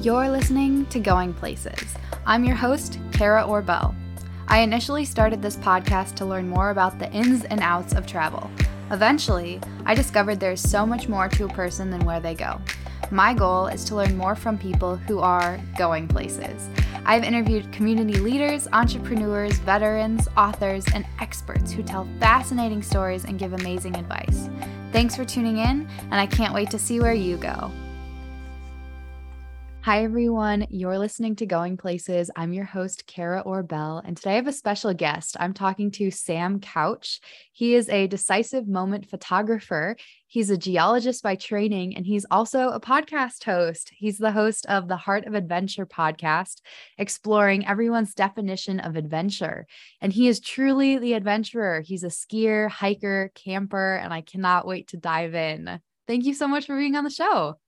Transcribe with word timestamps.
You're 0.00 0.30
listening 0.30 0.86
to 0.86 1.00
Going 1.00 1.34
Places. 1.34 1.96
I'm 2.24 2.44
your 2.44 2.54
host, 2.54 3.00
Kara 3.10 3.42
Orbell. 3.42 3.96
I 4.46 4.60
initially 4.60 5.04
started 5.04 5.42
this 5.42 5.56
podcast 5.56 6.14
to 6.16 6.24
learn 6.24 6.48
more 6.48 6.70
about 6.70 7.00
the 7.00 7.10
ins 7.10 7.42
and 7.46 7.58
outs 7.60 7.94
of 7.94 8.06
travel. 8.06 8.48
Eventually, 8.92 9.60
I 9.86 9.96
discovered 9.96 10.38
there's 10.38 10.60
so 10.60 10.86
much 10.86 11.08
more 11.08 11.28
to 11.30 11.46
a 11.46 11.52
person 11.52 11.90
than 11.90 12.04
where 12.04 12.20
they 12.20 12.36
go. 12.36 12.60
My 13.10 13.34
goal 13.34 13.66
is 13.66 13.84
to 13.86 13.96
learn 13.96 14.16
more 14.16 14.36
from 14.36 14.56
people 14.56 14.94
who 14.94 15.18
are 15.18 15.58
going 15.76 16.06
places. 16.06 16.68
I've 17.04 17.24
interviewed 17.24 17.72
community 17.72 18.20
leaders, 18.20 18.68
entrepreneurs, 18.72 19.58
veterans, 19.58 20.28
authors, 20.36 20.84
and 20.94 21.06
experts 21.20 21.72
who 21.72 21.82
tell 21.82 22.06
fascinating 22.20 22.84
stories 22.84 23.24
and 23.24 23.36
give 23.36 23.52
amazing 23.52 23.96
advice. 23.96 24.48
Thanks 24.92 25.16
for 25.16 25.24
tuning 25.24 25.58
in, 25.58 25.88
and 26.02 26.14
I 26.14 26.26
can't 26.26 26.54
wait 26.54 26.70
to 26.70 26.78
see 26.78 27.00
where 27.00 27.14
you 27.14 27.36
go. 27.36 27.72
Hi, 29.82 30.04
everyone. 30.04 30.66
You're 30.68 30.98
listening 30.98 31.36
to 31.36 31.46
Going 31.46 31.76
Places. 31.78 32.30
I'm 32.36 32.52
your 32.52 32.66
host, 32.66 33.06
Kara 33.06 33.42
Orbell, 33.46 34.02
and 34.04 34.16
today 34.16 34.32
I 34.32 34.34
have 34.34 34.48
a 34.48 34.52
special 34.52 34.92
guest. 34.92 35.36
I'm 35.40 35.54
talking 35.54 35.90
to 35.92 36.10
Sam 36.10 36.60
Couch. 36.60 37.20
He 37.52 37.74
is 37.74 37.88
a 37.88 38.06
decisive 38.08 38.68
moment 38.68 39.08
photographer. 39.08 39.96
He's 40.26 40.50
a 40.50 40.58
geologist 40.58 41.22
by 41.22 41.36
training, 41.36 41.96
and 41.96 42.04
he's 42.04 42.26
also 42.30 42.68
a 42.68 42.80
podcast 42.80 43.44
host. 43.44 43.90
He's 43.96 44.18
the 44.18 44.32
host 44.32 44.66
of 44.66 44.88
the 44.88 44.96
Heart 44.96 45.26
of 45.26 45.34
Adventure 45.34 45.86
podcast, 45.86 46.60
exploring 46.98 47.66
everyone's 47.66 48.14
definition 48.14 48.80
of 48.80 48.96
adventure. 48.96 49.66
And 50.02 50.12
he 50.12 50.28
is 50.28 50.40
truly 50.40 50.98
the 50.98 51.14
adventurer. 51.14 51.80
He's 51.80 52.04
a 52.04 52.08
skier, 52.08 52.68
hiker, 52.68 53.30
camper, 53.34 53.94
and 53.94 54.12
I 54.12 54.20
cannot 54.20 54.66
wait 54.66 54.88
to 54.88 54.98
dive 54.98 55.34
in. 55.34 55.80
Thank 56.06 56.24
you 56.24 56.34
so 56.34 56.48
much 56.48 56.66
for 56.66 56.76
being 56.76 56.96
on 56.96 57.04
the 57.04 57.10
show. 57.10 57.58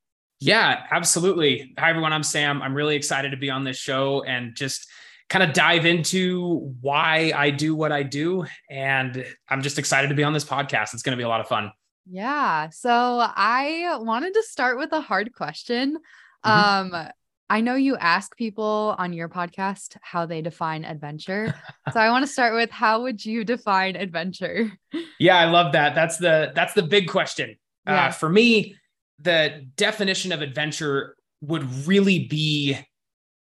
Yeah, 0.42 0.84
absolutely. 0.90 1.74
Hi, 1.78 1.90
everyone. 1.90 2.14
I'm 2.14 2.22
Sam. 2.22 2.62
I'm 2.62 2.72
really 2.72 2.96
excited 2.96 3.32
to 3.32 3.36
be 3.36 3.50
on 3.50 3.62
this 3.62 3.76
show 3.76 4.22
and 4.22 4.54
just 4.56 4.88
kind 5.28 5.42
of 5.42 5.52
dive 5.52 5.84
into 5.84 6.74
why 6.80 7.30
I 7.36 7.50
do 7.50 7.74
what 7.74 7.92
I 7.92 8.02
do. 8.02 8.46
And 8.70 9.26
I'm 9.50 9.60
just 9.60 9.78
excited 9.78 10.08
to 10.08 10.14
be 10.14 10.24
on 10.24 10.32
this 10.32 10.46
podcast. 10.46 10.94
It's 10.94 11.02
going 11.02 11.12
to 11.12 11.20
be 11.20 11.24
a 11.24 11.28
lot 11.28 11.40
of 11.40 11.46
fun. 11.46 11.70
Yeah. 12.10 12.70
So 12.70 12.90
I 12.90 13.98
wanted 14.00 14.32
to 14.32 14.42
start 14.42 14.78
with 14.78 14.92
a 14.92 15.02
hard 15.02 15.34
question. 15.34 15.98
Mm-hmm. 16.46 16.94
Um, 16.94 17.08
I 17.50 17.60
know 17.60 17.74
you 17.74 17.98
ask 17.98 18.34
people 18.34 18.94
on 18.96 19.12
your 19.12 19.28
podcast 19.28 19.98
how 20.00 20.24
they 20.24 20.40
define 20.40 20.86
adventure. 20.86 21.54
so 21.92 22.00
I 22.00 22.08
want 22.08 22.24
to 22.24 22.32
start 22.32 22.54
with 22.54 22.70
how 22.70 23.02
would 23.02 23.22
you 23.22 23.44
define 23.44 23.94
adventure? 23.94 24.72
Yeah, 25.18 25.36
I 25.36 25.50
love 25.50 25.72
that. 25.72 25.94
That's 25.94 26.16
the 26.16 26.50
that's 26.54 26.72
the 26.72 26.82
big 26.82 27.06
question. 27.06 27.56
Yeah. 27.86 28.06
Uh, 28.06 28.10
for 28.10 28.30
me, 28.30 28.74
the 29.22 29.66
definition 29.76 30.32
of 30.32 30.42
adventure 30.42 31.16
would 31.40 31.86
really 31.86 32.26
be 32.26 32.78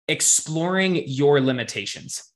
exploring 0.09 1.03
your 1.07 1.41
limitations 1.41 2.31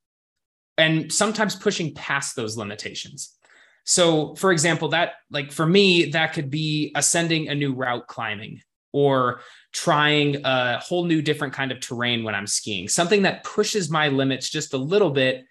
and 0.77 1.13
sometimes 1.13 1.57
pushing 1.57 1.95
past 1.95 2.37
those 2.37 2.57
limitations. 2.57 3.37
So, 3.85 4.35
for 4.37 4.53
example, 4.53 4.89
that 4.91 5.13
like 5.31 5.51
for 5.51 5.67
me, 5.67 6.11
that 6.11 6.33
could 6.33 6.51
be 6.51 6.93
ascending 6.95 7.49
a 7.49 7.55
new 7.55 7.75
route 7.75 8.07
climbing 8.07 8.61
or 8.93 9.41
trying 9.73 10.41
a 10.45 10.79
whole 10.79 11.05
new 11.05 11.21
different 11.21 11.55
kind 11.55 11.73
of 11.73 11.81
terrain 11.81 12.25
when 12.25 12.35
I'm 12.35 12.47
skiing, 12.47 12.89
something 12.89 13.23
that 13.23 13.45
pushes 13.45 13.91
my 13.91 14.09
limits 14.09 14.49
just 14.51 14.75
a 14.75 14.79
little 14.79 15.11
bit 15.11 15.45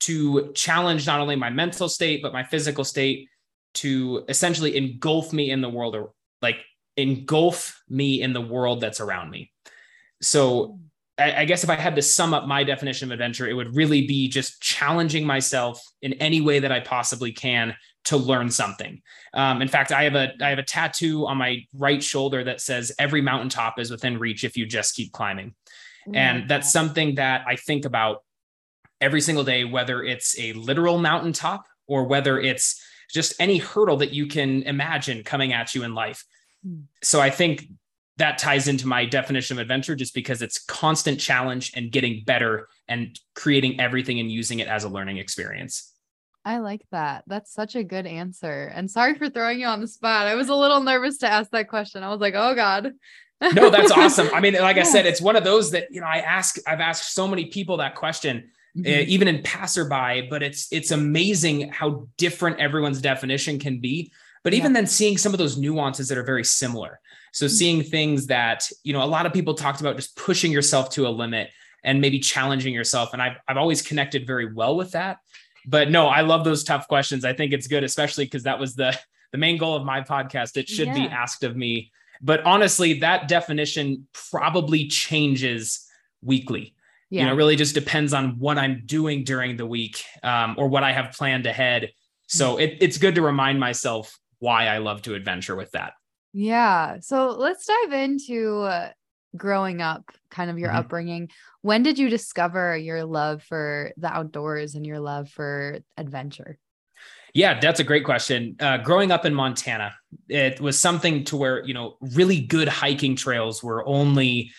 to 0.00 0.52
challenge 0.54 1.06
not 1.06 1.20
only 1.20 1.36
my 1.36 1.50
mental 1.50 1.88
state, 1.88 2.22
but 2.22 2.32
my 2.32 2.42
physical 2.42 2.84
state 2.84 3.28
to 3.74 4.24
essentially 4.28 4.76
engulf 4.76 5.32
me 5.32 5.50
in 5.50 5.60
the 5.60 5.68
world 5.68 5.94
or 5.94 6.10
like 6.42 6.56
engulf 7.00 7.82
me 7.88 8.22
in 8.22 8.32
the 8.32 8.40
world 8.40 8.80
that's 8.80 9.00
around 9.00 9.30
me. 9.30 9.52
So 10.22 10.78
I, 11.18 11.42
I, 11.42 11.44
guess 11.44 11.64
if 11.64 11.70
I 11.70 11.76
had 11.76 11.96
to 11.96 12.02
sum 12.02 12.34
up 12.34 12.46
my 12.46 12.64
definition 12.64 13.08
of 13.08 13.12
adventure, 13.12 13.48
it 13.48 13.54
would 13.54 13.74
really 13.74 14.06
be 14.06 14.28
just 14.28 14.60
challenging 14.60 15.26
myself 15.26 15.82
in 16.02 16.14
any 16.14 16.40
way 16.40 16.60
that 16.60 16.72
I 16.72 16.80
possibly 16.80 17.32
can 17.32 17.74
to 18.04 18.16
learn 18.16 18.50
something. 18.50 19.00
Um, 19.34 19.62
in 19.62 19.68
fact, 19.68 19.92
I 19.92 20.04
have 20.04 20.14
a 20.14 20.32
I 20.40 20.48
have 20.48 20.58
a 20.58 20.64
tattoo 20.64 21.26
on 21.26 21.36
my 21.36 21.66
right 21.74 22.02
shoulder 22.02 22.42
that 22.44 22.60
says 22.60 22.92
every 22.98 23.20
mountaintop 23.20 23.78
is 23.78 23.90
within 23.90 24.18
reach 24.18 24.44
if 24.44 24.56
you 24.56 24.66
just 24.66 24.94
keep 24.94 25.12
climbing. 25.12 25.54
Oh 26.08 26.12
and 26.14 26.48
that's 26.48 26.72
something 26.72 27.16
that 27.16 27.44
I 27.46 27.56
think 27.56 27.84
about 27.84 28.24
every 29.00 29.20
single 29.20 29.44
day, 29.44 29.64
whether 29.64 30.02
it's 30.02 30.38
a 30.38 30.52
literal 30.54 30.98
mountaintop 30.98 31.66
or 31.86 32.04
whether 32.04 32.40
it's 32.40 32.82
just 33.12 33.34
any 33.40 33.58
hurdle 33.58 33.98
that 33.98 34.12
you 34.12 34.26
can 34.26 34.62
imagine 34.62 35.24
coming 35.24 35.52
at 35.52 35.74
you 35.74 35.82
in 35.82 35.94
life. 35.94 36.24
So 37.02 37.20
I 37.20 37.30
think 37.30 37.68
that 38.20 38.38
ties 38.38 38.68
into 38.68 38.86
my 38.86 39.06
definition 39.06 39.56
of 39.56 39.62
adventure 39.62 39.96
just 39.96 40.14
because 40.14 40.42
it's 40.42 40.62
constant 40.64 41.18
challenge 41.18 41.72
and 41.74 41.90
getting 41.90 42.22
better 42.24 42.68
and 42.86 43.18
creating 43.34 43.80
everything 43.80 44.20
and 44.20 44.30
using 44.30 44.58
it 44.58 44.68
as 44.68 44.84
a 44.84 44.88
learning 44.88 45.16
experience. 45.16 45.94
I 46.44 46.58
like 46.58 46.82
that. 46.90 47.24
That's 47.26 47.52
such 47.52 47.76
a 47.76 47.84
good 47.84 48.06
answer. 48.06 48.70
And 48.74 48.90
sorry 48.90 49.14
for 49.14 49.28
throwing 49.28 49.60
you 49.60 49.66
on 49.66 49.80
the 49.80 49.88
spot. 49.88 50.26
I 50.26 50.34
was 50.34 50.48
a 50.48 50.54
little 50.54 50.82
nervous 50.82 51.18
to 51.18 51.28
ask 51.28 51.50
that 51.50 51.68
question. 51.68 52.02
I 52.02 52.10
was 52.10 52.20
like, 52.20 52.34
oh 52.34 52.54
God. 52.54 52.92
no, 53.54 53.70
that's 53.70 53.90
awesome. 53.90 54.28
I 54.34 54.40
mean, 54.42 54.54
like 54.54 54.76
I 54.76 54.82
said, 54.82 55.06
it's 55.06 55.20
one 55.20 55.36
of 55.36 55.44
those 55.44 55.70
that, 55.70 55.88
you 55.90 56.00
know, 56.00 56.06
I 56.06 56.18
ask, 56.18 56.58
I've 56.66 56.80
asked 56.80 57.14
so 57.14 57.26
many 57.26 57.46
people 57.46 57.78
that 57.78 57.94
question, 57.94 58.50
mm-hmm. 58.76 58.86
uh, 58.86 59.04
even 59.06 59.28
in 59.28 59.42
passerby, 59.42 60.28
but 60.28 60.42
it's, 60.42 60.70
it's 60.72 60.90
amazing 60.90 61.70
how 61.70 62.06
different 62.18 62.60
everyone's 62.60 63.00
definition 63.00 63.58
can 63.58 63.80
be 63.80 64.12
but 64.42 64.54
even 64.54 64.72
yeah. 64.72 64.80
then 64.80 64.86
seeing 64.86 65.18
some 65.18 65.32
of 65.32 65.38
those 65.38 65.56
nuances 65.56 66.08
that 66.08 66.18
are 66.18 66.24
very 66.24 66.44
similar 66.44 67.00
so 67.32 67.46
mm-hmm. 67.46 67.52
seeing 67.52 67.82
things 67.82 68.26
that 68.26 68.68
you 68.82 68.92
know 68.92 69.02
a 69.02 69.04
lot 69.04 69.26
of 69.26 69.32
people 69.32 69.54
talked 69.54 69.80
about 69.80 69.96
just 69.96 70.16
pushing 70.16 70.52
yourself 70.52 70.90
to 70.90 71.06
a 71.06 71.10
limit 71.10 71.50
and 71.84 72.00
maybe 72.00 72.18
challenging 72.18 72.74
yourself 72.74 73.12
and 73.12 73.22
i've, 73.22 73.36
I've 73.48 73.56
always 73.56 73.82
connected 73.82 74.26
very 74.26 74.52
well 74.52 74.76
with 74.76 74.92
that 74.92 75.18
but 75.66 75.90
no 75.90 76.06
i 76.06 76.20
love 76.20 76.44
those 76.44 76.64
tough 76.64 76.88
questions 76.88 77.24
i 77.24 77.32
think 77.32 77.52
it's 77.52 77.66
good 77.66 77.84
especially 77.84 78.24
because 78.24 78.44
that 78.44 78.58
was 78.58 78.74
the 78.74 78.98
the 79.32 79.38
main 79.38 79.58
goal 79.58 79.76
of 79.76 79.84
my 79.84 80.00
podcast 80.00 80.56
it 80.56 80.68
should 80.68 80.88
yeah. 80.88 80.94
be 80.94 81.02
asked 81.06 81.44
of 81.44 81.56
me 81.56 81.90
but 82.20 82.44
honestly 82.44 83.00
that 83.00 83.28
definition 83.28 84.06
probably 84.30 84.86
changes 84.86 85.86
weekly 86.22 86.74
yeah. 87.10 87.22
you 87.22 87.28
know 87.28 87.34
really 87.34 87.56
just 87.56 87.74
depends 87.74 88.12
on 88.12 88.38
what 88.38 88.58
i'm 88.58 88.82
doing 88.86 89.24
during 89.24 89.56
the 89.56 89.66
week 89.66 90.02
um, 90.22 90.54
or 90.58 90.68
what 90.68 90.82
i 90.82 90.92
have 90.92 91.12
planned 91.12 91.46
ahead 91.46 91.90
so 92.26 92.56
mm. 92.56 92.62
it, 92.62 92.78
it's 92.80 92.98
good 92.98 93.14
to 93.14 93.22
remind 93.22 93.58
myself 93.58 94.18
why 94.40 94.66
I 94.66 94.78
love 94.78 95.02
to 95.02 95.14
adventure 95.14 95.54
with 95.54 95.70
that. 95.72 95.92
Yeah. 96.32 96.98
So 97.00 97.30
let's 97.30 97.66
dive 97.66 97.92
into 97.92 98.60
uh, 98.60 98.90
growing 99.36 99.80
up, 99.80 100.10
kind 100.30 100.50
of 100.50 100.58
your 100.58 100.70
mm-hmm. 100.70 100.78
upbringing. 100.78 101.30
When 101.62 101.82
did 101.82 101.98
you 101.98 102.08
discover 102.08 102.76
your 102.76 103.04
love 103.04 103.42
for 103.42 103.92
the 103.96 104.12
outdoors 104.12 104.74
and 104.74 104.84
your 104.84 105.00
love 105.00 105.28
for 105.28 105.78
adventure? 105.96 106.58
Yeah, 107.32 107.60
that's 107.60 107.80
a 107.80 107.84
great 107.84 108.04
question. 108.04 108.56
Uh, 108.58 108.78
growing 108.78 109.12
up 109.12 109.24
in 109.24 109.34
Montana, 109.34 109.94
it 110.28 110.60
was 110.60 110.78
something 110.78 111.24
to 111.24 111.36
where, 111.36 111.64
you 111.64 111.74
know, 111.74 111.96
really 112.00 112.40
good 112.40 112.66
hiking 112.66 113.14
trails 113.14 113.62
were 113.62 113.86
only 113.86 114.50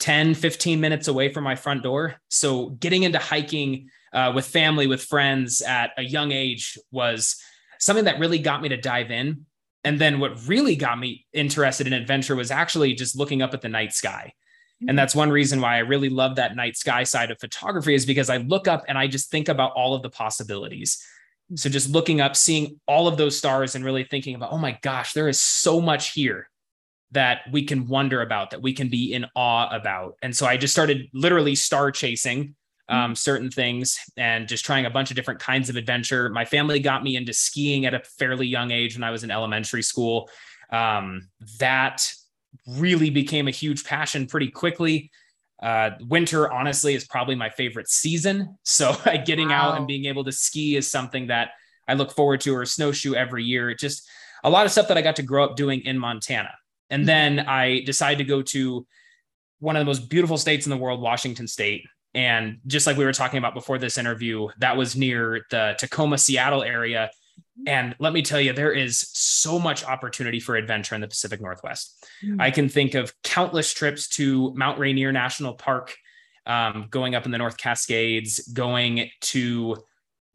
10, 0.00 0.34
15 0.34 0.80
minutes 0.80 1.08
away 1.08 1.32
from 1.32 1.44
my 1.44 1.54
front 1.54 1.82
door. 1.82 2.16
So 2.28 2.70
getting 2.70 3.04
into 3.04 3.18
hiking 3.18 3.90
uh, 4.12 4.32
with 4.34 4.46
family, 4.46 4.86
with 4.86 5.04
friends 5.04 5.62
at 5.62 5.90
a 5.96 6.02
young 6.02 6.32
age 6.32 6.76
was 6.90 7.36
something 7.78 8.04
that 8.04 8.18
really 8.18 8.38
got 8.38 8.62
me 8.62 8.68
to 8.70 8.76
dive 8.76 9.10
in. 9.10 9.46
And 9.84 10.00
then 10.00 10.18
what 10.18 10.46
really 10.46 10.74
got 10.74 10.98
me 10.98 11.26
interested 11.32 11.86
in 11.86 11.92
adventure 11.92 12.34
was 12.34 12.50
actually 12.50 12.94
just 12.94 13.16
looking 13.16 13.42
up 13.42 13.54
at 13.54 13.60
the 13.60 13.68
night 13.68 13.92
sky. 13.92 14.32
And 14.80 14.90
mm-hmm. 14.90 14.96
that's 14.96 15.14
one 15.14 15.30
reason 15.30 15.60
why 15.60 15.76
I 15.76 15.80
really 15.80 16.08
love 16.08 16.36
that 16.36 16.56
night 16.56 16.76
sky 16.76 17.04
side 17.04 17.30
of 17.30 17.38
photography 17.38 17.94
is 17.94 18.04
because 18.04 18.28
I 18.28 18.38
look 18.38 18.68
up 18.68 18.84
and 18.88 18.98
I 18.98 19.06
just 19.06 19.30
think 19.30 19.48
about 19.48 19.72
all 19.72 19.94
of 19.94 20.02
the 20.02 20.10
possibilities. 20.10 21.02
So 21.54 21.70
just 21.70 21.90
looking 21.90 22.20
up, 22.20 22.34
seeing 22.34 22.80
all 22.88 23.06
of 23.06 23.16
those 23.16 23.38
stars 23.38 23.74
and 23.74 23.84
really 23.84 24.04
thinking 24.04 24.34
about, 24.34 24.52
oh 24.52 24.58
my 24.58 24.76
gosh, 24.82 25.12
there 25.12 25.28
is 25.28 25.40
so 25.40 25.80
much 25.80 26.12
here 26.12 26.50
that 27.12 27.42
we 27.52 27.62
can 27.62 27.86
wonder 27.86 28.20
about, 28.20 28.50
that 28.50 28.62
we 28.62 28.72
can 28.72 28.88
be 28.88 29.12
in 29.12 29.26
awe 29.36 29.68
about. 29.74 30.16
And 30.22 30.34
so 30.34 30.44
I 30.44 30.56
just 30.56 30.74
started 30.74 31.08
literally 31.14 31.54
star 31.54 31.92
chasing 31.92 32.56
um, 32.88 33.12
mm. 33.12 33.16
certain 33.16 33.50
things 33.50 33.98
and 34.16 34.48
just 34.48 34.64
trying 34.64 34.86
a 34.86 34.90
bunch 34.90 35.10
of 35.10 35.16
different 35.16 35.40
kinds 35.40 35.68
of 35.68 35.76
adventure. 35.76 36.28
My 36.28 36.44
family 36.44 36.80
got 36.80 37.02
me 37.02 37.16
into 37.16 37.32
skiing 37.32 37.86
at 37.86 37.94
a 37.94 38.00
fairly 38.18 38.46
young 38.46 38.70
age 38.70 38.96
when 38.96 39.04
I 39.04 39.10
was 39.10 39.24
in 39.24 39.30
elementary 39.30 39.82
school. 39.82 40.30
Um, 40.70 41.28
that 41.58 42.08
really 42.66 43.10
became 43.10 43.48
a 43.48 43.52
huge 43.52 43.84
passion 43.84 44.26
pretty 44.26 44.48
quickly. 44.48 45.10
Uh, 45.62 45.90
winter, 46.00 46.52
honestly, 46.52 46.94
is 46.94 47.06
probably 47.06 47.34
my 47.34 47.48
favorite 47.48 47.88
season. 47.88 48.56
So 48.62 48.94
getting 49.24 49.48
wow. 49.48 49.70
out 49.70 49.78
and 49.78 49.86
being 49.86 50.06
able 50.06 50.24
to 50.24 50.32
ski 50.32 50.76
is 50.76 50.90
something 50.90 51.28
that 51.28 51.50
I 51.88 51.94
look 51.94 52.12
forward 52.12 52.40
to, 52.42 52.54
or 52.54 52.66
snowshoe 52.66 53.14
every 53.14 53.44
year. 53.44 53.70
It 53.70 53.78
just 53.78 54.08
a 54.44 54.50
lot 54.50 54.66
of 54.66 54.72
stuff 54.72 54.88
that 54.88 54.98
I 54.98 55.02
got 55.02 55.16
to 55.16 55.22
grow 55.22 55.44
up 55.44 55.56
doing 55.56 55.80
in 55.80 55.98
Montana. 55.98 56.50
And 56.90 57.00
mm-hmm. 57.00 57.06
then 57.06 57.40
I 57.40 57.80
decided 57.80 58.18
to 58.18 58.24
go 58.24 58.42
to 58.42 58.86
one 59.58 59.76
of 59.76 59.80
the 59.80 59.86
most 59.86 60.10
beautiful 60.10 60.36
states 60.36 60.66
in 60.66 60.70
the 60.70 60.76
world, 60.76 61.00
Washington 61.00 61.48
State, 61.48 61.84
and 62.16 62.58
just 62.66 62.86
like 62.86 62.96
we 62.96 63.04
were 63.04 63.12
talking 63.12 63.36
about 63.36 63.52
before 63.52 63.76
this 63.78 63.98
interview, 63.98 64.48
that 64.58 64.76
was 64.76 64.96
near 64.96 65.42
the 65.50 65.76
Tacoma, 65.78 66.16
Seattle 66.16 66.62
area. 66.62 67.10
And 67.66 67.94
let 67.98 68.14
me 68.14 68.22
tell 68.22 68.40
you, 68.40 68.54
there 68.54 68.72
is 68.72 68.98
so 69.12 69.58
much 69.58 69.84
opportunity 69.84 70.40
for 70.40 70.56
adventure 70.56 70.94
in 70.94 71.02
the 71.02 71.08
Pacific 71.08 71.42
Northwest. 71.42 72.06
Mm. 72.24 72.40
I 72.40 72.50
can 72.50 72.70
think 72.70 72.94
of 72.94 73.12
countless 73.22 73.72
trips 73.72 74.08
to 74.08 74.54
Mount 74.54 74.78
Rainier 74.78 75.12
National 75.12 75.52
Park, 75.52 75.94
um, 76.46 76.86
going 76.90 77.14
up 77.14 77.26
in 77.26 77.32
the 77.32 77.38
North 77.38 77.58
Cascades, 77.58 78.40
going 78.50 79.10
to 79.20 79.76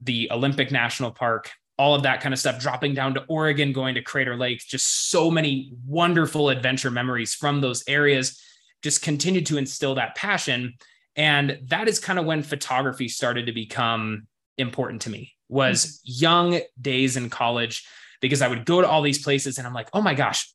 the 0.02 0.32
Olympic 0.32 0.72
National 0.72 1.10
Park, 1.10 1.50
all 1.80 1.96
of 1.96 2.04
that 2.04 2.22
kind 2.22 2.32
of 2.32 2.40
stuff, 2.40 2.60
dropping 2.60 2.94
down 2.94 3.16
to 3.16 3.24
Oregon, 3.28 3.74
going 3.74 3.96
to 3.96 4.04
Crater 4.04 4.38
Lake, 4.38 4.60
just 4.60 5.10
so 5.10 5.32
many 5.32 5.74
wonderful 5.88 6.50
adventure 6.50 6.92
memories 6.92 7.34
from 7.34 7.60
those 7.60 7.84
areas, 7.88 8.40
just 8.84 9.02
continued 9.02 9.48
to 9.48 9.58
instill 9.58 9.96
that 9.96 10.14
passion. 10.14 10.76
And 11.16 11.60
that 11.68 11.88
is 11.88 12.00
kind 12.00 12.20
of 12.20 12.26
when 12.26 12.44
photography 12.44 13.08
started 13.08 13.48
to 13.48 13.52
become 13.52 14.28
important 14.58 15.02
to 15.04 15.10
me 15.10 15.34
was 15.50 15.86
mm-hmm. 15.86 16.24
young 16.24 16.62
days 16.80 17.18
in 17.18 17.30
college 17.30 17.86
because 18.22 18.42
I 18.42 18.48
would 18.48 18.66
go 18.66 18.82
to 18.82 18.88
all 18.88 19.02
these 19.02 19.22
places 19.22 19.58
and 19.58 19.68
I'm 19.68 19.74
like, 19.74 19.90
oh 19.94 20.02
my 20.02 20.14
gosh, 20.14 20.54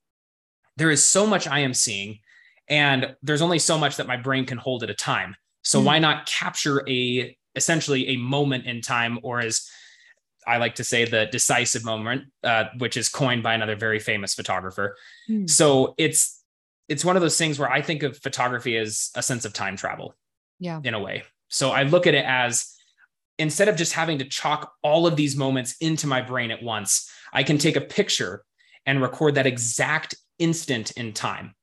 there 0.76 0.90
is 0.90 1.04
so 1.04 1.26
much 1.26 1.46
I 1.46 1.60
am 1.60 1.74
seeing. 1.74 2.20
And 2.68 3.14
there's 3.22 3.42
only 3.42 3.58
so 3.58 3.78
much 3.78 3.96
that 3.96 4.06
my 4.06 4.16
brain 4.16 4.46
can 4.46 4.58
hold 4.58 4.82
at 4.82 4.90
a 4.90 4.94
time. 4.94 5.36
So 5.62 5.78
mm-hmm. 5.78 5.86
why 5.86 5.98
not 5.98 6.26
capture 6.26 6.88
a 6.88 7.36
essentially 7.54 8.08
a 8.08 8.16
moment 8.16 8.66
in 8.66 8.82
time, 8.82 9.18
or 9.22 9.40
as 9.40 9.68
I 10.46 10.58
like 10.58 10.76
to 10.76 10.84
say, 10.84 11.04
the 11.04 11.26
decisive 11.26 11.84
moment, 11.84 12.24
uh, 12.44 12.64
which 12.78 12.96
is 12.96 13.08
coined 13.08 13.42
by 13.42 13.54
another 13.54 13.74
very 13.74 13.98
famous 13.98 14.34
photographer. 14.34 14.96
Mm-hmm. 15.28 15.46
So 15.46 15.94
it's 15.98 16.42
it's 16.88 17.04
one 17.04 17.16
of 17.16 17.22
those 17.22 17.36
things 17.36 17.58
where 17.58 17.70
I 17.70 17.82
think 17.82 18.02
of 18.04 18.16
photography 18.18 18.76
as 18.76 19.10
a 19.16 19.22
sense 19.22 19.44
of 19.44 19.52
time 19.52 19.76
travel. 19.76 20.14
Yeah. 20.58 20.80
In 20.82 20.94
a 20.94 21.00
way. 21.00 21.24
So 21.48 21.70
I 21.70 21.82
look 21.82 22.06
at 22.06 22.14
it 22.14 22.24
as 22.24 22.74
instead 23.38 23.68
of 23.68 23.76
just 23.76 23.92
having 23.92 24.18
to 24.18 24.24
chalk 24.24 24.72
all 24.82 25.06
of 25.06 25.16
these 25.16 25.36
moments 25.36 25.76
into 25.80 26.06
my 26.06 26.22
brain 26.22 26.50
at 26.50 26.62
once, 26.62 27.10
I 27.32 27.42
can 27.42 27.58
take 27.58 27.76
a 27.76 27.80
picture 27.80 28.44
and 28.86 29.02
record 29.02 29.34
that 29.34 29.46
exact 29.46 30.14
instant 30.38 30.92
in 30.92 31.12
time. 31.12 31.54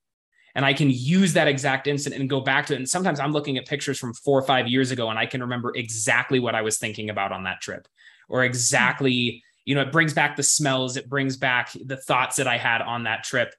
And 0.55 0.65
I 0.65 0.73
can 0.73 0.89
use 0.91 1.33
that 1.33 1.47
exact 1.47 1.87
instant 1.87 2.15
and 2.15 2.29
go 2.29 2.41
back 2.41 2.67
to 2.67 2.73
it. 2.73 2.77
And 2.77 2.87
sometimes 2.87 3.19
I'm 3.19 3.31
looking 3.31 3.57
at 3.57 3.65
pictures 3.65 3.97
from 3.97 4.13
four 4.13 4.37
or 4.37 4.43
five 4.43 4.67
years 4.67 4.91
ago 4.91 5.09
and 5.09 5.17
I 5.17 5.25
can 5.25 5.41
remember 5.41 5.71
exactly 5.75 6.39
what 6.39 6.53
I 6.53 6.61
was 6.61 6.77
thinking 6.77 7.09
about 7.09 7.31
on 7.31 7.43
that 7.45 7.59
trip 7.59 7.87
or 8.29 8.43
exactly, 8.43 9.43
you 9.65 9.73
know, 9.73 9.81
it 9.81 9.91
brings 9.91 10.13
back 10.13 10.35
the 10.35 10.43
smells, 10.43 10.95
it 10.95 11.09
brings 11.09 11.37
back 11.37 11.71
the 11.85 11.97
thoughts 11.97 12.35
that 12.35 12.47
I 12.47 12.57
had 12.57 12.81
on 12.81 13.03
that 13.03 13.23
trip. 13.23 13.53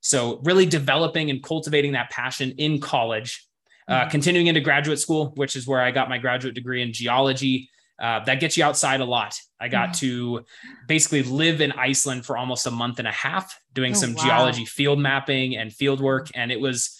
So, 0.00 0.40
really 0.44 0.64
developing 0.64 1.28
and 1.28 1.42
cultivating 1.42 1.92
that 1.92 2.10
passion 2.10 2.52
in 2.52 2.80
college 2.80 3.46
uh, 3.90 4.08
continuing 4.08 4.46
into 4.46 4.60
graduate 4.60 5.00
school, 5.00 5.32
which 5.34 5.56
is 5.56 5.66
where 5.66 5.80
I 5.80 5.90
got 5.90 6.08
my 6.08 6.18
graduate 6.18 6.54
degree 6.54 6.80
in 6.82 6.92
geology. 6.92 7.68
Uh, 8.00 8.24
that 8.24 8.40
gets 8.40 8.56
you 8.56 8.64
outside 8.64 9.00
a 9.00 9.04
lot. 9.04 9.34
I 9.60 9.68
got 9.68 9.90
mm-hmm. 9.90 10.06
to 10.06 10.44
basically 10.88 11.22
live 11.22 11.60
in 11.60 11.72
Iceland 11.72 12.24
for 12.24 12.38
almost 12.38 12.66
a 12.66 12.70
month 12.70 12.98
and 12.98 13.06
a 13.06 13.12
half 13.12 13.54
doing 13.74 13.92
oh, 13.92 13.94
some 13.94 14.14
wow. 14.14 14.24
geology 14.24 14.64
field 14.64 14.98
mapping 14.98 15.56
and 15.56 15.70
field 15.70 16.00
work. 16.00 16.28
And 16.34 16.50
it 16.50 16.60
was 16.60 16.96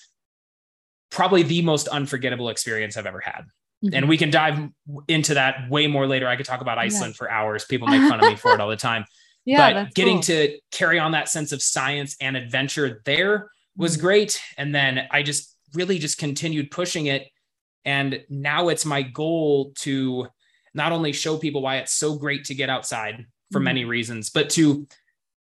probably 1.11 1.43
the 1.43 1.63
most 1.63 1.89
unforgettable 1.89 2.51
experience 2.51 2.97
I've 2.97 3.07
ever 3.07 3.21
had. 3.21 3.47
Mm-hmm. 3.85 3.95
And 3.95 4.09
we 4.09 4.19
can 4.19 4.31
dive 4.31 4.69
into 5.09 5.35
that 5.35 5.71
way 5.71 5.87
more 5.87 6.07
later. 6.07 6.29
I 6.29 6.37
could 6.37 6.45
talk 6.45 6.61
about 6.61 6.77
Iceland 6.77 7.15
yeah. 7.15 7.19
for 7.19 7.31
hours. 7.31 7.65
People 7.65 7.89
make 7.89 8.07
fun 8.07 8.23
of 8.23 8.29
me 8.29 8.37
for 8.37 8.53
it 8.53 8.61
all 8.61 8.69
the 8.69 8.77
time. 8.77 9.05
Yeah, 9.47 9.73
but 9.73 9.95
getting 9.95 10.17
cool. 10.17 10.23
to 10.25 10.59
carry 10.71 10.99
on 10.99 11.13
that 11.13 11.31
sense 11.31 11.51
of 11.53 11.63
science 11.63 12.15
and 12.21 12.37
adventure 12.37 13.01
there 13.07 13.51
was 13.75 13.95
mm-hmm. 13.95 14.03
great. 14.03 14.41
And 14.59 14.75
then 14.75 15.09
I 15.11 15.23
just 15.23 15.57
really 15.75 15.99
just 15.99 16.19
continued 16.19 16.71
pushing 16.71 17.07
it. 17.07 17.29
And 17.85 18.25
now 18.29 18.69
it's 18.69 18.85
my 18.85 19.03
goal 19.03 19.73
to 19.81 20.29
not 20.75 20.93
only 20.93 21.13
show 21.13 21.39
people 21.39 21.63
why 21.63 21.77
it's 21.79 21.93
so 21.93 22.17
great 22.17 22.45
to 22.47 22.55
get 22.55 22.71
outside 22.71 23.27
for 23.51 23.59
mm-hmm. 23.59 23.65
many 23.65 23.85
reasons, 23.85 24.31
but 24.31 24.51
to 24.51 24.87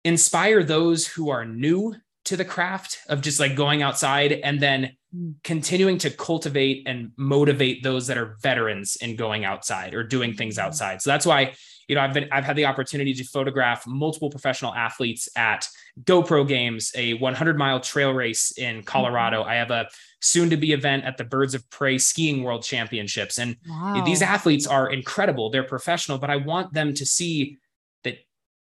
inspire 0.05 0.63
those 0.63 1.07
who 1.07 1.31
are 1.31 1.45
new 1.45 1.95
to 2.25 2.37
the 2.37 2.45
craft 2.45 2.99
of 3.09 3.21
just 3.21 3.39
like 3.39 3.55
going 3.55 3.83
outside 3.83 4.33
and 4.33 4.61
then 4.61 4.97
mm. 5.15 5.35
continuing 5.45 5.99
to 5.99 6.11
cultivate 6.11 6.87
and 6.87 7.13
motivate 7.17 7.83
those 7.83 8.07
that 8.07 8.19
are 8.19 8.37
veterans 8.43 8.97
in 8.97 9.17
going 9.17 9.45
outside 9.45 9.95
or 9.95 10.03
doing 10.03 10.35
things 10.35 10.59
outside. 10.59 11.03
So 11.03 11.11
that's 11.11 11.27
why 11.27 11.55
you 11.89 11.95
know 11.95 12.01
I've 12.01 12.15
been 12.15 12.29
I've 12.33 12.45
had 12.45 12.57
the 12.57 12.67
opportunity 12.67 13.15
to 13.15 13.25
photograph 13.25 13.87
multiple 13.87 14.31
professional 14.31 14.75
athletes 14.75 15.29
at 15.37 15.69
GoPro 16.03 16.47
Games, 16.47 16.93
a 16.97 17.15
100 17.15 17.59
mile 17.59 17.81
trail 17.81 18.13
race 18.13 18.53
in 18.57 18.83
Colorado. 18.83 19.41
Mm-hmm. 19.41 19.51
I 19.51 19.55
have 19.57 19.71
a 19.71 19.89
soon 20.25 20.51
to 20.51 20.57
be 20.57 20.73
event 20.73 21.05
at 21.05 21.19
the 21.19 21.25
Birds 21.25 21.55
of 21.55 21.69
Prey 21.71 21.99
Skiing 21.99 22.43
World 22.43 22.63
Championships. 22.63 23.39
And 23.39 23.57
wow. 23.69 24.03
these 24.05 24.23
athletes 24.23 24.67
are 24.67 24.91
incredible. 24.91 25.51
They're 25.51 25.65
professional, 25.65 26.19
but 26.19 26.31
I 26.31 26.37
want 26.37 26.73
them 26.73 26.95
to 26.95 27.05
see 27.05 27.59
that, 28.05 28.17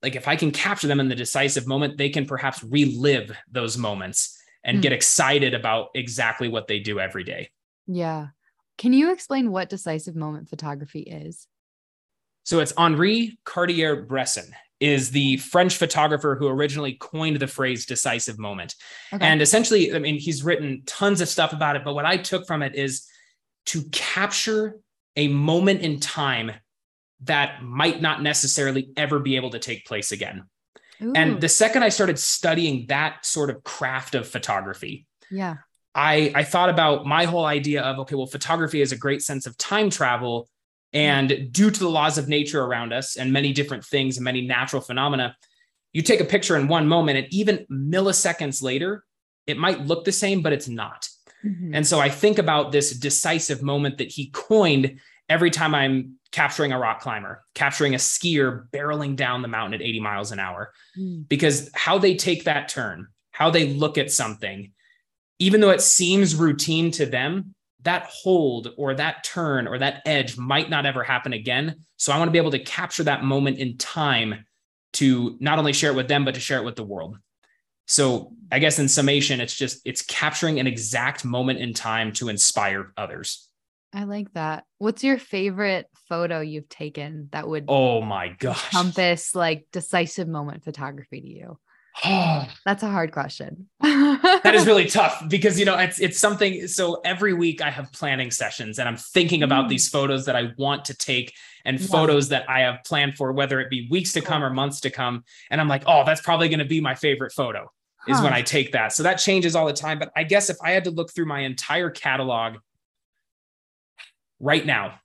like, 0.02 0.14
if 0.14 0.28
I 0.28 0.36
can 0.36 0.50
capture 0.50 0.86
them 0.86 1.00
in 1.00 1.08
the 1.08 1.14
decisive 1.14 1.66
moment, 1.66 1.96
they 1.96 2.10
can 2.10 2.26
perhaps 2.26 2.62
relive 2.62 3.32
those 3.50 3.78
moments 3.78 4.38
and 4.62 4.78
mm. 4.78 4.82
get 4.82 4.92
excited 4.92 5.54
about 5.54 5.88
exactly 5.94 6.48
what 6.48 6.66
they 6.66 6.80
do 6.80 7.00
every 7.00 7.24
day. 7.24 7.48
Yeah. 7.86 8.28
Can 8.76 8.92
you 8.92 9.10
explain 9.10 9.50
what 9.50 9.70
decisive 9.70 10.14
moment 10.14 10.48
photography 10.50 11.00
is? 11.00 11.48
So 12.48 12.60
it's 12.60 12.72
Henri 12.78 13.38
Cartier 13.44 13.94
Bresson 13.94 14.54
is 14.80 15.10
the 15.10 15.36
French 15.36 15.76
photographer 15.76 16.34
who 16.34 16.48
originally 16.48 16.94
coined 16.94 17.38
the 17.38 17.46
phrase 17.46 17.84
decisive 17.84 18.38
moment. 18.38 18.74
Okay. 19.12 19.22
And 19.22 19.42
essentially, 19.42 19.94
I 19.94 19.98
mean, 19.98 20.18
he's 20.18 20.42
written 20.42 20.82
tons 20.86 21.20
of 21.20 21.28
stuff 21.28 21.52
about 21.52 21.76
it, 21.76 21.84
but 21.84 21.92
what 21.92 22.06
I 22.06 22.16
took 22.16 22.46
from 22.46 22.62
it 22.62 22.74
is 22.74 23.06
to 23.66 23.82
capture 23.92 24.78
a 25.14 25.28
moment 25.28 25.82
in 25.82 26.00
time 26.00 26.52
that 27.24 27.62
might 27.62 28.00
not 28.00 28.22
necessarily 28.22 28.92
ever 28.96 29.18
be 29.18 29.36
able 29.36 29.50
to 29.50 29.58
take 29.58 29.84
place 29.84 30.10
again. 30.10 30.44
Ooh. 31.02 31.12
And 31.14 31.42
the 31.42 31.50
second 31.50 31.82
I 31.82 31.90
started 31.90 32.18
studying 32.18 32.86
that 32.86 33.26
sort 33.26 33.50
of 33.50 33.62
craft 33.62 34.14
of 34.14 34.26
photography, 34.26 35.06
yeah. 35.30 35.56
I, 35.94 36.32
I 36.34 36.44
thought 36.44 36.70
about 36.70 37.04
my 37.04 37.26
whole 37.26 37.44
idea 37.44 37.82
of 37.82 37.98
okay, 37.98 38.14
well, 38.14 38.24
photography 38.24 38.80
is 38.80 38.92
a 38.92 38.96
great 38.96 39.20
sense 39.20 39.46
of 39.46 39.54
time 39.58 39.90
travel 39.90 40.48
and 40.92 41.48
due 41.52 41.70
to 41.70 41.78
the 41.78 41.88
laws 41.88 42.18
of 42.18 42.28
nature 42.28 42.62
around 42.62 42.92
us 42.92 43.16
and 43.16 43.32
many 43.32 43.52
different 43.52 43.84
things 43.84 44.16
and 44.16 44.24
many 44.24 44.46
natural 44.46 44.80
phenomena, 44.80 45.36
you 45.92 46.02
take 46.02 46.20
a 46.20 46.24
picture 46.24 46.56
in 46.56 46.68
one 46.68 46.86
moment 46.86 47.18
and 47.18 47.26
even 47.30 47.66
milliseconds 47.70 48.62
later, 48.62 49.04
it 49.46 49.58
might 49.58 49.86
look 49.86 50.04
the 50.04 50.12
same, 50.12 50.42
but 50.42 50.52
it's 50.52 50.68
not. 50.68 51.08
Mm-hmm. 51.44 51.74
And 51.74 51.86
so 51.86 52.00
I 52.00 52.08
think 52.08 52.38
about 52.38 52.72
this 52.72 52.92
decisive 52.92 53.62
moment 53.62 53.98
that 53.98 54.10
he 54.10 54.30
coined 54.30 55.00
every 55.28 55.50
time 55.50 55.74
I'm 55.74 56.18
capturing 56.32 56.72
a 56.72 56.78
rock 56.78 57.00
climber, 57.00 57.44
capturing 57.54 57.94
a 57.94 57.98
skier 57.98 58.68
barreling 58.70 59.16
down 59.16 59.42
the 59.42 59.48
mountain 59.48 59.80
at 59.80 59.86
80 59.86 60.00
miles 60.00 60.32
an 60.32 60.38
hour, 60.38 60.72
mm. 60.98 61.28
because 61.28 61.70
how 61.74 61.98
they 61.98 62.16
take 62.16 62.44
that 62.44 62.68
turn, 62.68 63.08
how 63.30 63.50
they 63.50 63.72
look 63.72 63.98
at 63.98 64.10
something, 64.10 64.72
even 65.38 65.60
though 65.60 65.70
it 65.70 65.80
seems 65.80 66.34
routine 66.34 66.90
to 66.92 67.06
them, 67.06 67.54
that 67.88 68.10
hold 68.12 68.74
or 68.76 68.92
that 68.92 69.24
turn 69.24 69.66
or 69.66 69.78
that 69.78 70.02
edge 70.04 70.36
might 70.36 70.68
not 70.68 70.84
ever 70.84 71.02
happen 71.02 71.32
again. 71.32 71.74
So 71.96 72.12
I 72.12 72.18
want 72.18 72.28
to 72.28 72.32
be 72.32 72.38
able 72.38 72.50
to 72.50 72.58
capture 72.58 73.04
that 73.04 73.24
moment 73.24 73.56
in 73.56 73.78
time 73.78 74.44
to 74.94 75.38
not 75.40 75.58
only 75.58 75.72
share 75.72 75.92
it 75.92 75.96
with 75.96 76.06
them, 76.06 76.26
but 76.26 76.34
to 76.34 76.40
share 76.40 76.58
it 76.58 76.64
with 76.66 76.76
the 76.76 76.84
world. 76.84 77.16
So 77.86 78.34
I 78.52 78.58
guess 78.58 78.78
in 78.78 78.88
summation, 78.88 79.40
it's 79.40 79.54
just 79.54 79.80
it's 79.86 80.02
capturing 80.02 80.60
an 80.60 80.66
exact 80.66 81.24
moment 81.24 81.60
in 81.60 81.72
time 81.72 82.12
to 82.12 82.28
inspire 82.28 82.92
others. 82.98 83.48
I 83.94 84.04
like 84.04 84.30
that. 84.34 84.64
What's 84.76 85.02
your 85.02 85.16
favorite 85.16 85.86
photo 86.10 86.40
you've 86.40 86.68
taken 86.68 87.30
that 87.32 87.48
would 87.48 87.64
oh 87.68 88.02
my 88.02 88.28
gosh 88.28 88.62
encompass 88.66 89.34
like 89.34 89.66
decisive 89.72 90.28
moment 90.28 90.62
photography 90.62 91.22
to 91.22 91.26
you? 91.26 91.58
That's 92.64 92.82
a 92.82 92.88
hard 92.88 93.12
question. 93.12 93.68
that 93.80 94.52
is 94.54 94.66
really 94.66 94.86
tough 94.86 95.24
because 95.28 95.58
you 95.58 95.64
know 95.64 95.76
it's 95.76 95.98
it's 95.98 96.18
something 96.18 96.68
so 96.68 97.00
every 97.04 97.32
week 97.32 97.60
I 97.60 97.70
have 97.70 97.92
planning 97.92 98.30
sessions 98.30 98.78
and 98.78 98.88
I'm 98.88 98.96
thinking 98.96 99.42
about 99.42 99.66
mm. 99.66 99.70
these 99.70 99.88
photos 99.88 100.24
that 100.26 100.36
I 100.36 100.52
want 100.58 100.84
to 100.86 100.94
take 100.94 101.34
and 101.64 101.80
yeah. 101.80 101.86
photos 101.86 102.28
that 102.28 102.48
I 102.48 102.60
have 102.60 102.84
planned 102.84 103.16
for 103.16 103.32
whether 103.32 103.60
it 103.60 103.68
be 103.68 103.88
weeks 103.90 104.12
to 104.12 104.20
come 104.20 104.44
or 104.44 104.50
months 104.50 104.80
to 104.80 104.90
come 104.90 105.24
and 105.50 105.60
I'm 105.60 105.68
like, 105.68 105.82
"Oh, 105.86 106.04
that's 106.04 106.20
probably 106.20 106.48
going 106.48 106.60
to 106.60 106.64
be 106.64 106.80
my 106.80 106.94
favorite 106.94 107.32
photo." 107.32 107.70
Huh. 108.00 108.14
Is 108.14 108.20
when 108.22 108.32
I 108.32 108.42
take 108.42 108.72
that. 108.72 108.92
So 108.92 109.02
that 109.02 109.16
changes 109.16 109.56
all 109.56 109.66
the 109.66 109.72
time, 109.72 109.98
but 109.98 110.12
I 110.14 110.22
guess 110.22 110.50
if 110.50 110.56
I 110.62 110.70
had 110.70 110.84
to 110.84 110.90
look 110.90 111.12
through 111.12 111.26
my 111.26 111.40
entire 111.40 111.90
catalog 111.90 112.58
right 114.38 114.64
now, 114.64 115.00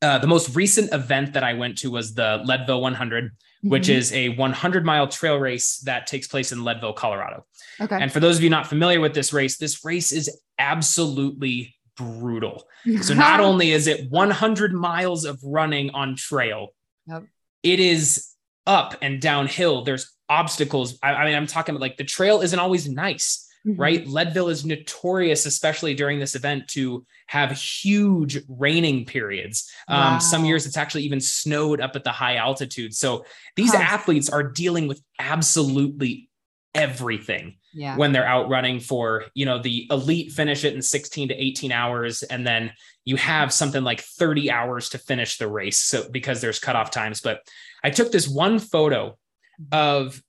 uh, 0.00 0.18
the 0.18 0.26
most 0.26 0.54
recent 0.54 0.92
event 0.92 1.32
that 1.32 1.42
I 1.42 1.54
went 1.54 1.78
to 1.78 1.90
was 1.90 2.14
the 2.14 2.42
Leadville 2.44 2.80
100 2.80 3.32
which 3.64 3.84
mm-hmm. 3.84 3.98
is 3.98 4.12
a 4.12 4.28
100 4.30 4.84
mile 4.84 5.08
trail 5.08 5.38
race 5.38 5.78
that 5.78 6.06
takes 6.06 6.26
place 6.26 6.52
in 6.52 6.62
Leadville, 6.62 6.92
Colorado. 6.92 7.46
Okay. 7.80 7.98
And 8.00 8.12
for 8.12 8.20
those 8.20 8.36
of 8.36 8.42
you 8.42 8.50
not 8.50 8.66
familiar 8.66 9.00
with 9.00 9.14
this 9.14 9.32
race, 9.32 9.56
this 9.56 9.84
race 9.84 10.12
is 10.12 10.30
absolutely 10.58 11.74
brutal. 11.96 12.64
so 13.00 13.14
not 13.14 13.40
only 13.40 13.72
is 13.72 13.86
it 13.86 14.10
100 14.10 14.72
miles 14.72 15.24
of 15.24 15.40
running 15.42 15.90
on 15.90 16.14
trail, 16.14 16.68
yep. 17.06 17.24
it 17.62 17.80
is 17.80 18.34
up 18.66 18.96
and 19.02 19.20
downhill. 19.20 19.82
There's 19.82 20.12
obstacles. 20.28 20.98
I, 21.02 21.14
I 21.14 21.24
mean, 21.24 21.34
I'm 21.34 21.46
talking 21.46 21.74
about 21.74 21.82
like 21.82 21.96
the 21.96 22.04
trail 22.04 22.40
isn't 22.40 22.58
always 22.58 22.88
nice. 22.88 23.43
Mm-hmm. 23.66 23.80
right? 23.80 24.06
Leadville 24.06 24.48
is 24.48 24.64
notorious, 24.64 25.46
especially 25.46 25.94
during 25.94 26.18
this 26.18 26.34
event, 26.34 26.68
to 26.68 27.04
have 27.26 27.52
huge 27.52 28.38
raining 28.48 29.04
periods. 29.04 29.70
Um, 29.88 29.98
wow. 29.98 30.18
Some 30.18 30.44
years 30.44 30.66
it's 30.66 30.76
actually 30.76 31.04
even 31.04 31.20
snowed 31.20 31.80
up 31.80 31.96
at 31.96 32.04
the 32.04 32.12
high 32.12 32.36
altitude. 32.36 32.94
So 32.94 33.24
these 33.56 33.72
huh. 33.72 33.82
athletes 33.82 34.28
are 34.28 34.42
dealing 34.42 34.86
with 34.86 35.02
absolutely 35.18 36.28
everything 36.74 37.56
yeah. 37.72 37.96
when 37.96 38.12
they're 38.12 38.26
out 38.26 38.48
running 38.48 38.80
for, 38.80 39.26
you 39.34 39.46
know, 39.46 39.58
the 39.58 39.86
elite 39.90 40.32
finish 40.32 40.64
it 40.64 40.74
in 40.74 40.82
16 40.82 41.28
to 41.28 41.34
18 41.34 41.72
hours. 41.72 42.22
And 42.24 42.46
then 42.46 42.72
you 43.04 43.16
have 43.16 43.52
something 43.52 43.84
like 43.84 44.00
30 44.00 44.50
hours 44.50 44.88
to 44.90 44.98
finish 44.98 45.38
the 45.38 45.48
race. 45.48 45.78
So 45.78 46.08
because 46.10 46.40
there's 46.40 46.58
cutoff 46.58 46.90
times. 46.90 47.20
But 47.20 47.40
I 47.82 47.90
took 47.90 48.10
this 48.10 48.28
one 48.28 48.58
photo 48.58 49.16
mm-hmm. 49.60 49.66
of 49.72 50.22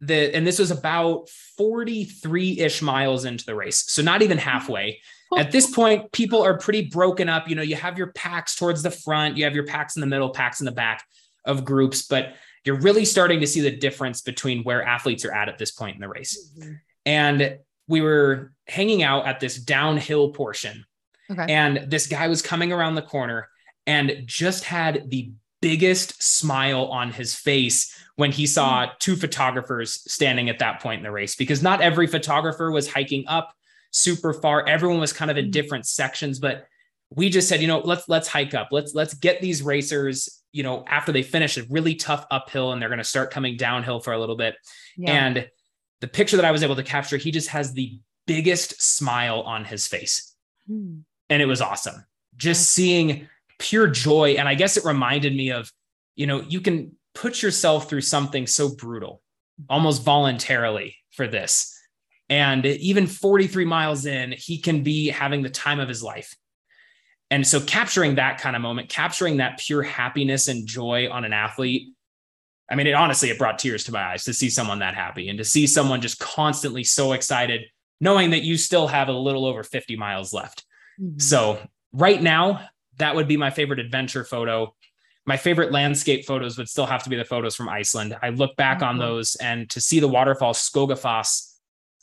the, 0.00 0.34
and 0.34 0.46
this 0.46 0.58
was 0.58 0.70
about 0.70 1.28
43 1.56 2.60
ish 2.60 2.82
miles 2.82 3.24
into 3.24 3.44
the 3.44 3.54
race. 3.54 3.84
So 3.90 4.02
not 4.02 4.22
even 4.22 4.38
halfway. 4.38 5.00
At 5.36 5.50
this 5.50 5.68
point, 5.68 6.12
people 6.12 6.42
are 6.42 6.56
pretty 6.56 6.82
broken 6.82 7.28
up. 7.28 7.48
You 7.48 7.56
know, 7.56 7.62
you 7.62 7.74
have 7.74 7.98
your 7.98 8.08
packs 8.08 8.54
towards 8.54 8.82
the 8.82 8.90
front, 8.90 9.36
you 9.36 9.44
have 9.44 9.54
your 9.54 9.66
packs 9.66 9.96
in 9.96 10.00
the 10.00 10.06
middle, 10.06 10.30
packs 10.30 10.60
in 10.60 10.64
the 10.64 10.72
back 10.72 11.02
of 11.44 11.64
groups, 11.64 12.06
but 12.06 12.34
you're 12.64 12.80
really 12.80 13.04
starting 13.04 13.40
to 13.40 13.46
see 13.46 13.60
the 13.60 13.76
difference 13.76 14.20
between 14.20 14.62
where 14.62 14.82
athletes 14.82 15.24
are 15.24 15.32
at 15.32 15.48
at 15.48 15.58
this 15.58 15.70
point 15.70 15.96
in 15.96 16.00
the 16.00 16.08
race. 16.08 16.52
Mm-hmm. 16.58 16.72
And 17.06 17.58
we 17.88 18.00
were 18.00 18.52
hanging 18.66 19.02
out 19.02 19.26
at 19.26 19.40
this 19.40 19.56
downhill 19.58 20.30
portion. 20.30 20.84
Okay. 21.30 21.52
And 21.52 21.90
this 21.90 22.06
guy 22.06 22.28
was 22.28 22.40
coming 22.40 22.72
around 22.72 22.94
the 22.94 23.02
corner 23.02 23.48
and 23.86 24.22
just 24.24 24.64
had 24.64 25.10
the 25.10 25.32
biggest 25.68 26.22
smile 26.22 26.86
on 26.86 27.10
his 27.10 27.34
face 27.34 27.96
when 28.16 28.30
he 28.30 28.46
saw 28.46 28.86
mm. 28.86 28.98
two 28.98 29.16
photographers 29.16 30.00
standing 30.10 30.48
at 30.48 30.58
that 30.58 30.80
point 30.80 30.98
in 30.98 31.04
the 31.04 31.10
race 31.10 31.34
because 31.34 31.62
not 31.62 31.80
every 31.80 32.06
photographer 32.06 32.70
was 32.70 32.92
hiking 32.92 33.24
up 33.28 33.52
super 33.90 34.32
far 34.32 34.66
everyone 34.66 35.00
was 35.00 35.12
kind 35.12 35.30
of 35.30 35.36
in 35.36 35.46
mm. 35.46 35.52
different 35.52 35.86
sections 35.86 36.38
but 36.38 36.66
we 37.10 37.30
just 37.30 37.48
said 37.48 37.60
you 37.60 37.68
know 37.68 37.78
let's 37.80 38.08
let's 38.08 38.28
hike 38.28 38.54
up 38.54 38.68
let's 38.72 38.94
let's 38.94 39.14
get 39.14 39.40
these 39.40 39.62
racers 39.62 40.42
you 40.54 40.62
know, 40.62 40.84
after 40.86 41.10
they 41.10 41.24
finish 41.24 41.58
a 41.58 41.64
really 41.64 41.96
tough 41.96 42.24
uphill 42.30 42.72
and 42.72 42.80
they're 42.80 42.88
going 42.88 42.98
to 42.98 43.04
start 43.04 43.32
coming 43.32 43.56
downhill 43.56 43.98
for 43.98 44.12
a 44.12 44.18
little 44.20 44.36
bit. 44.36 44.54
Yeah. 44.96 45.26
And 45.26 45.50
the 46.00 46.06
picture 46.06 46.36
that 46.36 46.44
I 46.44 46.52
was 46.52 46.62
able 46.62 46.76
to 46.76 46.84
capture, 46.84 47.16
he 47.16 47.32
just 47.32 47.48
has 47.48 47.72
the 47.72 47.98
biggest 48.28 48.80
smile 48.80 49.40
on 49.40 49.64
his 49.64 49.88
face. 49.88 50.32
Hmm. 50.68 50.98
And 51.28 51.42
it 51.42 51.46
was 51.46 51.60
awesome. 51.60 52.04
Just 52.36 52.70
seeing 52.70 53.28
pure 53.58 53.86
joy. 53.86 54.32
And 54.38 54.48
I 54.48 54.54
guess 54.54 54.76
it 54.76 54.84
reminded 54.84 55.34
me 55.34 55.50
of, 55.50 55.70
you 56.16 56.26
know, 56.26 56.42
you 56.42 56.60
can 56.60 56.92
put 57.14 57.42
yourself 57.42 57.88
through 57.88 58.00
something 58.02 58.46
so 58.46 58.74
brutal, 58.74 59.22
almost 59.68 60.02
voluntarily 60.02 60.96
for 61.12 61.26
this. 61.26 61.70
And 62.28 62.64
even 62.64 63.06
43 63.06 63.64
miles 63.64 64.06
in, 64.06 64.32
he 64.32 64.58
can 64.58 64.82
be 64.82 65.08
having 65.08 65.42
the 65.42 65.50
time 65.50 65.80
of 65.80 65.88
his 65.88 66.02
life. 66.02 66.34
And 67.30 67.46
so 67.46 67.60
capturing 67.60 68.16
that 68.16 68.38
kind 68.38 68.56
of 68.56 68.62
moment, 68.62 68.88
capturing 68.88 69.38
that 69.38 69.58
pure 69.58 69.82
happiness 69.82 70.48
and 70.48 70.66
joy 70.66 71.10
on 71.10 71.24
an 71.24 71.32
athlete, 71.32 71.94
I 72.70 72.76
mean, 72.76 72.86
it 72.86 72.94
honestly, 72.94 73.30
it 73.30 73.38
brought 73.38 73.58
tears 73.58 73.84
to 73.84 73.92
my 73.92 74.02
eyes 74.02 74.24
to 74.24 74.32
see 74.32 74.48
someone 74.48 74.78
that 74.78 74.94
happy 74.94 75.28
and 75.28 75.38
to 75.38 75.44
see 75.44 75.66
someone 75.66 76.00
just 76.00 76.18
constantly 76.18 76.84
so 76.84 77.12
excited, 77.12 77.62
knowing 78.00 78.30
that 78.30 78.42
you 78.42 78.56
still 78.56 78.86
have 78.86 79.08
a 79.08 79.12
little 79.12 79.44
over 79.44 79.62
50 79.62 79.96
miles 79.96 80.32
left. 80.32 80.64
Mm-hmm. 81.00 81.18
So 81.18 81.58
right 81.92 82.22
now, 82.22 82.66
that 82.98 83.14
would 83.14 83.28
be 83.28 83.36
my 83.36 83.50
favorite 83.50 83.78
adventure 83.78 84.24
photo. 84.24 84.74
My 85.26 85.36
favorite 85.36 85.72
landscape 85.72 86.26
photos 86.26 86.58
would 86.58 86.68
still 86.68 86.86
have 86.86 87.02
to 87.04 87.10
be 87.10 87.16
the 87.16 87.24
photos 87.24 87.56
from 87.56 87.68
Iceland. 87.68 88.16
I 88.22 88.28
look 88.30 88.56
back 88.56 88.82
on 88.82 88.98
those 88.98 89.36
and 89.36 89.68
to 89.70 89.80
see 89.80 90.00
the 90.00 90.08
waterfall 90.08 90.52
Skogafoss 90.52 91.54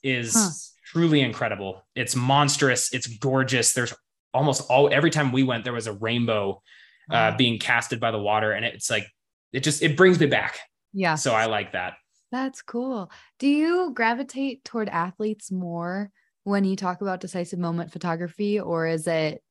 is 0.04 0.34
huh. 0.34 0.50
truly 0.86 1.22
incredible. 1.22 1.86
It's 1.96 2.16
monstrous. 2.16 2.94
It's 2.94 3.08
gorgeous. 3.08 3.74
There's 3.74 3.94
almost 4.34 4.70
all 4.70 4.92
every 4.92 5.12
time 5.12 5.32
we 5.32 5.44
went, 5.44 5.64
there 5.64 5.74
was 5.74 5.88
a 5.88 5.94
rainbow 5.94 6.62
uh, 7.10 7.36
being 7.36 7.60
casted 7.60 8.00
by 8.00 8.12
the 8.12 8.20
water, 8.20 8.54
and 8.54 8.64
it's 8.64 8.90
like 8.90 9.06
it 9.52 9.62
just 9.62 9.82
it 9.82 9.98
brings 9.98 10.20
me 10.20 10.28
back. 10.28 10.60
Yeah. 10.94 11.16
So 11.16 11.34
I 11.34 11.46
like 11.46 11.74
that. 11.74 11.94
That's 12.32 12.62
cool. 12.62 13.12
Do 13.40 13.48
you 13.48 13.92
gravitate 13.94 14.64
toward 14.64 14.88
athletes 14.88 15.52
more 15.52 16.10
when 16.44 16.64
you 16.64 16.76
talk 16.76 17.02
about 17.02 17.20
decisive 17.20 17.60
moment 17.60 17.92
photography, 17.92 18.60
or 18.60 18.88
is 18.88 19.08
it 19.08 19.44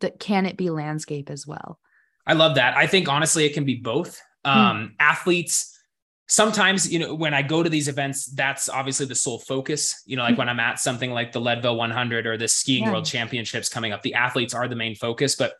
that 0.00 0.18
can 0.18 0.46
it 0.46 0.56
be 0.56 0.70
landscape 0.70 1.30
as 1.30 1.46
well? 1.46 1.78
I 2.26 2.32
love 2.32 2.56
that. 2.56 2.76
I 2.76 2.86
think 2.86 3.08
honestly, 3.08 3.44
it 3.44 3.54
can 3.54 3.64
be 3.64 3.76
both. 3.76 4.20
Hmm. 4.44 4.50
Um, 4.50 4.94
Athletes 4.98 5.76
sometimes 6.28 6.92
you 6.92 6.98
know 6.98 7.14
when 7.14 7.32
i 7.32 7.42
go 7.42 7.62
to 7.62 7.70
these 7.70 7.88
events 7.88 8.26
that's 8.26 8.68
obviously 8.68 9.06
the 9.06 9.14
sole 9.14 9.38
focus 9.38 10.02
you 10.06 10.16
know 10.16 10.22
like 10.22 10.32
mm-hmm. 10.32 10.40
when 10.40 10.48
i'm 10.48 10.60
at 10.60 10.78
something 10.78 11.10
like 11.10 11.32
the 11.32 11.40
leadville 11.40 11.76
100 11.76 12.26
or 12.26 12.36
the 12.36 12.48
skiing 12.48 12.84
yeah. 12.84 12.90
world 12.90 13.04
championships 13.04 13.68
coming 13.68 13.92
up 13.92 14.02
the 14.02 14.14
athletes 14.14 14.54
are 14.54 14.68
the 14.68 14.76
main 14.76 14.94
focus 14.94 15.36
but 15.36 15.54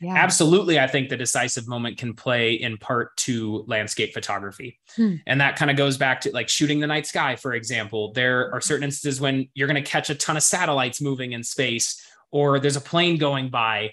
yeah. 0.00 0.14
absolutely 0.14 0.78
i 0.78 0.86
think 0.86 1.08
the 1.08 1.16
decisive 1.16 1.66
moment 1.66 1.96
can 1.96 2.12
play 2.12 2.52
in 2.52 2.76
part 2.76 3.16
to 3.16 3.64
landscape 3.66 4.12
photography 4.12 4.78
hmm. 4.94 5.14
and 5.26 5.40
that 5.40 5.56
kind 5.56 5.70
of 5.70 5.76
goes 5.76 5.96
back 5.96 6.20
to 6.20 6.30
like 6.32 6.48
shooting 6.50 6.80
the 6.80 6.86
night 6.86 7.06
sky 7.06 7.34
for 7.34 7.54
example 7.54 8.12
there 8.12 8.52
are 8.52 8.60
certain 8.60 8.84
instances 8.84 9.20
when 9.20 9.48
you're 9.54 9.68
going 9.68 9.82
to 9.82 9.90
catch 9.90 10.10
a 10.10 10.14
ton 10.14 10.36
of 10.36 10.42
satellites 10.42 11.00
moving 11.00 11.32
in 11.32 11.42
space 11.42 12.06
or 12.30 12.60
there's 12.60 12.76
a 12.76 12.80
plane 12.80 13.18
going 13.18 13.50
by 13.50 13.90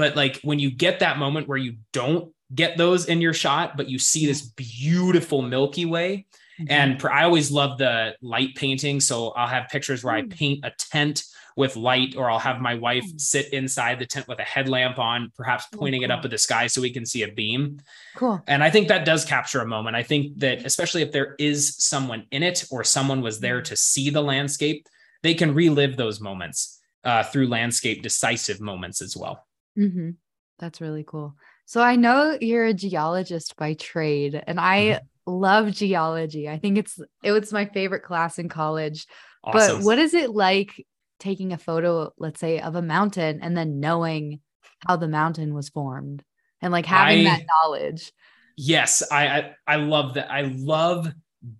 but 0.00 0.16
like 0.16 0.40
when 0.42 0.58
you 0.58 0.70
get 0.70 1.00
that 1.00 1.18
moment 1.18 1.46
where 1.46 1.58
you 1.58 1.76
don't 1.92 2.32
get 2.54 2.78
those 2.78 3.04
in 3.04 3.20
your 3.20 3.34
shot, 3.34 3.76
but 3.76 3.88
you 3.88 3.98
see 3.98 4.24
this 4.24 4.40
beautiful 4.40 5.42
Milky 5.42 5.84
Way. 5.84 6.26
Mm-hmm. 6.58 6.72
And 6.72 7.04
I 7.04 7.24
always 7.24 7.50
love 7.50 7.76
the 7.76 8.14
light 8.22 8.54
painting. 8.54 9.00
So 9.00 9.28
I'll 9.30 9.46
have 9.46 9.68
pictures 9.68 10.02
where 10.02 10.14
I 10.14 10.22
mm. 10.22 10.30
paint 10.30 10.64
a 10.64 10.72
tent 10.78 11.24
with 11.56 11.76
light, 11.76 12.16
or 12.16 12.30
I'll 12.30 12.38
have 12.38 12.60
my 12.62 12.74
wife 12.76 13.04
mm. 13.04 13.20
sit 13.20 13.52
inside 13.52 13.98
the 13.98 14.06
tent 14.06 14.26
with 14.26 14.38
a 14.38 14.42
headlamp 14.42 14.98
on, 14.98 15.32
perhaps 15.36 15.66
oh, 15.74 15.78
pointing 15.78 16.02
oh, 16.02 16.06
cool. 16.06 16.16
it 16.16 16.18
up 16.18 16.24
at 16.24 16.30
the 16.30 16.38
sky 16.38 16.66
so 16.66 16.80
we 16.80 16.90
can 16.90 17.04
see 17.04 17.22
a 17.22 17.32
beam. 17.32 17.78
Cool. 18.16 18.42
And 18.46 18.64
I 18.64 18.70
think 18.70 18.88
that 18.88 19.04
does 19.04 19.26
capture 19.26 19.60
a 19.60 19.66
moment. 19.66 19.96
I 19.96 20.02
think 20.02 20.38
that, 20.38 20.64
especially 20.64 21.02
if 21.02 21.12
there 21.12 21.34
is 21.38 21.76
someone 21.76 22.26
in 22.30 22.42
it 22.42 22.64
or 22.70 22.84
someone 22.84 23.20
was 23.20 23.40
there 23.40 23.60
mm. 23.60 23.64
to 23.64 23.76
see 23.76 24.08
the 24.08 24.22
landscape, 24.22 24.86
they 25.22 25.34
can 25.34 25.54
relive 25.54 25.98
those 25.98 26.20
moments 26.20 26.79
uh, 27.04 27.22
through 27.24 27.48
landscape 27.48 28.02
decisive 28.02 28.60
moments 28.60 29.00
as 29.02 29.16
well. 29.16 29.46
Mm-hmm. 29.78 30.10
That's 30.58 30.80
really 30.80 31.04
cool. 31.06 31.34
So 31.66 31.80
I 31.80 31.96
know 31.96 32.36
you're 32.40 32.66
a 32.66 32.74
geologist 32.74 33.56
by 33.56 33.74
trade, 33.74 34.42
and 34.46 34.58
I 34.60 34.80
mm-hmm. 34.80 35.32
love 35.32 35.72
geology. 35.72 36.48
I 36.48 36.58
think 36.58 36.78
it's 36.78 36.98
it 37.22 37.32
was 37.32 37.52
my 37.52 37.66
favorite 37.66 38.02
class 38.02 38.38
in 38.38 38.48
college. 38.48 39.06
Awesome. 39.44 39.78
But 39.78 39.84
what 39.84 39.98
is 39.98 40.14
it 40.14 40.30
like 40.30 40.84
taking 41.18 41.52
a 41.52 41.58
photo, 41.58 42.12
let's 42.18 42.40
say, 42.40 42.60
of 42.60 42.74
a 42.74 42.82
mountain 42.82 43.40
and 43.42 43.56
then 43.56 43.80
knowing 43.80 44.40
how 44.86 44.96
the 44.96 45.08
mountain 45.08 45.54
was 45.54 45.68
formed 45.68 46.22
and 46.60 46.72
like 46.72 46.86
having 46.86 47.26
I, 47.26 47.36
that 47.36 47.46
knowledge? 47.46 48.12
Yes, 48.56 49.02
I, 49.10 49.26
I 49.26 49.54
I 49.66 49.76
love 49.76 50.14
that. 50.14 50.30
I 50.30 50.42
love 50.42 51.10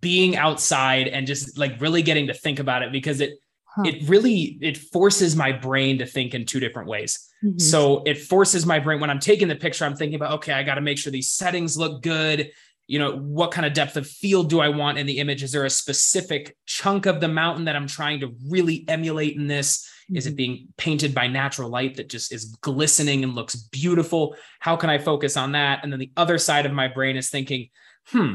being 0.00 0.36
outside 0.36 1.08
and 1.08 1.26
just 1.26 1.56
like 1.56 1.80
really 1.80 2.02
getting 2.02 2.26
to 2.26 2.34
think 2.34 2.58
about 2.58 2.82
it 2.82 2.92
because 2.92 3.20
it 3.20 3.38
huh. 3.74 3.82
it 3.84 4.08
really 4.08 4.58
it 4.60 4.76
forces 4.76 5.36
my 5.36 5.52
brain 5.52 5.98
to 5.98 6.06
think 6.06 6.34
in 6.34 6.44
two 6.44 6.60
different 6.60 6.88
ways 6.88 7.30
Mm-hmm. 7.44 7.58
So 7.58 8.02
it 8.04 8.18
forces 8.18 8.66
my 8.66 8.78
brain 8.78 9.00
when 9.00 9.10
I'm 9.10 9.18
taking 9.18 9.48
the 9.48 9.56
picture, 9.56 9.84
I'm 9.84 9.96
thinking 9.96 10.16
about, 10.16 10.32
okay, 10.32 10.52
I 10.52 10.62
got 10.62 10.74
to 10.74 10.80
make 10.80 10.98
sure 10.98 11.10
these 11.10 11.32
settings 11.32 11.76
look 11.76 12.02
good. 12.02 12.50
You 12.86 12.98
know, 12.98 13.16
what 13.16 13.52
kind 13.52 13.64
of 13.64 13.72
depth 13.72 13.96
of 13.96 14.06
field 14.06 14.50
do 14.50 14.60
I 14.60 14.68
want 14.68 14.98
in 14.98 15.06
the 15.06 15.18
image? 15.18 15.42
Is 15.42 15.52
there 15.52 15.64
a 15.64 15.70
specific 15.70 16.56
chunk 16.66 17.06
of 17.06 17.20
the 17.20 17.28
mountain 17.28 17.64
that 17.66 17.76
I'm 17.76 17.86
trying 17.86 18.20
to 18.20 18.34
really 18.48 18.84
emulate 18.88 19.36
in 19.36 19.46
this? 19.46 19.88
Is 20.12 20.26
it 20.26 20.30
mm-hmm. 20.30 20.36
being 20.36 20.68
painted 20.76 21.14
by 21.14 21.28
natural 21.28 21.70
light 21.70 21.96
that 21.96 22.08
just 22.08 22.32
is 22.32 22.56
glistening 22.60 23.22
and 23.22 23.34
looks 23.34 23.54
beautiful? 23.54 24.34
How 24.58 24.76
can 24.76 24.90
I 24.90 24.98
focus 24.98 25.36
on 25.36 25.52
that? 25.52 25.80
And 25.82 25.92
then 25.92 26.00
the 26.00 26.12
other 26.16 26.36
side 26.36 26.66
of 26.66 26.72
my 26.72 26.88
brain 26.88 27.16
is 27.16 27.30
thinking, 27.30 27.68
hmm, 28.08 28.34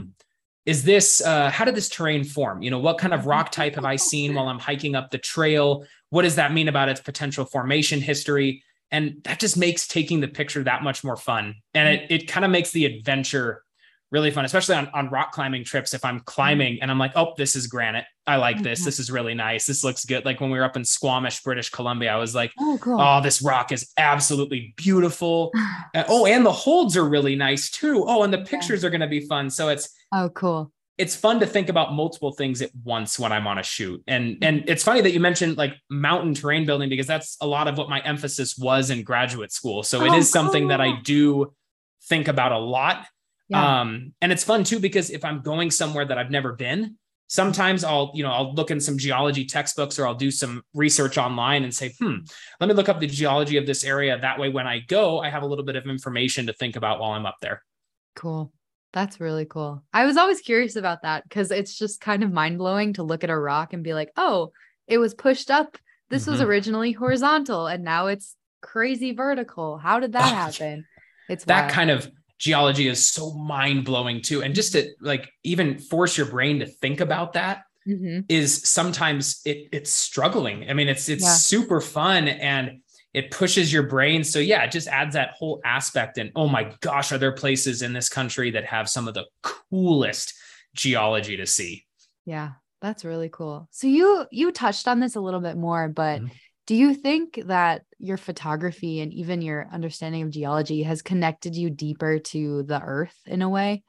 is 0.65 0.83
this 0.83 1.21
uh, 1.21 1.49
how 1.49 1.65
did 1.65 1.75
this 1.75 1.89
terrain 1.89 2.23
form? 2.23 2.61
You 2.61 2.71
know 2.71 2.79
what 2.79 2.97
kind 2.97 3.13
of 3.13 3.25
rock 3.25 3.51
type 3.51 3.75
have 3.75 3.85
i 3.85 3.95
seen 3.95 4.33
while 4.33 4.47
i'm 4.47 4.59
hiking 4.59 4.95
up 4.95 5.11
the 5.11 5.17
trail? 5.17 5.85
What 6.09 6.23
does 6.23 6.35
that 6.35 6.53
mean 6.53 6.67
about 6.67 6.89
its 6.89 7.01
potential 7.01 7.45
formation 7.45 8.01
history? 8.01 8.63
And 8.91 9.21
that 9.23 9.39
just 9.39 9.57
makes 9.57 9.87
taking 9.87 10.21
the 10.21 10.27
picture 10.27 10.63
that 10.63 10.83
much 10.83 11.03
more 11.03 11.17
fun. 11.17 11.55
And 11.73 11.89
it, 11.89 12.11
it 12.11 12.27
kind 12.27 12.45
of 12.45 12.51
makes 12.51 12.71
the 12.71 12.85
adventure 12.85 13.64
really 14.11 14.31
fun, 14.31 14.45
especially 14.45 14.75
on, 14.75 14.87
on 14.93 15.09
rock 15.09 15.31
climbing 15.31 15.63
trips. 15.63 15.93
If 15.93 16.05
I'm 16.05 16.19
climbing 16.21 16.75
mm-hmm. 16.75 16.83
and 16.83 16.91
I'm 16.91 16.99
like, 16.99 17.13
oh, 17.15 17.33
this 17.37 17.55
is 17.55 17.67
granite. 17.67 18.05
I 18.27 18.37
like 18.37 18.61
this. 18.61 18.79
Mm-hmm. 18.79 18.85
This 18.85 18.99
is 18.99 19.11
really 19.11 19.33
nice. 19.33 19.65
This 19.65 19.83
looks 19.83 20.05
good. 20.05 20.25
Like 20.25 20.41
when 20.41 20.49
we 20.49 20.57
were 20.57 20.63
up 20.63 20.75
in 20.75 20.85
Squamish, 20.85 21.41
British 21.43 21.69
Columbia, 21.69 22.13
I 22.13 22.17
was 22.17 22.33
like, 22.33 22.51
oh, 22.59 22.77
cool. 22.81 22.99
oh 22.99 23.21
this 23.21 23.41
rock 23.41 23.71
is 23.71 23.91
absolutely 23.97 24.73
beautiful. 24.77 25.51
Uh, 25.93 26.03
oh, 26.09 26.25
and 26.25 26.45
the 26.45 26.51
holds 26.51 26.97
are 26.97 27.07
really 27.07 27.35
nice 27.37 27.69
too. 27.69 28.03
Oh, 28.05 28.23
and 28.23 28.33
the 28.33 28.39
pictures 28.39 28.81
yeah. 28.81 28.87
are 28.87 28.89
going 28.89 29.01
to 29.01 29.07
be 29.07 29.21
fun. 29.21 29.49
So 29.49 29.69
it's, 29.69 29.89
oh, 30.11 30.29
cool 30.29 30.73
it's 30.97 31.15
fun 31.15 31.39
to 31.41 31.45
think 31.45 31.67
about 31.69 31.93
multiple 31.93 32.31
things 32.31 32.61
at 32.61 32.71
once 32.83 33.19
when 33.19 33.31
I'm 33.31 33.47
on 33.47 33.57
a 33.57 33.63
shoot. 33.63 34.01
And 34.07 34.35
mm-hmm. 34.35 34.43
and 34.43 34.69
it's 34.69 34.83
funny 34.83 35.01
that 35.01 35.11
you 35.11 35.19
mentioned 35.19 35.57
like 35.57 35.75
mountain 35.89 36.33
terrain 36.33 36.65
building 36.65 36.89
because 36.89 37.07
that's 37.07 37.37
a 37.41 37.47
lot 37.47 37.67
of 37.67 37.77
what 37.77 37.89
my 37.89 37.99
emphasis 38.01 38.57
was 38.57 38.89
in 38.89 39.03
graduate 39.03 39.51
school. 39.51 39.83
So 39.83 40.01
oh, 40.01 40.05
it 40.05 40.13
is 40.13 40.29
something 40.29 40.69
that 40.69 40.81
I 40.81 40.99
do 41.01 41.53
think 42.03 42.27
about 42.27 42.51
a 42.51 42.57
lot. 42.57 43.05
Yeah. 43.49 43.81
Um, 43.81 44.13
and 44.21 44.31
it's 44.31 44.43
fun 44.43 44.63
too 44.63 44.79
because 44.79 45.09
if 45.09 45.23
I'm 45.23 45.41
going 45.41 45.71
somewhere 45.71 46.05
that 46.05 46.17
I've 46.17 46.31
never 46.31 46.53
been, 46.53 46.97
Sometimes 47.27 47.83
I'll, 47.83 48.11
you 48.13 48.21
know, 48.21 48.31
I'll 48.31 48.53
look 48.53 48.69
in 48.69 48.79
some 48.79 48.99
geology 48.99 49.45
textbooks 49.45 49.97
or 49.97 50.05
I'll 50.05 50.13
do 50.13 50.29
some 50.29 50.61
research 50.75 51.17
online 51.17 51.63
and 51.63 51.73
say, 51.73 51.93
hmm, 51.99 52.17
let 52.59 52.67
me 52.67 52.75
look 52.75 52.87
up 52.87 52.99
the 52.99 53.07
geology 53.07 53.57
of 53.57 53.65
this 53.65 53.83
area. 53.83 54.19
That 54.19 54.39
way, 54.39 54.49
when 54.49 54.67
I 54.67 54.79
go, 54.79 55.19
I 55.19 55.29
have 55.29 55.41
a 55.41 55.47
little 55.47 55.65
bit 55.65 55.75
of 55.75 55.87
information 55.87 56.45
to 56.47 56.53
think 56.53 56.75
about 56.75 56.99
while 56.99 57.13
I'm 57.13 57.25
up 57.25 57.37
there. 57.41 57.63
Cool. 58.15 58.51
That's 58.93 59.19
really 59.19 59.45
cool. 59.45 59.83
I 59.91 60.05
was 60.05 60.17
always 60.17 60.39
curious 60.39 60.75
about 60.75 61.01
that 61.01 61.23
because 61.23 61.49
it's 61.49 61.77
just 61.77 61.99
kind 61.99 62.23
of 62.23 62.31
mind 62.31 62.59
blowing 62.59 62.93
to 62.93 63.03
look 63.03 63.23
at 63.23 63.31
a 63.31 63.37
rock 63.37 63.73
and 63.73 63.83
be 63.83 63.95
like, 63.95 64.11
oh, 64.15 64.51
it 64.87 64.99
was 64.99 65.15
pushed 65.15 65.49
up. 65.49 65.77
This 66.09 66.23
mm-hmm. 66.23 66.31
was 66.31 66.41
originally 66.41 66.91
horizontal 66.91 67.65
and 67.65 67.83
now 67.83 68.07
it's 68.07 68.35
crazy 68.61 69.13
vertical. 69.13 69.79
How 69.79 69.99
did 69.99 70.13
that 70.13 70.31
happen? 70.31 70.85
It's 71.27 71.43
that 71.45 71.61
wild. 71.61 71.71
kind 71.71 71.89
of 71.89 72.09
geology 72.37 72.87
is 72.87 73.07
so 73.07 73.33
mind 73.33 73.85
blowing 73.85 74.21
too. 74.21 74.43
And 74.43 74.55
just 74.55 74.73
to 74.73 74.89
like 74.99 75.31
even 75.43 75.79
force 75.79 76.17
your 76.17 76.27
brain 76.27 76.59
to 76.59 76.65
think 76.65 76.99
about 76.99 77.33
that 77.33 77.63
mm-hmm. 77.87 78.21
is 78.29 78.63
sometimes 78.63 79.41
it 79.45 79.69
it's 79.71 79.91
struggling. 79.91 80.69
I 80.69 80.73
mean, 80.73 80.89
it's 80.89 81.09
it's 81.09 81.23
yeah. 81.23 81.33
super 81.33 81.81
fun 81.81 82.27
and 82.27 82.81
it 83.13 83.31
pushes 83.31 83.71
your 83.71 83.83
brain. 83.83 84.23
So 84.25 84.39
yeah, 84.39 84.63
it 84.63 84.71
just 84.71 84.89
adds 84.89 85.13
that 85.13 85.31
whole 85.31 85.61
aspect. 85.63 86.17
And 86.17 86.31
oh 86.35 86.49
my 86.49 86.73
gosh, 86.81 87.13
are 87.13 87.17
there 87.17 87.31
places 87.31 87.81
in 87.81 87.93
this 87.93 88.09
country 88.09 88.51
that 88.51 88.65
have 88.65 88.89
some 88.89 89.07
of 89.07 89.13
the 89.13 89.25
coolest 89.41 90.33
geology 90.73 91.37
to 91.37 91.45
see? 91.45 91.85
Yeah, 92.25 92.51
that's 92.81 93.05
really 93.05 93.29
cool. 93.29 93.69
So 93.71 93.87
you 93.87 94.25
you 94.31 94.51
touched 94.51 94.87
on 94.87 94.99
this 94.99 95.15
a 95.15 95.21
little 95.21 95.39
bit 95.39 95.55
more, 95.55 95.87
but 95.87 96.19
mm-hmm. 96.19 96.27
Do 96.67 96.75
you 96.75 96.93
think 96.93 97.39
that 97.45 97.83
your 97.99 98.17
photography 98.17 98.99
and 98.99 99.13
even 99.13 99.41
your 99.41 99.67
understanding 99.71 100.23
of 100.23 100.31
geology 100.31 100.83
has 100.83 101.01
connected 101.01 101.55
you 101.55 101.69
deeper 101.69 102.19
to 102.19 102.63
the 102.63 102.81
earth 102.81 103.17
in 103.25 103.41
a 103.41 103.49
way? 103.49 103.83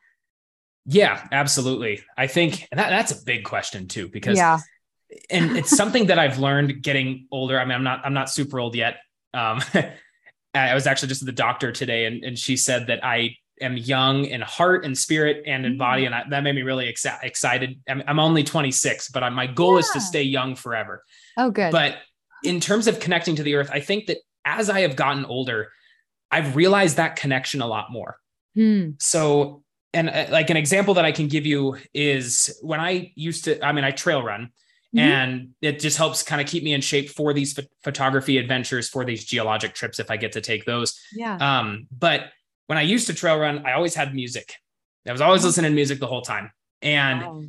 Yeah, 0.85 1.27
absolutely. 1.33 2.03
I 2.17 2.27
think 2.27 2.69
that, 2.71 2.91
that's 2.91 3.13
a 3.13 3.25
big 3.25 3.45
question 3.45 3.89
too, 3.89 4.09
because 4.09 4.37
yeah. 4.37 4.61
and 5.31 5.57
it's 5.57 5.77
something 5.77 6.07
that 6.07 6.19
I've 6.19 6.39
learned 6.39 6.83
getting 6.83 7.27
older. 7.33 7.59
I 7.59 7.65
mean, 7.65 7.75
I'm 7.75 7.85
not 7.85 8.03
I'm 8.05 8.15
not 8.15 8.31
super 8.31 8.61
old 8.61 8.77
yet. 8.77 8.99
Um, 9.35 9.61
I 10.55 10.75
was 10.75 10.87
actually 10.87 11.09
just 11.09 11.23
at 11.23 11.27
the 11.27 11.33
doctor 11.33 11.73
today, 11.73 12.07
and, 12.07 12.25
and 12.25 12.39
she 12.39 12.57
said 12.57 12.87
that 12.87 13.05
I 13.05 13.37
am 13.61 13.77
young 13.77 14.25
in 14.25 14.41
heart 14.41 14.85
and 14.85 14.97
spirit 14.97 15.43
and 15.47 15.67
in 15.67 15.77
body, 15.77 16.03
mm. 16.03 16.07
and 16.07 16.15
I, 16.15 16.25
that 16.31 16.43
made 16.43 16.55
me 16.55 16.63
really 16.63 16.89
ex- 16.89 17.07
excited. 17.23 17.81
I'm, 17.89 18.03
I'm, 18.07 18.19
only 18.19 18.43
26, 18.43 19.11
but 19.11 19.23
I, 19.23 19.29
my 19.29 19.47
goal 19.47 19.75
yeah. 19.75 19.81
is 19.81 19.91
to 19.91 20.01
stay 20.01 20.23
young 20.23 20.55
forever. 20.55 21.05
Oh, 21.37 21.51
good. 21.51 21.73
But 21.73 21.97
in 22.47 22.61
terms 22.61 22.87
of 22.87 23.01
connecting 23.01 23.37
to 23.37 23.43
the 23.43 23.57
earth, 23.57 23.71
I 23.73 23.81
think 23.81 24.07
that 24.07 24.19
as 24.45 24.71
I 24.71 24.81
have 24.81 24.97
gotten 24.97 25.25
older, 25.25 25.73
I've 26.31 26.57
realized 26.57 26.97
that 26.97 27.17
connection 27.17 27.61
a 27.61 27.67
lot 27.67 27.91
more. 27.91 28.17
Hmm. 28.55 28.91
So, 28.99 29.63
and 29.93 30.09
uh, 30.09 30.27
like 30.31 30.51
an 30.51 30.57
example 30.57 30.95
that 30.95 31.05
I 31.05 31.13
can 31.13 31.29
give 31.29 31.47
you 31.47 31.77
is 31.93 32.59
when 32.63 32.81
I 32.81 33.13
used 33.15 33.45
to, 33.45 33.65
I 33.65 33.73
mean, 33.73 33.85
I 33.85 33.91
trail 33.91 34.23
run 34.23 34.51
mm-hmm. 34.95 34.99
and 34.99 35.49
it 35.61 35.81
just 35.81 35.99
helps 35.99 36.23
kind 36.23 36.41
of 36.41 36.47
keep 36.47 36.63
me 36.63 36.73
in 36.73 36.81
shape 36.81 37.11
for 37.11 37.33
these 37.33 37.55
ph- 37.55 37.69
photography 37.83 38.39
adventures, 38.39 38.89
for 38.89 39.05
these 39.05 39.25
geologic 39.25 39.75
trips, 39.75 39.99
if 39.99 40.11
I 40.11 40.17
get 40.17 40.33
to 40.33 40.41
take 40.41 40.65
those. 40.65 40.99
Yeah. 41.13 41.37
Um, 41.37 41.87
but 41.91 42.27
when 42.67 42.79
I 42.79 42.83
used 42.83 43.07
to 43.09 43.15
trail 43.15 43.39
run, 43.39 43.67
I 43.67 43.73
always 43.73 43.95
had 43.95 44.15
music. 44.15 44.55
I 45.07 45.13
was 45.13 45.21
always 45.21 45.45
listening 45.45 45.71
to 45.71 45.75
music 45.75 46.01
the 46.01 46.07
whole 46.07 46.23
time. 46.23 46.51
And 46.83 47.21
wow. 47.23 47.43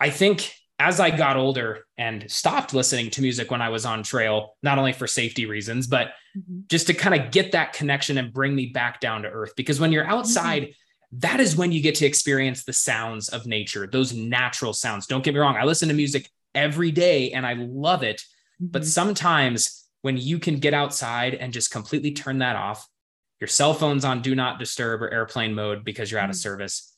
I 0.00 0.10
think 0.10 0.52
as 0.78 1.00
I 1.00 1.10
got 1.10 1.36
older 1.36 1.86
and 1.96 2.30
stopped 2.30 2.74
listening 2.74 3.10
to 3.10 3.22
music 3.22 3.50
when 3.50 3.62
I 3.62 3.70
was 3.70 3.86
on 3.86 4.02
trail, 4.02 4.56
not 4.62 4.78
only 4.78 4.92
for 4.92 5.06
safety 5.06 5.46
reasons, 5.46 5.86
but 5.86 6.08
mm-hmm. 6.36 6.60
just 6.68 6.86
to 6.88 6.94
kind 6.94 7.18
of 7.18 7.30
get 7.30 7.52
that 7.52 7.72
connection 7.72 8.18
and 8.18 8.32
bring 8.32 8.54
me 8.54 8.66
back 8.66 9.00
down 9.00 9.22
to 9.22 9.28
earth. 9.28 9.52
Because 9.56 9.80
when 9.80 9.90
you're 9.90 10.06
outside, 10.06 10.62
mm-hmm. 10.64 11.18
that 11.20 11.40
is 11.40 11.56
when 11.56 11.72
you 11.72 11.80
get 11.80 11.94
to 11.96 12.06
experience 12.06 12.64
the 12.64 12.74
sounds 12.74 13.30
of 13.30 13.46
nature, 13.46 13.86
those 13.86 14.12
natural 14.12 14.74
sounds. 14.74 15.06
Don't 15.06 15.24
get 15.24 15.32
me 15.32 15.40
wrong, 15.40 15.56
I 15.56 15.64
listen 15.64 15.88
to 15.88 15.94
music 15.94 16.28
every 16.54 16.90
day 16.90 17.30
and 17.32 17.46
I 17.46 17.54
love 17.54 18.02
it. 18.02 18.20
Mm-hmm. 18.60 18.66
But 18.66 18.84
sometimes 18.84 19.88
when 20.02 20.18
you 20.18 20.38
can 20.38 20.58
get 20.58 20.74
outside 20.74 21.34
and 21.34 21.54
just 21.54 21.70
completely 21.70 22.12
turn 22.12 22.38
that 22.38 22.56
off, 22.56 22.86
your 23.40 23.48
cell 23.48 23.72
phone's 23.72 24.04
on 24.04 24.20
do 24.20 24.34
not 24.34 24.58
disturb 24.58 25.02
or 25.02 25.10
airplane 25.10 25.54
mode 25.54 25.84
because 25.84 26.10
you're 26.10 26.20
out 26.20 26.30
of 26.30 26.36
mm. 26.36 26.40
service 26.40 26.94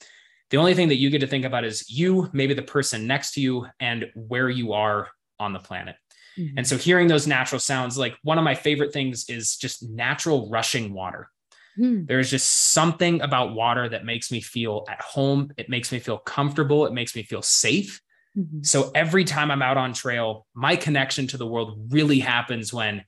the 0.51 0.57
only 0.57 0.75
thing 0.75 0.89
that 0.89 0.97
you 0.97 1.11
get 1.11 1.21
to 1.21 1.27
think 1.27 1.45
about 1.45 1.65
is 1.65 1.89
you, 1.91 2.29
maybe 2.33 2.55
the 2.55 2.63
person 2.63 3.07
next 3.07 3.33
to 3.35 3.41
you, 3.41 3.67
and 3.81 4.07
where 4.15 4.49
you 4.49 4.73
are 4.73 5.09
on 5.39 5.53
the 5.53 5.59
planet. 5.59 5.97
Mm-hmm. 6.39 6.59
And 6.59 6.67
so 6.67 6.77
hearing 6.77 7.09
those 7.09 7.27
natural 7.27 7.59
sounds, 7.59 7.99
like 7.99 8.17
one 8.23 8.39
of 8.39 8.45
my 8.45 8.55
favorite 8.55 8.93
things 8.93 9.29
is 9.29 9.57
just 9.57 9.89
natural 9.89 10.49
rushing 10.51 10.93
water. 10.93 11.29
Mm. 11.79 12.07
There's 12.07 12.31
just 12.31 12.73
something 12.73 13.21
about 13.21 13.55
water 13.55 13.89
that 13.89 14.05
makes 14.05 14.33
me 14.33 14.41
feel 14.41 14.85
at 14.89 15.01
home. 15.01 15.53
It 15.57 15.69
makes 15.69 15.93
me 15.93 15.99
feel 15.99 16.19
comfortable. 16.19 16.87
It 16.87 16.93
makes 16.93 17.15
me 17.15 17.23
feel 17.23 17.43
safe. 17.43 18.01
Mm-hmm. 18.37 18.63
So 18.63 18.91
every 18.95 19.25
time 19.25 19.51
I'm 19.51 19.63
out 19.63 19.77
on 19.77 19.93
trail, 19.93 20.47
my 20.55 20.77
connection 20.77 21.27
to 21.29 21.37
the 21.37 21.47
world 21.47 21.93
really 21.93 22.21
happens 22.21 22.73
when, 22.73 23.05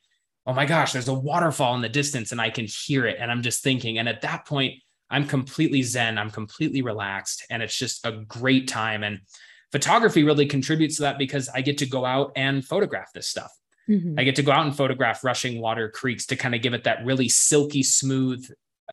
oh 0.47 0.53
my 0.53 0.67
gosh, 0.67 0.93
there's 0.93 1.09
a 1.09 1.15
waterfall 1.15 1.75
in 1.75 1.83
the 1.83 1.89
distance 1.89 2.33
and 2.33 2.41
I 2.41 2.51
can 2.51 2.67
hear 2.67 3.07
it. 3.07 3.19
And 3.21 3.31
I'm 3.31 3.43
just 3.43 3.63
thinking. 3.63 3.99
And 3.99 4.09
at 4.09 4.23
that 4.23 4.47
point, 4.47 4.75
I'm 5.11 5.27
completely 5.27 5.83
zen, 5.83 6.19
I'm 6.19 6.31
completely 6.31 6.83
relaxed, 6.83 7.45
and 7.51 7.63
it's 7.63 7.77
just 7.77 8.07
a 8.07 8.13
great 8.13 8.69
time. 8.69 9.03
And 9.03 9.21
photography 9.73 10.23
really 10.23 10.47
contributes 10.47 10.97
to 10.97 11.03
that 11.03 11.19
because 11.19 11.49
I 11.49 11.63
get 11.63 11.79
to 11.79 11.87
go 11.87 12.05
out 12.05 12.33
and 12.37 12.65
photograph 12.65 13.13
this 13.13 13.27
stuff. 13.27 13.53
Mm-hmm. 13.89 14.19
I 14.19 14.25
get 14.25 14.37
to 14.37 14.43
go 14.43 14.53
out 14.53 14.67
and 14.67 14.77
photograph 14.77 15.25
rushing 15.25 15.61
water 15.61 15.89
creeks 15.89 16.27
to 16.27 16.37
kind 16.37 16.55
of 16.55 16.63
give 16.63 16.75
it 16.75 16.85
that 16.85 17.05
really 17.05 17.29
silky 17.29 17.83
smooth 17.83 18.49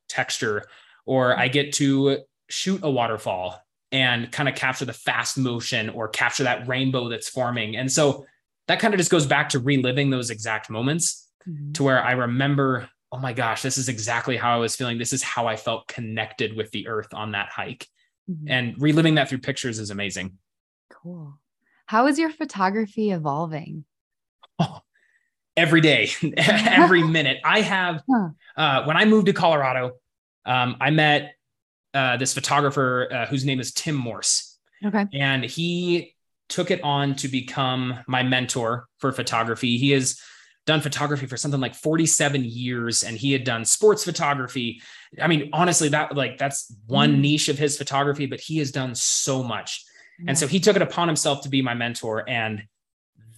texture, 0.09 0.65
or 1.05 1.37
I 1.37 1.49
get 1.49 1.73
to 1.73 2.19
shoot 2.49 2.79
a 2.83 2.89
waterfall 2.89 3.61
and 3.91 4.31
kind 4.31 4.49
of 4.49 4.55
capture 4.55 4.85
the 4.85 4.93
fast 4.93 5.37
motion 5.37 5.89
or 5.89 6.07
capture 6.07 6.43
that 6.43 6.67
rainbow 6.67 7.09
that's 7.09 7.29
forming. 7.29 7.75
And 7.77 7.91
so 7.91 8.25
that 8.67 8.79
kind 8.79 8.93
of 8.93 8.97
just 8.97 9.11
goes 9.11 9.25
back 9.25 9.49
to 9.49 9.59
reliving 9.59 10.09
those 10.09 10.29
exact 10.29 10.69
moments 10.69 11.29
mm-hmm. 11.47 11.73
to 11.73 11.83
where 11.83 12.03
I 12.03 12.13
remember 12.13 12.89
oh 13.11 13.17
my 13.19 13.33
gosh, 13.33 13.61
this 13.61 13.77
is 13.77 13.89
exactly 13.89 14.37
how 14.37 14.53
I 14.53 14.57
was 14.57 14.75
feeling. 14.75 14.97
This 14.97 15.13
is 15.13 15.23
how 15.23 15.47
I 15.47 15.55
felt 15.55 15.87
connected 15.87 16.55
with 16.55 16.71
the 16.71 16.87
earth 16.87 17.13
on 17.13 17.31
that 17.31 17.49
hike. 17.49 17.87
Mm-hmm. 18.29 18.49
And 18.49 18.81
reliving 18.81 19.15
that 19.15 19.29
through 19.29 19.39
pictures 19.39 19.79
is 19.79 19.89
amazing. 19.89 20.37
Cool. 20.91 21.39
How 21.85 22.07
is 22.07 22.19
your 22.19 22.29
photography 22.29 23.11
evolving? 23.11 23.85
Oh, 24.59 24.81
every 25.55 25.79
day, 25.79 26.09
every 26.37 27.03
minute. 27.07 27.37
I 27.45 27.61
have, 27.61 28.03
uh, 28.57 28.83
when 28.83 28.97
I 28.97 29.05
moved 29.05 29.27
to 29.27 29.33
Colorado, 29.33 29.93
um, 30.45 30.75
I 30.81 30.91
met 30.91 31.35
uh, 31.93 32.17
this 32.17 32.33
photographer 32.33 33.07
uh, 33.11 33.25
whose 33.27 33.45
name 33.45 33.59
is 33.59 33.71
Tim 33.71 33.95
Morse. 33.95 34.57
Okay. 34.85 35.05
And 35.13 35.43
he 35.43 36.13
took 36.49 36.71
it 36.71 36.81
on 36.83 37.15
to 37.15 37.27
become 37.27 37.99
my 38.07 38.23
mentor 38.23 38.87
for 38.99 39.11
photography. 39.11 39.77
He 39.77 39.93
is 39.93 40.21
done 40.67 40.81
photography 40.81 41.25
for 41.25 41.37
something 41.37 41.61
like 41.61 41.73
47 41.73 42.43
years 42.43 43.01
and 43.01 43.17
he 43.17 43.31
had 43.31 43.45
done 43.45 43.63
sports 43.63 44.03
photography 44.03 44.81
i 45.19 45.25
mean 45.25 45.49
honestly 45.53 45.87
that 45.89 46.15
like 46.15 46.37
that's 46.37 46.71
one 46.85 47.15
mm. 47.15 47.21
niche 47.21 47.47
of 47.47 47.57
his 47.57 47.77
photography 47.77 48.25
but 48.25 48.41
he 48.41 48.57
has 48.57 48.69
done 48.69 48.93
so 48.93 49.41
much 49.41 49.85
yeah. 50.19 50.25
and 50.27 50.37
so 50.37 50.45
he 50.45 50.59
took 50.59 50.75
it 50.75 50.81
upon 50.81 51.07
himself 51.07 51.41
to 51.41 51.49
be 51.49 51.61
my 51.61 51.73
mentor 51.73 52.29
and 52.29 52.63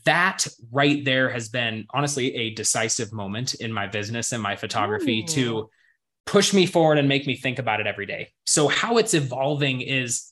that 0.06 0.48
right 0.72 1.06
there 1.06 1.30
has 1.30 1.50
been 1.50 1.86
honestly 1.92 2.36
a 2.36 2.50
decisive 2.50 3.14
moment 3.14 3.54
in 3.54 3.72
my 3.72 3.86
business 3.86 4.32
and 4.32 4.42
my 4.42 4.56
photography 4.56 5.22
Ooh. 5.22 5.34
to 5.34 5.70
push 6.26 6.52
me 6.52 6.66
forward 6.66 6.98
and 6.98 7.08
make 7.08 7.28
me 7.28 7.36
think 7.36 7.60
about 7.60 7.80
it 7.80 7.86
every 7.86 8.08
day 8.08 8.30
so 8.48 8.68
how 8.68 8.98
it's 8.98 9.14
evolving 9.14 9.82
is 9.82 10.32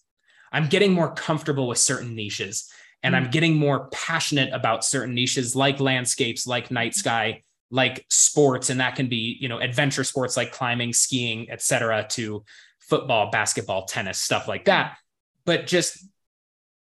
i'm 0.51 0.67
getting 0.67 0.93
more 0.93 1.13
comfortable 1.13 1.67
with 1.67 1.77
certain 1.77 2.15
niches 2.15 2.71
and 3.03 3.13
mm. 3.13 3.17
i'm 3.17 3.29
getting 3.31 3.55
more 3.55 3.87
passionate 3.89 4.53
about 4.53 4.83
certain 4.83 5.15
niches 5.15 5.55
like 5.55 5.79
landscapes 5.79 6.47
like 6.47 6.71
night 6.71 6.93
sky 6.93 7.41
like 7.69 8.05
sports. 8.09 8.69
And 8.69 8.79
that 8.79 8.95
can 8.95 9.07
be 9.07 9.37
you 9.39 9.49
know 9.49 9.59
adventure 9.59 10.03
sports 10.03 10.37
like 10.37 10.51
climbing 10.51 10.93
skiing 10.93 11.49
etc 11.49 12.05
to 12.11 12.43
football 12.79 13.29
basketball 13.31 13.85
tennis 13.85 14.19
stuff 14.19 14.47
like 14.47 14.65
that. 14.65 14.97
But 15.45 15.67
just 15.67 16.05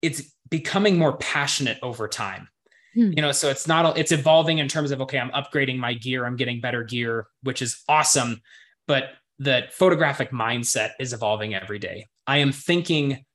it's 0.01 0.21
becoming 0.49 0.97
more 0.97 1.17
passionate 1.17 1.79
over 1.81 2.07
time. 2.07 2.49
Hmm. 2.93 3.11
you 3.11 3.21
know 3.21 3.33
so 3.33 3.49
it's 3.49 3.67
not 3.67 3.97
it's 3.97 4.13
evolving 4.13 4.59
in 4.59 4.69
terms 4.69 4.91
of 4.91 5.01
okay 5.01 5.19
i'm 5.19 5.29
upgrading 5.31 5.77
my 5.77 5.95
gear 5.95 6.23
i'm 6.25 6.37
getting 6.37 6.61
better 6.61 6.81
gear 6.81 7.27
which 7.43 7.61
is 7.61 7.83
awesome. 7.89 8.41
But 8.87 9.09
the 9.37 9.63
photographic 9.71 10.31
mindset 10.31 10.91
is 10.97 11.11
evolving 11.11 11.53
every 11.53 11.79
day. 11.79 12.07
I 12.25 12.37
am 12.37 12.53
thinking 12.53 13.25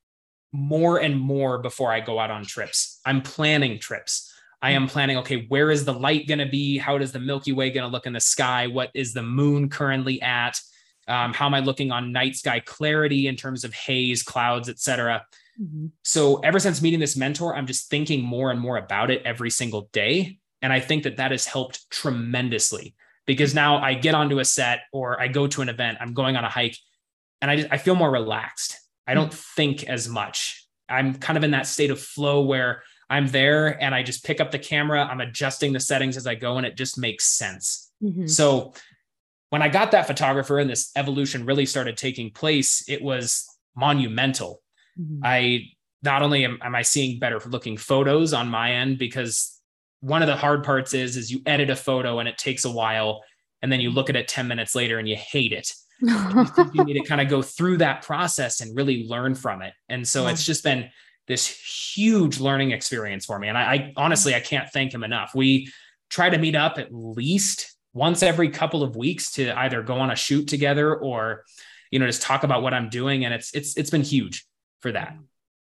more 0.52 0.98
and 0.98 1.18
more 1.18 1.58
before 1.58 1.92
I 1.92 2.00
go 2.00 2.18
out 2.18 2.30
on 2.30 2.44
trips. 2.44 3.00
I'm 3.04 3.22
planning 3.22 3.78
trips. 3.78 4.32
I 4.62 4.72
am 4.72 4.88
planning, 4.88 5.16
okay, 5.18 5.46
where 5.48 5.70
is 5.70 5.84
the 5.84 5.94
light 5.94 6.28
going 6.28 6.38
to 6.38 6.46
be? 6.46 6.76
How 6.76 6.98
does 6.98 7.12
the 7.12 7.18
Milky 7.18 7.52
Way 7.52 7.70
going 7.70 7.88
to 7.88 7.92
look 7.92 8.06
in 8.06 8.12
the 8.12 8.20
sky? 8.20 8.66
What 8.66 8.90
is 8.94 9.14
the 9.14 9.22
moon 9.22 9.70
currently 9.70 10.20
at? 10.20 10.60
Um, 11.08 11.32
how 11.32 11.46
am 11.46 11.54
I 11.54 11.60
looking 11.60 11.90
on 11.90 12.12
night 12.12 12.36
sky 12.36 12.60
clarity 12.60 13.26
in 13.26 13.36
terms 13.36 13.64
of 13.64 13.72
haze, 13.72 14.22
clouds, 14.22 14.68
etc. 14.68 15.24
Mm-hmm. 15.60 15.86
So 16.04 16.36
ever 16.36 16.58
since 16.58 16.82
meeting 16.82 17.00
this 17.00 17.16
mentor, 17.16 17.56
I'm 17.56 17.66
just 17.66 17.88
thinking 17.88 18.22
more 18.22 18.50
and 18.50 18.60
more 18.60 18.76
about 18.76 19.10
it 19.10 19.22
every 19.24 19.50
single 19.50 19.88
day. 19.92 20.38
And 20.62 20.72
I 20.72 20.80
think 20.80 21.04
that 21.04 21.16
that 21.16 21.30
has 21.30 21.46
helped 21.46 21.90
tremendously 21.90 22.94
because 23.26 23.54
now 23.54 23.78
I 23.78 23.94
get 23.94 24.14
onto 24.14 24.40
a 24.40 24.44
set 24.44 24.80
or 24.92 25.20
I 25.20 25.28
go 25.28 25.46
to 25.46 25.62
an 25.62 25.68
event, 25.68 25.98
I'm 26.00 26.12
going 26.12 26.36
on 26.36 26.44
a 26.44 26.50
hike 26.50 26.76
and 27.40 27.50
I 27.50 27.56
just, 27.56 27.68
I 27.70 27.78
feel 27.78 27.94
more 27.94 28.10
relaxed. 28.10 28.76
I 29.10 29.14
don't 29.14 29.34
think 29.34 29.84
as 29.84 30.08
much. 30.08 30.64
I'm 30.88 31.14
kind 31.14 31.36
of 31.36 31.42
in 31.42 31.50
that 31.50 31.66
state 31.66 31.90
of 31.90 32.00
flow 32.00 32.42
where 32.42 32.82
I'm 33.08 33.26
there 33.26 33.82
and 33.82 33.92
I 33.92 34.04
just 34.04 34.24
pick 34.24 34.40
up 34.40 34.52
the 34.52 34.58
camera, 34.58 35.04
I'm 35.04 35.20
adjusting 35.20 35.72
the 35.72 35.80
settings 35.80 36.16
as 36.16 36.28
I 36.28 36.36
go, 36.36 36.58
and 36.58 36.66
it 36.66 36.76
just 36.76 36.96
makes 36.96 37.24
sense. 37.26 37.90
Mm-hmm. 38.00 38.28
So 38.28 38.72
when 39.48 39.62
I 39.62 39.68
got 39.68 39.90
that 39.90 40.06
photographer 40.06 40.60
and 40.60 40.70
this 40.70 40.92
evolution 40.94 41.44
really 41.44 41.66
started 41.66 41.96
taking 41.96 42.30
place, 42.30 42.84
it 42.88 43.02
was 43.02 43.48
monumental. 43.74 44.62
Mm-hmm. 44.96 45.22
I 45.24 45.64
not 46.04 46.22
only 46.22 46.44
am, 46.44 46.60
am 46.62 46.76
I 46.76 46.82
seeing 46.82 47.18
better 47.18 47.40
looking 47.46 47.76
photos 47.76 48.32
on 48.32 48.48
my 48.48 48.74
end 48.74 48.98
because 48.98 49.60
one 49.98 50.22
of 50.22 50.28
the 50.28 50.36
hard 50.36 50.62
parts 50.62 50.94
is 50.94 51.16
is 51.16 51.32
you 51.32 51.42
edit 51.46 51.68
a 51.68 51.76
photo 51.76 52.20
and 52.20 52.28
it 52.28 52.38
takes 52.38 52.64
a 52.64 52.70
while 52.70 53.22
and 53.60 53.72
then 53.72 53.80
you 53.80 53.90
look 53.90 54.08
at 54.08 54.16
it 54.16 54.28
10 54.28 54.46
minutes 54.46 54.76
later 54.76 54.98
and 54.98 55.08
you 55.08 55.16
hate 55.16 55.52
it 55.52 55.74
you, 56.00 56.70
you 56.74 56.84
need 56.84 56.94
to 56.94 57.04
kind 57.08 57.20
of 57.20 57.28
go 57.28 57.42
through 57.42 57.78
that 57.78 58.02
process 58.02 58.60
and 58.60 58.76
really 58.76 59.06
learn 59.06 59.34
from 59.34 59.62
it? 59.62 59.74
And 59.88 60.06
so 60.06 60.24
yeah. 60.24 60.32
it's 60.32 60.44
just 60.44 60.64
been 60.64 60.90
this 61.30 61.46
huge 61.94 62.40
learning 62.40 62.72
experience 62.72 63.24
for 63.24 63.38
me 63.38 63.46
and 63.46 63.56
I, 63.56 63.62
I 63.62 63.92
honestly 63.96 64.34
i 64.34 64.40
can't 64.40 64.68
thank 64.70 64.92
him 64.92 65.04
enough. 65.04 65.30
We 65.32 65.72
try 66.10 66.28
to 66.28 66.36
meet 66.36 66.56
up 66.56 66.76
at 66.76 66.92
least 66.92 67.76
once 67.94 68.24
every 68.24 68.50
couple 68.50 68.82
of 68.82 68.96
weeks 68.96 69.30
to 69.32 69.56
either 69.56 69.80
go 69.82 69.94
on 69.94 70.10
a 70.10 70.16
shoot 70.16 70.48
together 70.48 70.96
or 70.96 71.44
you 71.92 72.00
know 72.00 72.06
just 72.06 72.22
talk 72.22 72.42
about 72.42 72.62
what 72.62 72.74
i'm 72.74 72.88
doing 72.88 73.24
and 73.24 73.32
it's 73.32 73.54
it's 73.54 73.76
it's 73.76 73.90
been 73.90 74.02
huge 74.02 74.44
for 74.80 74.90
that. 74.92 75.16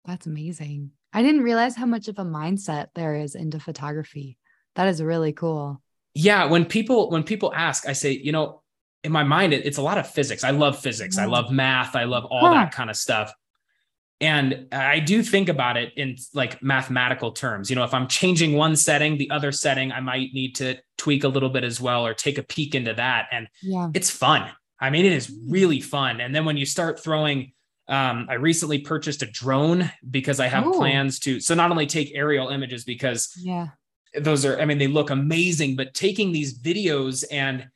That's 0.07 0.27
amazing. 0.27 0.93
I 1.13 1.23
didn't 1.23 1.43
realize 1.43 1.77
how 1.77 1.87
much 1.87 2.09
of 2.09 2.19
a 2.19 2.25
mindset 2.25 2.87
there 2.95 3.17
is 3.17 3.35
into 3.35 3.61
photography. 3.61 4.39
That 4.77 4.89
is 4.89 5.03
really 5.03 5.35
cool. 5.35 5.83
Yeah 6.15 6.47
when 6.47 6.65
people 6.65 7.11
when 7.11 7.23
people 7.23 7.53
ask 7.55 7.87
i 7.87 7.93
say 7.93 8.13
you 8.13 8.33
know 8.33 8.63
in 9.03 9.13
my 9.13 9.25
mind 9.25 9.53
it, 9.53 9.65
it's 9.65 9.79
a 9.79 9.83
lot 9.83 9.99
of 9.99 10.09
physics. 10.09 10.45
I 10.45 10.51
love 10.51 10.79
physics. 10.79 11.19
I 11.19 11.25
mm. 11.25 11.31
love 11.31 11.51
math. 11.51 11.97
I 11.97 12.05
love 12.05 12.25
all 12.27 12.49
huh. 12.49 12.55
that 12.55 12.73
kind 12.73 12.91
of 12.91 12.97
stuff. 12.97 13.33
And 14.23 14.69
i 14.71 15.01
do 15.01 15.23
think 15.23 15.49
about 15.49 15.79
it 15.79 15.95
in 15.97 16.17
like 16.35 16.63
mathematical 16.63 17.33
terms. 17.33 17.71
You 17.71 17.77
know 17.77 17.85
if 17.85 17.95
i'm 17.95 18.07
changing 18.07 18.53
one 18.53 18.77
setting 18.77 19.17
the 19.17 19.31
other 19.31 19.51
setting 19.51 19.93
i 19.93 20.01
might 20.01 20.35
need 20.35 20.55
to 20.57 20.77
tweak 20.99 21.25
a 21.25 21.29
little 21.29 21.49
bit 21.49 21.65
as 21.65 21.81
well 21.81 22.07
or 22.07 22.13
take 22.13 22.37
a 22.39 22.43
peek 22.43 22.75
into 22.75 22.95
that. 22.95 23.29
And 23.33 23.49
yeah. 23.63 23.89
it's 23.95 24.11
fun. 24.11 24.51
I 24.79 24.91
mean 24.91 25.07
it 25.07 25.13
is 25.13 25.35
really 25.49 25.81
fun. 25.81 26.21
And 26.21 26.35
then 26.35 26.45
when 26.45 26.57
you 26.57 26.67
start 26.67 27.03
throwing 27.03 27.53
um, 27.89 28.29
I 28.31 28.35
recently 28.35 28.79
purchased 28.79 29.23
a 29.23 29.27
drone 29.27 29.91
because 30.09 30.39
I 30.39 30.47
have 30.47 30.65
Ooh. 30.65 30.75
plans 30.75 31.19
to 31.21 31.41
so 31.41 31.55
not 31.55 31.73
only 31.73 31.87
take 31.87 32.13
aerial 32.15 32.49
images 32.49 32.85
because 32.85 33.35
yeah. 33.37 33.69
those 34.15 34.45
are, 34.45 34.61
I 34.61 34.65
mean, 34.65 34.79
they 34.79 34.87
look 34.87 35.11
amazing, 35.11 35.75
but 35.75 35.93
taking 35.93 36.31
these 36.31 36.57
videos 36.57 37.25
and 37.33 37.69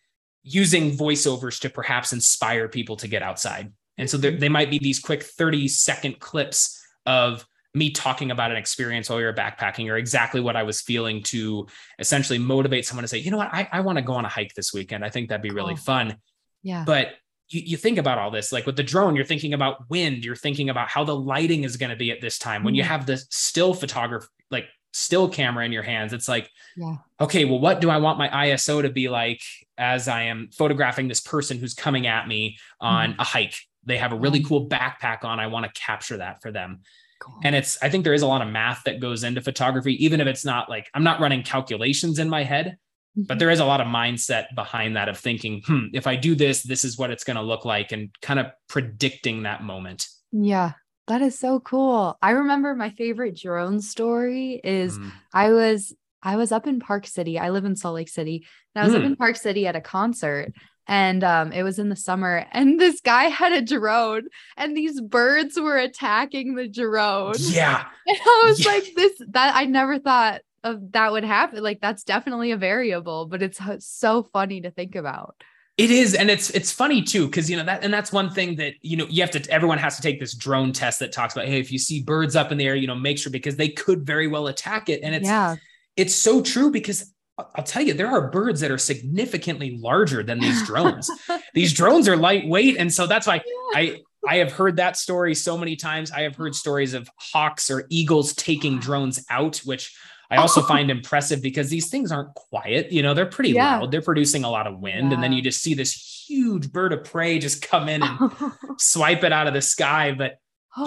using 0.45 0.97
voiceovers 0.97 1.59
to 1.61 1.71
perhaps 1.71 2.13
inspire 2.13 2.69
people 2.69 2.97
to 2.97 3.09
get 3.09 3.23
outside. 3.23 3.73
And 3.99 4.09
so 4.09 4.19
mm-hmm. 4.19 4.39
they 4.39 4.49
might 4.49 4.71
be 4.71 4.79
these 4.79 5.01
quick 5.01 5.23
30 5.23 5.69
second 5.69 6.21
clips 6.21 6.81
of 7.07 7.47
me 7.75 7.91
talking 7.91 8.31
about 8.31 8.53
an 8.53 8.57
experience 8.57 9.09
while 9.09 9.19
we 9.19 9.25
were 9.25 9.33
backpacking 9.33 9.91
or 9.91 9.97
exactly 9.97 10.41
what 10.41 10.55
I 10.55 10.63
was 10.63 10.81
feeling 10.81 11.23
to 11.25 11.67
essentially 11.99 12.39
motivate 12.39 12.87
someone 12.87 13.03
to 13.03 13.09
say, 13.09 13.19
you 13.19 13.33
know 13.33 13.37
what, 13.37 13.53
I, 13.53 13.69
I 13.73 13.81
want 13.81 13.99
to 13.99 14.03
go 14.03 14.13
on 14.13 14.25
a 14.25 14.29
hike 14.29 14.55
this 14.55 14.73
weekend. 14.73 15.05
I 15.05 15.11
think 15.11 15.29
that'd 15.29 15.43
be 15.43 15.51
really 15.51 15.75
fun. 15.75 16.17
Yeah. 16.63 16.85
But 16.87 17.15
you, 17.49 17.63
you 17.65 17.77
think 17.77 17.99
about 17.99 18.19
all 18.19 18.31
this, 18.31 18.53
like 18.53 18.65
with 18.65 18.77
the 18.77 18.85
drone, 18.85 19.17
you're 19.17 19.25
thinking 19.25 19.55
about 19.55 19.91
wind, 19.91 20.25
you're 20.25 20.37
thinking 20.37 20.71
about 20.71 20.89
how 20.89 21.03
the 21.03 21.17
lighting 21.17 21.65
is 21.65 21.77
going 21.77 21.91
to 21.91 21.97
be 21.97 22.13
at 22.13 22.21
this 22.21 22.39
time. 22.39 22.63
When 22.63 22.75
you 22.75 22.83
mm-hmm. 22.83 22.93
have 22.93 23.07
the 23.07 23.17
still 23.31 23.75
photography, 23.75 24.29
like 24.51 24.67
still 24.95 25.29
camera 25.29 25.65
in 25.65 25.73
your 25.73 25.83
hands 25.83 26.13
it's 26.13 26.29
like 26.29 26.49
yeah. 26.77 26.95
okay 27.21 27.45
well 27.45 27.59
what 27.59 27.81
do 27.81 27.91
i 27.91 27.97
want 27.97 28.17
my 28.17 28.29
iso 28.47 28.81
to 28.81 28.89
be 28.89 29.09
like 29.09 29.43
as 29.77 30.07
i 30.07 30.23
am 30.23 30.49
photographing 30.57 31.09
this 31.09 31.21
person 31.21 31.59
who's 31.59 31.75
coming 31.75 32.07
at 32.07 32.29
me 32.29 32.57
on 32.81 33.13
mm. 33.13 33.19
a 33.19 33.25
hike 33.25 33.57
they 33.85 33.97
have 33.97 34.13
a 34.13 34.17
really 34.17 34.43
cool 34.43 34.69
backpack 34.69 35.25
on 35.25 35.41
i 35.41 35.49
want 35.49 35.67
to 35.67 35.81
capture 35.81 36.19
that 36.19 36.41
for 36.41 36.53
them 36.53 36.81
cool. 37.21 37.35
and 37.43 37.57
it's 37.57 37.77
i 37.83 37.89
think 37.89 38.05
there 38.05 38.15
is 38.15 38.23
a 38.23 38.27
lot 38.27 38.41
of 38.41 38.47
math 38.47 38.85
that 38.85 39.01
goes 39.01 39.25
into 39.25 39.41
photography 39.41 40.03
even 40.05 40.21
if 40.21 40.29
it's 40.29 40.45
not 40.45 40.71
like 40.71 40.89
i'm 40.95 41.05
not 41.05 41.19
running 41.19 41.43
calculations 41.43 42.21
in 42.21 42.29
my 42.29 42.45
head 42.45 42.79
mm-hmm. 43.19 43.25
but 43.27 43.41
there 43.41 43.51
is 43.51 43.59
a 43.59 43.65
lot 43.65 43.81
of 43.81 43.89
mindset 43.89 44.45
behind 44.55 44.95
that 44.95 45.09
of 45.09 45.19
thinking 45.19 45.61
hmm 45.67 45.87
if 45.93 46.07
i 46.07 46.15
do 46.15 46.37
this 46.37 46.63
this 46.63 46.85
is 46.85 46.97
what 46.97 47.11
it's 47.11 47.25
going 47.25 47.37
to 47.37 47.43
look 47.43 47.65
like 47.65 47.91
and 47.91 48.11
kind 48.23 48.39
of 48.39 48.47
predicting 48.69 49.43
that 49.43 49.61
moment 49.61 50.07
yeah 50.31 50.73
that 51.07 51.23
is 51.23 51.39
so 51.39 51.61
cool. 51.61 52.17
I 52.23 52.31
remember 52.31 52.75
my 52.75 52.91
favorite 52.91 53.37
drone 53.37 53.81
story 53.81 54.61
is 54.63 54.99
mm. 54.99 55.13
I 55.33 55.51
was 55.51 55.95
I 56.23 56.37
was 56.37 56.53
up 56.53 56.67
in 56.67 56.81
Park 56.81 57.07
City. 57.07 57.39
I 57.39 57.51
live 57.51 57.67
in 57.67 57.77
Salt 57.77 57.97
Lake 57.97 58.09
City. 58.09 58.47
And 58.75 58.83
I 58.83 58.87
was 58.87 58.95
mm. 58.95 59.01
up 59.01 59.05
in 59.05 59.17
Park 59.17 59.37
City 59.37 59.67
at 59.67 59.77
a 59.77 59.81
concert 59.81 60.53
and 60.87 61.25
um, 61.25 61.53
it 61.53 61.63
was 61.63 61.79
in 61.79 61.89
the 61.89 61.97
summer 61.97 62.47
and 62.53 62.81
this 62.81 63.01
guy 63.01 63.25
had 63.25 63.53
a 63.53 63.63
drone 63.63 64.25
and 64.57 64.77
these 64.77 65.01
birds 65.01 65.59
were 65.59 65.77
attacking 65.77 66.55
the 66.55 66.69
drone. 66.69 67.35
Yeah. 67.39 67.85
And 68.07 68.19
I 68.21 68.43
was 68.47 68.63
yeah. 68.63 68.73
like 68.73 68.85
this 68.95 69.13
that 69.31 69.57
I 69.57 69.65
never 69.65 69.99
thought 69.99 70.43
of 70.63 70.93
that 70.93 71.13
would 71.13 71.25
happen. 71.25 71.63
Like 71.63 71.81
that's 71.81 72.05
definitely 72.05 72.51
a 72.51 72.57
variable, 72.57 73.27
but 73.27 73.43
it's 73.43 73.61
so 73.79 74.23
funny 74.23 74.61
to 74.63 74.71
think 74.71 74.95
about. 74.95 75.37
It 75.77 75.91
is, 75.91 76.15
and 76.15 76.31
it's 76.31 76.51
it's 76.51 76.71
funny 76.71 77.03
too, 77.03 77.27
because 77.27 77.51
you 77.51 77.57
know 77.57 77.65
that, 77.65 77.83
and 77.83 77.93
that's 77.93 78.13
one 78.13 78.31
thing 78.31 78.55
that 78.57 78.75
you 78.81 78.97
know 78.97 79.07
you 79.09 79.23
have 79.23 79.33
to. 79.33 79.51
Everyone 79.51 79.79
has 79.79 79.97
to 79.97 80.03
take 80.03 80.21
this 80.21 80.33
drone 80.33 80.73
test 80.73 81.01
that 81.01 81.11
talks 81.11 81.35
about, 81.35 81.47
hey, 81.47 81.59
if 81.59 81.73
you 81.73 81.81
see 81.81 82.01
birds 82.01 82.37
up 82.37 82.53
in 82.53 82.59
the 82.59 82.67
air, 82.67 82.77
you 82.77 82.87
know, 82.87 82.95
make 82.95 83.19
sure 83.19 83.33
because 83.33 83.57
they 83.57 83.69
could 83.69 84.07
very 84.07 84.29
well 84.29 84.47
attack 84.47 84.89
it, 84.89 85.01
and 85.03 85.17
it's 85.17 85.27
yeah. 85.27 85.57
it's 85.97 86.15
so 86.15 86.41
true 86.41 86.71
because 86.71 87.13
I'll 87.37 87.65
tell 87.65 87.83
you, 87.83 87.93
there 87.93 88.07
are 88.07 88.31
birds 88.31 88.61
that 88.61 88.71
are 88.71 88.79
significantly 88.79 89.77
larger 89.77 90.23
than 90.23 90.39
these 90.39 90.65
drones. 90.65 91.11
these 91.55 91.73
drones 91.73 92.07
are 92.07 92.17
lightweight, 92.17 92.77
and 92.77 92.93
so 92.93 93.09
that's 93.09 93.27
why. 93.27 93.43
I 93.75 94.01
I 94.27 94.37
have 94.37 94.53
heard 94.53 94.77
that 94.77 94.97
story 94.97 95.35
so 95.35 95.59
many 95.59 95.77
times. 95.77 96.11
I 96.11 96.23
have 96.23 96.37
heard 96.37 96.55
stories 96.55 96.95
of 96.95 97.09
hawks 97.19 97.71
or 97.71 97.87
eagles 97.91 98.33
taking 98.35 98.79
drones 98.79 99.25
out, 99.29 99.59
which 99.59 99.95
I 100.35 100.43
also 100.43 100.63
find 100.63 100.91
impressive 100.91 101.43
because 101.43 101.71
these 101.71 101.89
things 101.89 102.13
aren't 102.13 102.35
quiet. 102.35 102.93
You 102.93 103.03
know, 103.03 103.15
they're 103.15 103.27
pretty 103.27 103.51
yeah. 103.51 103.79
loud. 103.79 103.91
They're 103.91 104.03
producing 104.03 104.45
a 104.45 104.51
lot 104.51 104.67
of 104.67 104.81
wind. 104.81 105.09
Yeah. 105.09 105.15
And 105.15 105.23
then 105.23 105.33
you 105.33 105.43
just 105.43 105.61
see 105.61 105.75
this 105.75 106.25
huge 106.29 106.73
bird 106.73 106.93
of 106.93 107.05
prey 107.05 107.39
just 107.39 107.63
come 107.63 107.89
in 107.89 108.03
and 108.03 108.31
swipe 108.79 109.25
it 109.25 109.33
out 109.33 109.47
of 109.47 109.55
the 109.55 109.63
sky. 109.63 110.13
But 110.13 110.39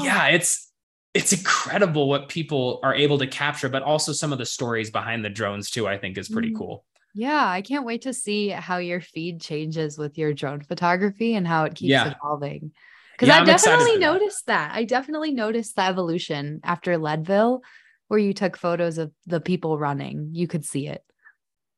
yeah, 0.02 0.28
it's 0.28 0.72
it's 1.14 1.34
incredible 1.34 2.08
what 2.08 2.30
people 2.30 2.80
are 2.84 2.94
able 2.94 3.18
to 3.18 3.28
capture, 3.28 3.70
but 3.70 3.84
also 3.84 4.12
some 4.14 4.32
of 4.32 4.38
the 4.38 4.46
stories 4.46 4.92
behind 4.92 5.26
the 5.26 5.30
drones 5.30 5.72
too, 5.72 5.88
I 5.88 5.98
think 5.98 6.18
is 6.18 6.30
pretty 6.30 6.52
mm. 6.52 6.58
cool. 6.58 6.86
Yeah, 7.16 7.48
I 7.48 7.64
can't 7.64 7.86
wait 7.86 8.04
to 8.04 8.14
see 8.14 8.50
how 8.50 8.78
your 8.78 9.02
feed 9.02 9.42
changes 9.42 9.98
with 9.98 10.20
your 10.20 10.34
drone 10.34 10.62
photography 10.62 11.34
and 11.34 11.48
how 11.48 11.64
it 11.64 11.74
keeps 11.74 11.90
yeah. 11.90 12.14
evolving. 12.14 12.72
Because 13.14 13.30
yeah, 13.30 13.42
I 13.42 13.46
definitely 13.46 13.98
noticed 13.98 14.46
that. 14.46 14.70
that. 14.70 14.78
I 14.78 14.84
definitely 14.84 15.32
noticed 15.32 15.76
the 15.76 15.82
evolution 15.82 16.60
after 16.64 17.00
Leadville 17.00 17.64
where 18.08 18.20
you 18.20 18.34
took 18.34 18.58
photos 18.58 18.98
of 18.98 19.12
the 19.26 19.42
people 19.42 19.78
running. 19.78 20.30
You 20.34 20.48
could 20.48 20.66
see 20.66 20.88
it. 20.88 21.04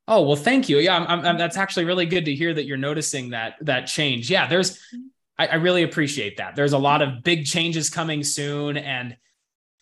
Oh 0.07 0.23
well, 0.23 0.35
thank 0.35 0.69
you. 0.69 0.79
Yeah, 0.79 0.97
I'm, 0.97 1.23
I'm, 1.23 1.37
that's 1.37 1.57
actually 1.57 1.85
really 1.85 2.07
good 2.07 2.25
to 2.25 2.33
hear 2.33 2.53
that 2.53 2.65
you're 2.65 2.77
noticing 2.77 3.29
that 3.29 3.55
that 3.61 3.81
change. 3.85 4.29
Yeah, 4.31 4.47
there's, 4.47 4.79
I, 5.37 5.47
I 5.47 5.55
really 5.55 5.83
appreciate 5.83 6.37
that. 6.37 6.55
There's 6.55 6.73
a 6.73 6.79
lot 6.79 7.03
of 7.03 7.23
big 7.23 7.45
changes 7.45 7.91
coming 7.91 8.23
soon, 8.23 8.77
and 8.77 9.15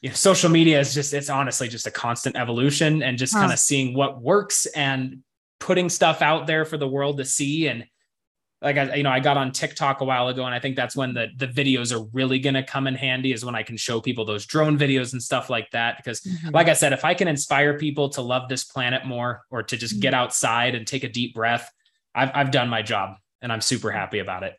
you 0.01 0.09
know, 0.09 0.15
social 0.15 0.49
media 0.49 0.79
is 0.79 0.93
just 0.93 1.13
it's 1.13 1.29
honestly 1.29 1.69
just 1.69 1.87
a 1.87 1.91
constant 1.91 2.35
evolution 2.35 3.03
and 3.03 3.17
just 3.17 3.33
huh. 3.33 3.41
kind 3.41 3.53
of 3.53 3.59
seeing 3.59 3.93
what 3.93 4.21
works 4.21 4.65
and 4.65 5.19
putting 5.59 5.89
stuff 5.89 6.21
out 6.21 6.45
there 6.45 6.65
for 6.65 6.77
the 6.77 6.87
world 6.87 7.17
to 7.17 7.25
see 7.25 7.67
and 7.67 7.85
like 8.61 8.77
I, 8.77 8.95
you 8.95 9.03
know, 9.03 9.11
I 9.11 9.19
got 9.19 9.37
on 9.37 9.51
TikTok 9.51 10.01
a 10.01 10.05
while 10.05 10.27
ago, 10.29 10.45
and 10.45 10.55
I 10.55 10.59
think 10.59 10.75
that's 10.75 10.95
when 10.95 11.13
the 11.13 11.27
the 11.37 11.47
videos 11.47 11.95
are 11.95 12.07
really 12.11 12.39
going 12.39 12.55
to 12.55 12.63
come 12.63 12.87
in 12.87 12.95
handy. 12.95 13.31
Is 13.31 13.45
when 13.45 13.55
I 13.55 13.63
can 13.63 13.77
show 13.77 14.01
people 14.01 14.25
those 14.25 14.45
drone 14.45 14.77
videos 14.77 15.13
and 15.13 15.21
stuff 15.21 15.49
like 15.49 15.69
that. 15.71 15.97
Because, 15.97 16.21
mm-hmm. 16.21 16.49
like 16.49 16.67
I 16.67 16.73
said, 16.73 16.91
if 16.91 17.05
I 17.05 17.13
can 17.13 17.27
inspire 17.27 17.77
people 17.77 18.09
to 18.09 18.21
love 18.21 18.49
this 18.49 18.63
planet 18.63 19.05
more, 19.05 19.43
or 19.51 19.61
to 19.63 19.77
just 19.77 19.95
mm-hmm. 19.95 20.01
get 20.01 20.13
outside 20.15 20.73
and 20.73 20.87
take 20.87 21.03
a 21.03 21.09
deep 21.09 21.35
breath, 21.35 21.71
I've 22.15 22.31
I've 22.33 22.51
done 22.51 22.69
my 22.69 22.81
job, 22.81 23.17
and 23.41 23.51
I'm 23.51 23.61
super 23.61 23.91
happy 23.91 24.19
about 24.19 24.43
it. 24.43 24.55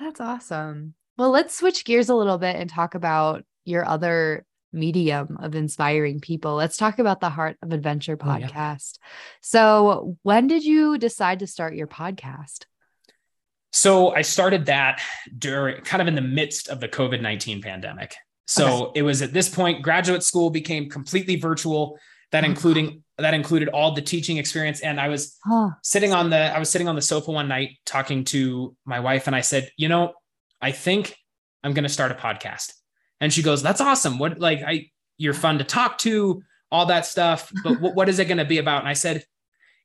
That's 0.00 0.20
awesome. 0.20 0.94
Well, 1.18 1.30
let's 1.30 1.54
switch 1.54 1.84
gears 1.84 2.08
a 2.08 2.14
little 2.14 2.38
bit 2.38 2.56
and 2.56 2.70
talk 2.70 2.94
about 2.94 3.44
your 3.64 3.84
other 3.84 4.46
medium 4.72 5.36
of 5.40 5.54
inspiring 5.54 6.20
people. 6.20 6.54
Let's 6.54 6.76
talk 6.76 6.98
about 6.98 7.20
the 7.20 7.30
Heart 7.30 7.58
of 7.62 7.72
Adventure 7.72 8.16
podcast. 8.16 8.98
Oh, 8.98 9.04
yeah. 9.04 9.08
So, 9.42 10.16
when 10.22 10.46
did 10.46 10.64
you 10.64 10.96
decide 10.96 11.40
to 11.40 11.46
start 11.46 11.74
your 11.74 11.86
podcast? 11.86 12.64
So 13.78 14.12
I 14.12 14.22
started 14.22 14.66
that 14.66 15.00
during 15.38 15.82
kind 15.82 16.02
of 16.02 16.08
in 16.08 16.16
the 16.16 16.20
midst 16.20 16.68
of 16.68 16.80
the 16.80 16.88
COVID 16.88 17.20
19 17.20 17.62
pandemic. 17.62 18.16
So 18.48 18.86
okay. 18.86 19.00
it 19.00 19.02
was 19.02 19.22
at 19.22 19.32
this 19.32 19.48
point, 19.48 19.82
graduate 19.82 20.24
school 20.24 20.50
became 20.50 20.90
completely 20.90 21.36
virtual. 21.36 21.96
That 22.32 22.42
uh-huh. 22.42 22.50
including 22.50 23.04
that 23.18 23.34
included 23.34 23.68
all 23.68 23.94
the 23.94 24.02
teaching 24.02 24.36
experience. 24.36 24.80
And 24.80 25.00
I 25.00 25.08
was 25.08 25.38
huh. 25.44 25.70
sitting 25.84 26.12
on 26.12 26.28
the 26.28 26.52
I 26.54 26.58
was 26.58 26.68
sitting 26.68 26.88
on 26.88 26.96
the 26.96 27.02
sofa 27.02 27.30
one 27.30 27.46
night 27.46 27.78
talking 27.86 28.24
to 28.24 28.74
my 28.84 28.98
wife, 28.98 29.28
and 29.28 29.36
I 29.36 29.42
said, 29.42 29.70
you 29.76 29.88
know, 29.88 30.12
I 30.60 30.72
think 30.72 31.16
I'm 31.62 31.72
gonna 31.72 31.88
start 31.88 32.10
a 32.10 32.16
podcast. 32.16 32.72
And 33.20 33.32
she 33.32 33.42
goes, 33.44 33.62
That's 33.62 33.80
awesome. 33.80 34.18
What 34.18 34.40
like 34.40 34.60
I 34.66 34.90
you're 35.18 35.34
fun 35.34 35.58
to 35.58 35.64
talk 35.64 35.98
to, 35.98 36.42
all 36.72 36.86
that 36.86 37.06
stuff. 37.06 37.52
But 37.62 37.80
what, 37.80 37.94
what 37.94 38.08
is 38.08 38.18
it 38.18 38.26
gonna 38.26 38.44
be 38.44 38.58
about? 38.58 38.80
And 38.80 38.88
I 38.88 38.94
said, 38.94 39.24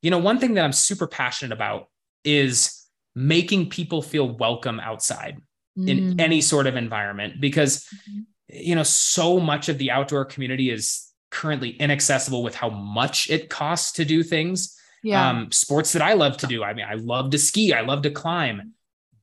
you 0.01 0.09
know, 0.09 0.17
one 0.17 0.39
thing 0.39 0.55
that 0.55 0.65
I'm 0.65 0.73
super 0.73 1.05
passionate 1.05 1.53
about 1.53 1.89
is 2.23 2.82
making 3.15 3.69
people 3.69 4.01
feel 4.01 4.29
welcome 4.37 4.79
outside 4.79 5.37
mm. 5.77 5.89
in 5.89 6.19
any 6.19 6.41
sort 6.41 6.67
of 6.67 6.75
environment 6.75 7.39
because 7.39 7.85
mm-hmm. 8.09 8.21
you 8.49 8.75
know, 8.75 8.83
so 8.83 9.39
much 9.39 9.69
of 9.69 9.77
the 9.77 9.91
outdoor 9.91 10.25
community 10.25 10.69
is 10.69 11.11
currently 11.31 11.71
inaccessible 11.71 12.43
with 12.43 12.55
how 12.55 12.69
much 12.69 13.29
it 13.29 13.49
costs 13.49 13.93
to 13.93 14.05
do 14.05 14.23
things. 14.23 14.77
Yeah. 15.03 15.29
Um, 15.29 15.51
sports 15.51 15.91
that 15.93 16.01
I 16.01 16.13
love 16.13 16.37
to 16.37 16.47
do. 16.47 16.63
I 16.63 16.73
mean, 16.73 16.85
I 16.89 16.93
love 16.93 17.31
to 17.31 17.37
ski, 17.37 17.73
I 17.73 17.81
love 17.81 18.03
to 18.03 18.11
climb, 18.11 18.73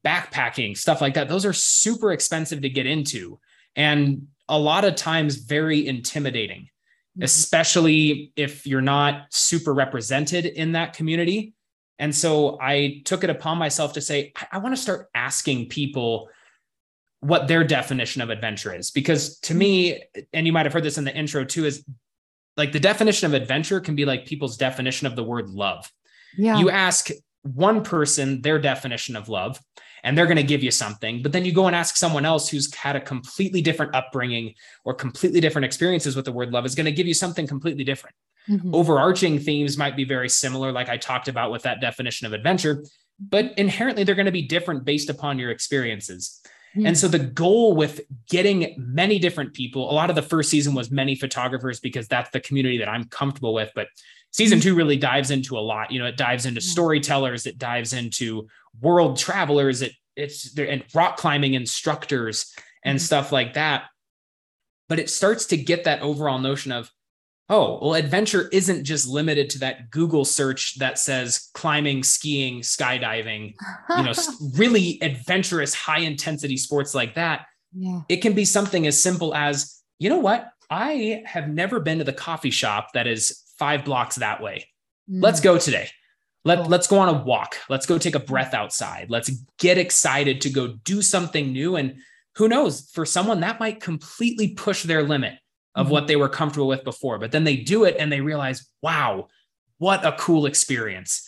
backpacking, 0.04 0.76
stuff 0.76 1.00
like 1.00 1.14
that. 1.14 1.28
Those 1.28 1.46
are 1.46 1.54
super 1.54 2.12
expensive 2.12 2.60
to 2.62 2.68
get 2.68 2.86
into. 2.86 3.38
And 3.76 4.26
a 4.48 4.58
lot 4.58 4.84
of 4.84 4.96
times 4.96 5.36
very 5.36 5.86
intimidating, 5.86 6.62
mm-hmm. 6.62 7.22
especially 7.22 8.32
if 8.36 8.66
you're 8.66 8.80
not 8.80 9.26
super 9.30 9.72
represented 9.72 10.44
in 10.44 10.72
that 10.72 10.92
community. 10.92 11.54
And 12.00 12.16
so 12.16 12.58
I 12.60 13.02
took 13.04 13.22
it 13.22 13.30
upon 13.30 13.58
myself 13.58 13.92
to 13.92 14.00
say, 14.00 14.32
I, 14.34 14.46
I 14.52 14.58
want 14.58 14.74
to 14.74 14.80
start 14.80 15.08
asking 15.14 15.68
people 15.68 16.28
what 17.20 17.46
their 17.46 17.62
definition 17.62 18.22
of 18.22 18.30
adventure 18.30 18.74
is. 18.74 18.90
Because 18.90 19.38
to 19.40 19.54
me, 19.54 20.02
and 20.32 20.46
you 20.46 20.52
might 20.52 20.64
have 20.64 20.72
heard 20.72 20.82
this 20.82 20.98
in 20.98 21.04
the 21.04 21.14
intro 21.14 21.44
too, 21.44 21.66
is 21.66 21.84
like 22.56 22.72
the 22.72 22.80
definition 22.80 23.26
of 23.26 23.34
adventure 23.34 23.80
can 23.80 23.94
be 23.94 24.06
like 24.06 24.24
people's 24.26 24.56
definition 24.56 25.06
of 25.06 25.14
the 25.14 25.22
word 25.22 25.50
love. 25.50 25.92
Yeah. 26.36 26.58
You 26.58 26.70
ask 26.70 27.10
one 27.42 27.84
person 27.84 28.40
their 28.40 28.58
definition 28.58 29.14
of 29.14 29.28
love, 29.28 29.60
and 30.02 30.16
they're 30.16 30.26
going 30.26 30.36
to 30.36 30.42
give 30.42 30.62
you 30.62 30.70
something. 30.70 31.22
But 31.22 31.32
then 31.32 31.44
you 31.44 31.52
go 31.52 31.66
and 31.66 31.76
ask 31.76 31.96
someone 31.96 32.24
else 32.24 32.48
who's 32.48 32.74
had 32.74 32.96
a 32.96 33.00
completely 33.00 33.60
different 33.60 33.94
upbringing 33.94 34.54
or 34.86 34.94
completely 34.94 35.40
different 35.40 35.66
experiences 35.66 36.16
with 36.16 36.24
the 36.24 36.32
word 36.32 36.50
love 36.50 36.64
is 36.64 36.74
going 36.74 36.86
to 36.86 36.92
give 36.92 37.06
you 37.06 37.14
something 37.14 37.46
completely 37.46 37.84
different. 37.84 38.16
Mm-hmm. 38.50 38.74
Overarching 38.74 39.38
themes 39.38 39.78
might 39.78 39.96
be 39.96 40.04
very 40.04 40.28
similar, 40.28 40.72
like 40.72 40.88
I 40.88 40.96
talked 40.96 41.28
about 41.28 41.52
with 41.52 41.62
that 41.62 41.80
definition 41.80 42.26
of 42.26 42.32
adventure, 42.32 42.84
but 43.20 43.52
inherently 43.56 44.02
they're 44.02 44.14
going 44.14 44.26
to 44.26 44.32
be 44.32 44.42
different 44.42 44.84
based 44.84 45.08
upon 45.08 45.38
your 45.38 45.50
experiences. 45.50 46.40
Mm-hmm. 46.76 46.86
And 46.86 46.98
so 46.98 47.08
the 47.08 47.18
goal 47.18 47.74
with 47.74 48.00
getting 48.28 48.74
many 48.76 49.18
different 49.18 49.54
people, 49.54 49.90
a 49.90 49.92
lot 49.92 50.10
of 50.10 50.16
the 50.16 50.22
first 50.22 50.50
season 50.50 50.74
was 50.74 50.90
many 50.90 51.14
photographers 51.14 51.80
because 51.80 52.08
that's 52.08 52.30
the 52.30 52.40
community 52.40 52.78
that 52.78 52.88
I'm 52.88 53.04
comfortable 53.04 53.54
with. 53.54 53.70
But 53.74 53.88
season 54.32 54.58
mm-hmm. 54.58 54.68
two 54.68 54.74
really 54.74 54.96
dives 54.96 55.30
into 55.30 55.58
a 55.58 55.60
lot. 55.60 55.90
You 55.90 56.00
know, 56.00 56.06
it 56.06 56.16
dives 56.16 56.46
into 56.46 56.60
storytellers, 56.60 57.46
it 57.46 57.58
dives 57.58 57.92
into 57.92 58.48
world 58.80 59.16
travelers, 59.16 59.82
it 59.82 59.92
it's 60.16 60.52
there 60.52 60.68
and 60.68 60.84
rock 60.94 61.16
climbing 61.16 61.54
instructors 61.54 62.52
and 62.84 62.98
mm-hmm. 62.98 63.04
stuff 63.04 63.32
like 63.32 63.54
that. 63.54 63.84
But 64.88 64.98
it 64.98 65.10
starts 65.10 65.46
to 65.46 65.56
get 65.56 65.84
that 65.84 66.02
overall 66.02 66.38
notion 66.38 66.72
of 66.72 66.90
oh, 67.50 67.80
well, 67.82 67.94
adventure 67.94 68.48
isn't 68.52 68.84
just 68.84 69.08
limited 69.08 69.50
to 69.50 69.58
that 69.58 69.90
Google 69.90 70.24
search 70.24 70.78
that 70.78 70.98
says 70.98 71.50
climbing, 71.52 72.04
skiing, 72.04 72.60
skydiving, 72.60 73.54
you 73.96 74.02
know, 74.02 74.12
really 74.54 74.98
adventurous, 75.02 75.74
high 75.74 75.98
intensity 75.98 76.56
sports 76.56 76.94
like 76.94 77.16
that. 77.16 77.46
Yeah. 77.76 78.02
It 78.08 78.18
can 78.18 78.34
be 78.34 78.44
something 78.44 78.86
as 78.86 79.02
simple 79.02 79.34
as, 79.34 79.82
you 79.98 80.08
know 80.08 80.18
what? 80.18 80.48
I 80.70 81.24
have 81.26 81.48
never 81.48 81.80
been 81.80 81.98
to 81.98 82.04
the 82.04 82.12
coffee 82.12 82.50
shop 82.50 82.92
that 82.94 83.08
is 83.08 83.42
five 83.58 83.84
blocks 83.84 84.16
that 84.16 84.40
way. 84.40 84.68
Mm. 85.10 85.20
Let's 85.20 85.40
go 85.40 85.58
today. 85.58 85.88
Let, 86.44 86.60
cool. 86.60 86.66
Let's 86.68 86.86
go 86.86 87.00
on 87.00 87.08
a 87.08 87.24
walk. 87.24 87.56
Let's 87.68 87.84
go 87.84 87.98
take 87.98 88.14
a 88.14 88.20
breath 88.20 88.54
outside. 88.54 89.10
Let's 89.10 89.28
get 89.58 89.76
excited 89.76 90.40
to 90.42 90.50
go 90.50 90.68
do 90.84 91.02
something 91.02 91.52
new. 91.52 91.74
And 91.74 91.96
who 92.36 92.48
knows, 92.48 92.88
for 92.92 93.04
someone 93.04 93.40
that 93.40 93.58
might 93.58 93.80
completely 93.80 94.54
push 94.54 94.84
their 94.84 95.02
limit 95.02 95.34
of 95.74 95.86
mm-hmm. 95.86 95.92
what 95.92 96.06
they 96.06 96.16
were 96.16 96.28
comfortable 96.28 96.68
with 96.68 96.84
before. 96.84 97.18
But 97.18 97.32
then 97.32 97.44
they 97.44 97.56
do 97.56 97.84
it 97.84 97.96
and 97.98 98.10
they 98.10 98.20
realize, 98.20 98.68
wow, 98.82 99.28
what 99.78 100.04
a 100.04 100.12
cool 100.12 100.46
experience. 100.46 101.26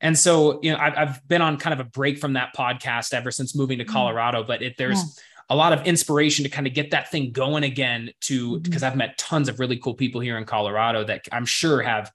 And 0.00 0.18
so, 0.18 0.60
you 0.62 0.72
know, 0.72 0.78
I've, 0.78 0.96
I've 0.96 1.28
been 1.28 1.42
on 1.42 1.58
kind 1.58 1.78
of 1.78 1.80
a 1.80 1.88
break 1.90 2.18
from 2.18 2.32
that 2.34 2.54
podcast 2.56 3.12
ever 3.12 3.30
since 3.30 3.54
moving 3.54 3.78
to 3.78 3.84
mm-hmm. 3.84 3.92
Colorado, 3.92 4.42
but 4.44 4.62
it, 4.62 4.76
there's 4.78 4.98
yeah. 4.98 5.22
a 5.50 5.56
lot 5.56 5.72
of 5.72 5.86
inspiration 5.86 6.42
to 6.44 6.48
kind 6.48 6.66
of 6.66 6.72
get 6.72 6.92
that 6.92 7.10
thing 7.10 7.32
going 7.32 7.64
again 7.64 8.10
to, 8.22 8.60
because 8.60 8.82
mm-hmm. 8.82 8.92
I've 8.92 8.96
met 8.96 9.18
tons 9.18 9.48
of 9.48 9.60
really 9.60 9.76
cool 9.76 9.94
people 9.94 10.20
here 10.20 10.38
in 10.38 10.44
Colorado 10.44 11.04
that 11.04 11.26
I'm 11.32 11.44
sure 11.44 11.82
have 11.82 12.10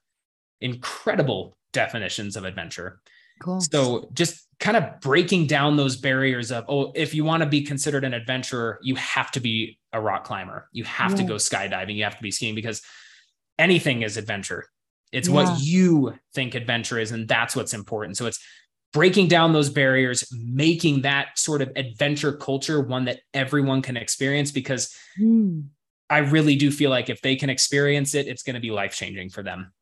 incredible 0.60 1.56
definitions 1.72 2.36
of 2.36 2.44
adventure. 2.44 3.00
Cool. 3.40 3.60
So 3.60 4.08
just 4.14 4.45
kind 4.58 4.76
of 4.76 5.00
breaking 5.00 5.46
down 5.46 5.76
those 5.76 5.96
barriers 5.96 6.50
of, 6.50 6.64
oh, 6.68 6.92
if 6.94 7.14
you 7.14 7.24
want 7.24 7.42
to 7.42 7.48
be 7.48 7.62
considered 7.62 8.04
an 8.04 8.14
adventurer, 8.14 8.78
you 8.82 8.94
have 8.94 9.30
to 9.32 9.40
be 9.40 9.78
a 9.92 10.00
rock 10.00 10.24
climber. 10.24 10.68
You 10.72 10.84
have 10.84 11.12
yeah. 11.12 11.16
to 11.18 11.24
go 11.24 11.34
skydiving. 11.34 11.94
You 11.94 12.04
have 12.04 12.16
to 12.16 12.22
be 12.22 12.30
skiing 12.30 12.54
because 12.54 12.82
anything 13.58 14.02
is 14.02 14.16
adventure. 14.16 14.66
It's 15.12 15.28
yeah. 15.28 15.34
what 15.34 15.60
you 15.60 16.14
think 16.34 16.54
adventure 16.54 16.98
is. 16.98 17.12
And 17.12 17.28
that's 17.28 17.54
what's 17.54 17.74
important. 17.74 18.16
So 18.16 18.26
it's 18.26 18.40
breaking 18.92 19.28
down 19.28 19.52
those 19.52 19.68
barriers, 19.68 20.24
making 20.32 21.02
that 21.02 21.38
sort 21.38 21.60
of 21.60 21.70
adventure 21.76 22.32
culture 22.32 22.80
one 22.80 23.04
that 23.04 23.20
everyone 23.34 23.82
can 23.82 23.96
experience 23.96 24.50
because 24.52 24.94
mm. 25.20 25.66
I 26.08 26.18
really 26.18 26.56
do 26.56 26.70
feel 26.70 26.90
like 26.90 27.10
if 27.10 27.20
they 27.20 27.36
can 27.36 27.50
experience 27.50 28.14
it, 28.14 28.26
it's 28.26 28.42
going 28.42 28.54
to 28.54 28.60
be 28.60 28.70
life 28.70 28.94
changing 28.94 29.30
for 29.30 29.42
them. 29.42 29.72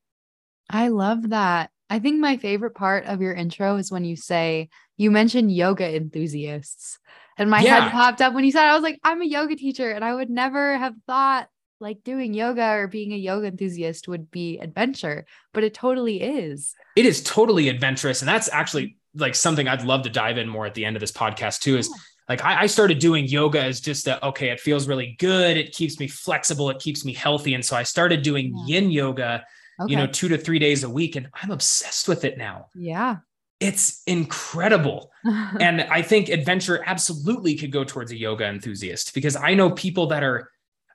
I 0.69 0.89
love 0.89 1.31
that. 1.31 1.71
I 1.95 2.01
think 2.01 2.19
my 2.19 2.39
favorite 2.39 2.75
part 2.75 3.05
of 3.05 3.23
your 3.23 3.33
intro 3.33 3.77
is 3.77 3.93
when 3.93 4.05
you 4.05 4.17
say 4.17 4.69
you 4.97 5.13
mentioned 5.13 5.55
yoga 5.55 5.95
enthusiasts. 5.95 6.99
And 7.39 7.49
my 7.49 7.61
yeah. 7.61 7.83
head 7.83 7.93
popped 7.93 8.21
up 8.21 8.35
when 8.35 8.43
you 8.43 8.51
said 8.51 8.67
I 8.67 8.75
was 8.75 8.83
like, 8.83 8.99
I'm 9.05 9.23
a 9.23 9.25
yoga 9.25 9.55
teacher. 9.55 9.93
And 9.93 10.05
I 10.05 10.13
would 10.13 10.29
never 10.29 10.77
have 10.77 10.95
thought 11.07 11.47
like 11.79 12.03
doing 12.03 12.35
yoga 12.35 12.69
or 12.71 12.89
being 12.89 13.13
a 13.13 13.17
yoga 13.17 13.47
enthusiast 13.47 14.09
would 14.09 14.29
be 14.29 14.59
adventure, 14.59 15.25
but 15.53 15.63
it 15.63 15.73
totally 15.73 16.21
is. 16.21 16.75
It 16.97 17.07
is 17.07 17.23
totally 17.23 17.69
adventurous. 17.69 18.23
And 18.23 18.29
that's 18.29 18.49
actually 18.53 18.97
like 19.15 19.37
something 19.37 19.69
I'd 19.69 19.85
love 19.85 20.03
to 20.03 20.11
dive 20.11 20.37
in 20.37 20.49
more 20.49 20.67
at 20.67 20.75
the 20.75 20.85
end 20.85 20.97
of 20.97 21.01
this 21.01 21.13
podcast 21.13 21.61
too 21.61 21.77
is 21.77 21.89
yeah. 21.89 21.95
like 22.29 22.45
I, 22.45 22.63
I, 22.63 22.67
started 22.67 22.99
doing 22.99 23.27
yoga 23.29 23.63
as 23.63 23.81
just 23.81 24.09
a, 24.09 24.27
okay, 24.27 24.49
it 24.49 24.59
feels 24.59 24.89
really 24.89 25.15
good. 25.21 25.57
It 25.57 25.71
keeps 25.71 26.01
me 26.01 26.09
flexible. 26.09 26.71
It 26.71 26.81
keeps 26.81 27.05
me 27.05 27.13
healthy. 27.13 27.55
And 27.55 27.65
so 27.65 27.77
I 27.77 27.85
started 27.85 28.23
doing 28.23 28.53
yeah. 28.67 28.81
yin 28.81 28.91
yoga 28.91 29.45
okay. 29.81 29.91
you 29.91 29.97
know, 29.97 30.07
two 30.07 30.29
to 30.29 30.39
three 30.39 30.59
days 30.59 30.85
a 30.85 30.91
week. 30.91 31.17
And 31.17 31.29
I'm 31.35 31.51
obsessed 31.51 32.09
with 32.09 32.25
it 32.25 32.39
now. 32.39 32.69
Yeah. 32.75 33.19
It's 33.61 34.03
incredible. 34.07 35.11
and 35.25 35.83
I 35.83 36.03
think 36.03 36.29
adventure 36.29 36.83
absolutely 36.85 37.55
could 37.55 37.71
go 37.71 37.85
towards 37.85 38.11
a 38.13 38.17
yoga 38.17 38.47
enthusiast 38.47 39.15
because 39.15 39.37
I 39.37 39.55
know 39.55 39.71
people 39.71 40.09
that 40.09 40.23
are 40.23 40.51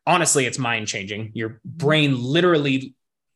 honestly, 0.06 0.46
it's 0.46 0.58
mind 0.58 0.88
changing. 0.88 1.32
Your 1.34 1.62
brain 1.64 2.18
literally, 2.20 2.96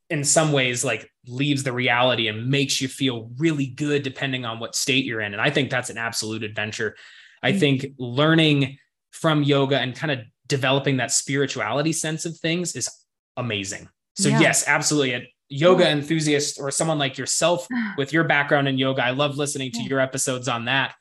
in 0.09 0.23
some 0.23 0.51
ways, 0.51 0.83
like 0.83 1.09
leaves 1.27 1.63
the 1.63 1.71
reality 1.71 2.27
and 2.27 2.49
makes 2.49 2.81
you 2.81 2.87
feel 2.87 3.29
really 3.37 3.67
good 3.67 4.03
depending 4.03 4.43
on 4.45 4.59
what 4.59 4.75
state 4.75 5.05
you're 5.05 5.21
in. 5.21 5.33
And 5.33 5.41
I 5.41 5.49
think 5.49 5.69
that's 5.69 5.89
an 5.89 5.97
absolute 5.97 6.43
adventure. 6.43 6.95
I 7.41 7.51
mm-hmm. 7.51 7.59
think 7.59 7.85
learning 7.97 8.77
from 9.11 9.43
yoga 9.43 9.79
and 9.79 9.95
kind 9.95 10.11
of 10.11 10.19
developing 10.47 10.97
that 10.97 11.11
spirituality 11.11 11.93
sense 11.93 12.25
of 12.25 12.37
things 12.37 12.75
is 12.75 12.89
amazing. 13.37 13.87
So 14.15 14.29
yeah. 14.29 14.41
yes, 14.41 14.67
absolutely 14.67 15.27
yoga 15.49 15.87
enthusiast 15.87 16.59
or 16.59 16.71
someone 16.71 16.97
like 16.97 17.17
yourself 17.17 17.67
with 17.97 18.13
your 18.13 18.23
background 18.23 18.67
in 18.67 18.77
yoga, 18.77 19.03
I 19.03 19.11
love 19.11 19.37
listening 19.37 19.71
to 19.71 19.81
your 19.81 19.99
episodes 19.99 20.47
on 20.47 20.65
that. 20.65 20.95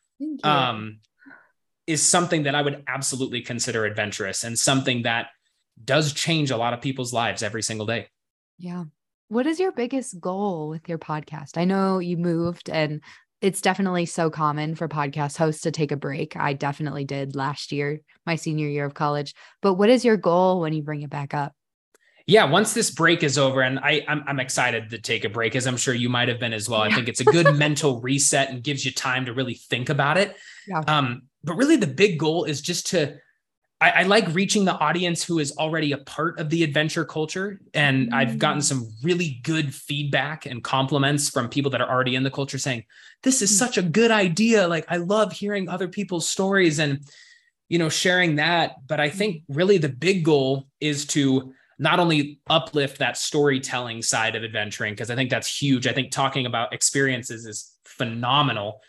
Um, 0.44 1.00
is 1.86 2.00
something 2.00 2.44
that 2.44 2.54
I 2.54 2.62
would 2.62 2.84
absolutely 2.86 3.42
consider 3.42 3.84
adventurous 3.84 4.44
and 4.44 4.56
something 4.56 5.02
that 5.02 5.28
does 5.84 6.12
change 6.12 6.50
a 6.50 6.56
lot 6.56 6.74
of 6.74 6.80
people's 6.80 7.12
lives 7.12 7.42
every 7.42 7.62
single 7.62 7.86
day. 7.86 8.08
Yeah. 8.58 8.84
What 9.28 9.46
is 9.46 9.58
your 9.58 9.72
biggest 9.72 10.20
goal 10.20 10.68
with 10.68 10.88
your 10.88 10.98
podcast? 10.98 11.58
I 11.58 11.64
know 11.64 11.98
you 11.98 12.16
moved 12.16 12.70
and 12.70 13.00
it's 13.40 13.60
definitely 13.60 14.06
so 14.06 14.30
common 14.30 14.76
for 14.76 14.88
podcast 14.88 15.36
hosts 15.36 15.62
to 15.62 15.72
take 15.72 15.90
a 15.90 15.96
break. 15.96 16.36
I 16.36 16.52
definitely 16.52 17.04
did 17.04 17.34
last 17.34 17.72
year, 17.72 18.00
my 18.24 18.36
senior 18.36 18.68
year 18.68 18.84
of 18.84 18.94
college. 18.94 19.34
But 19.60 19.74
what 19.74 19.90
is 19.90 20.04
your 20.04 20.16
goal 20.16 20.60
when 20.60 20.72
you 20.72 20.82
bring 20.82 21.02
it 21.02 21.10
back 21.10 21.34
up? 21.34 21.52
Yeah, 22.26 22.44
once 22.44 22.72
this 22.72 22.90
break 22.90 23.22
is 23.22 23.38
over, 23.38 23.62
and 23.62 23.78
I, 23.80 24.04
I'm, 24.06 24.22
I'm 24.26 24.40
excited 24.40 24.90
to 24.90 24.98
take 24.98 25.24
a 25.24 25.28
break, 25.28 25.56
as 25.56 25.66
I'm 25.66 25.76
sure 25.76 25.94
you 25.94 26.08
might 26.08 26.28
have 26.28 26.38
been 26.38 26.52
as 26.52 26.68
well. 26.68 26.86
Yeah. 26.86 26.92
I 26.92 26.94
think 26.94 27.08
it's 27.08 27.20
a 27.20 27.24
good 27.24 27.54
mental 27.56 28.00
reset 28.00 28.50
and 28.50 28.62
gives 28.62 28.84
you 28.84 28.92
time 28.92 29.26
to 29.26 29.32
really 29.32 29.54
think 29.54 29.88
about 29.88 30.18
it. 30.18 30.36
Yeah. 30.66 30.80
Um, 30.86 31.22
but 31.42 31.54
really, 31.56 31.76
the 31.76 31.86
big 31.86 32.18
goal 32.18 32.44
is 32.44 32.60
just 32.60 32.88
to, 32.88 33.16
I, 33.80 33.90
I, 33.90 34.02
like 34.04 34.32
reaching 34.32 34.64
the 34.64 34.78
audience 34.78 35.24
who 35.24 35.40
is 35.40 35.56
already 35.58 35.90
a 35.90 35.98
part 35.98 36.38
of 36.38 36.50
the 36.50 36.62
adventure 36.62 37.04
culture. 37.04 37.60
And 37.74 38.10
mm. 38.10 38.14
I've 38.14 38.38
gotten 38.38 38.60
mm. 38.60 38.64
some 38.64 38.88
really 39.02 39.40
good 39.42 39.74
feedback 39.74 40.46
and 40.46 40.62
compliments 40.62 41.28
from 41.28 41.48
people 41.48 41.72
that 41.72 41.80
are 41.80 41.90
already 41.90 42.14
in 42.14 42.22
the 42.22 42.30
culture 42.30 42.58
saying, 42.58 42.84
This 43.24 43.42
is 43.42 43.50
mm. 43.50 43.54
such 43.54 43.78
a 43.78 43.82
good 43.82 44.12
idea. 44.12 44.68
Like, 44.68 44.84
I 44.88 44.98
love 44.98 45.32
hearing 45.32 45.68
other 45.68 45.88
people's 45.88 46.28
stories 46.28 46.78
and, 46.78 47.00
you 47.68 47.78
know, 47.78 47.88
sharing 47.88 48.36
that. 48.36 48.76
But 48.86 49.00
I 49.00 49.10
think 49.10 49.38
mm. 49.38 49.42
really 49.48 49.78
the 49.78 49.88
big 49.88 50.24
goal 50.24 50.68
is 50.80 51.04
to, 51.06 51.52
not 51.82 51.98
only 51.98 52.40
uplift 52.48 52.98
that 52.98 53.16
storytelling 53.16 54.02
side 54.02 54.36
of 54.36 54.44
adventuring, 54.44 54.94
because 54.94 55.10
I 55.10 55.16
think 55.16 55.30
that's 55.30 55.60
huge. 55.60 55.88
I 55.88 55.92
think 55.92 56.12
talking 56.12 56.46
about 56.46 56.72
experiences 56.72 57.44
is 57.44 57.72
phenomenal, 57.84 58.80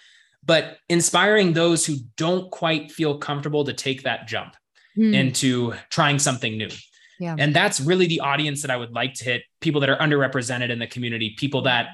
but 0.46 0.78
inspiring 0.90 1.54
those 1.54 1.86
who 1.86 1.96
don't 2.18 2.52
quite 2.52 2.92
feel 2.92 3.18
comfortable 3.18 3.64
to 3.66 3.74
take 3.74 4.04
that 4.04 4.28
jump 4.28 4.56
mm. 4.96 5.12
into 5.12 5.74
trying 5.90 6.20
something 6.20 6.56
new. 6.56 6.70
Yeah. 7.20 7.36
And 7.40 7.56
that's 7.56 7.82
really 7.82 8.06
the 8.06 8.20
audience 8.20 8.62
that 8.62 8.70
I 8.70 8.78
would 8.78 8.92
like 8.92 9.16
to 9.16 9.24
hit 9.24 9.42
people 9.60 9.82
that 9.82 9.90
are 9.90 9.98
underrepresented 9.98 10.70
in 10.70 10.78
the 10.78 10.88
community, 10.88 11.36
people 11.36 11.64
that, 11.64 11.88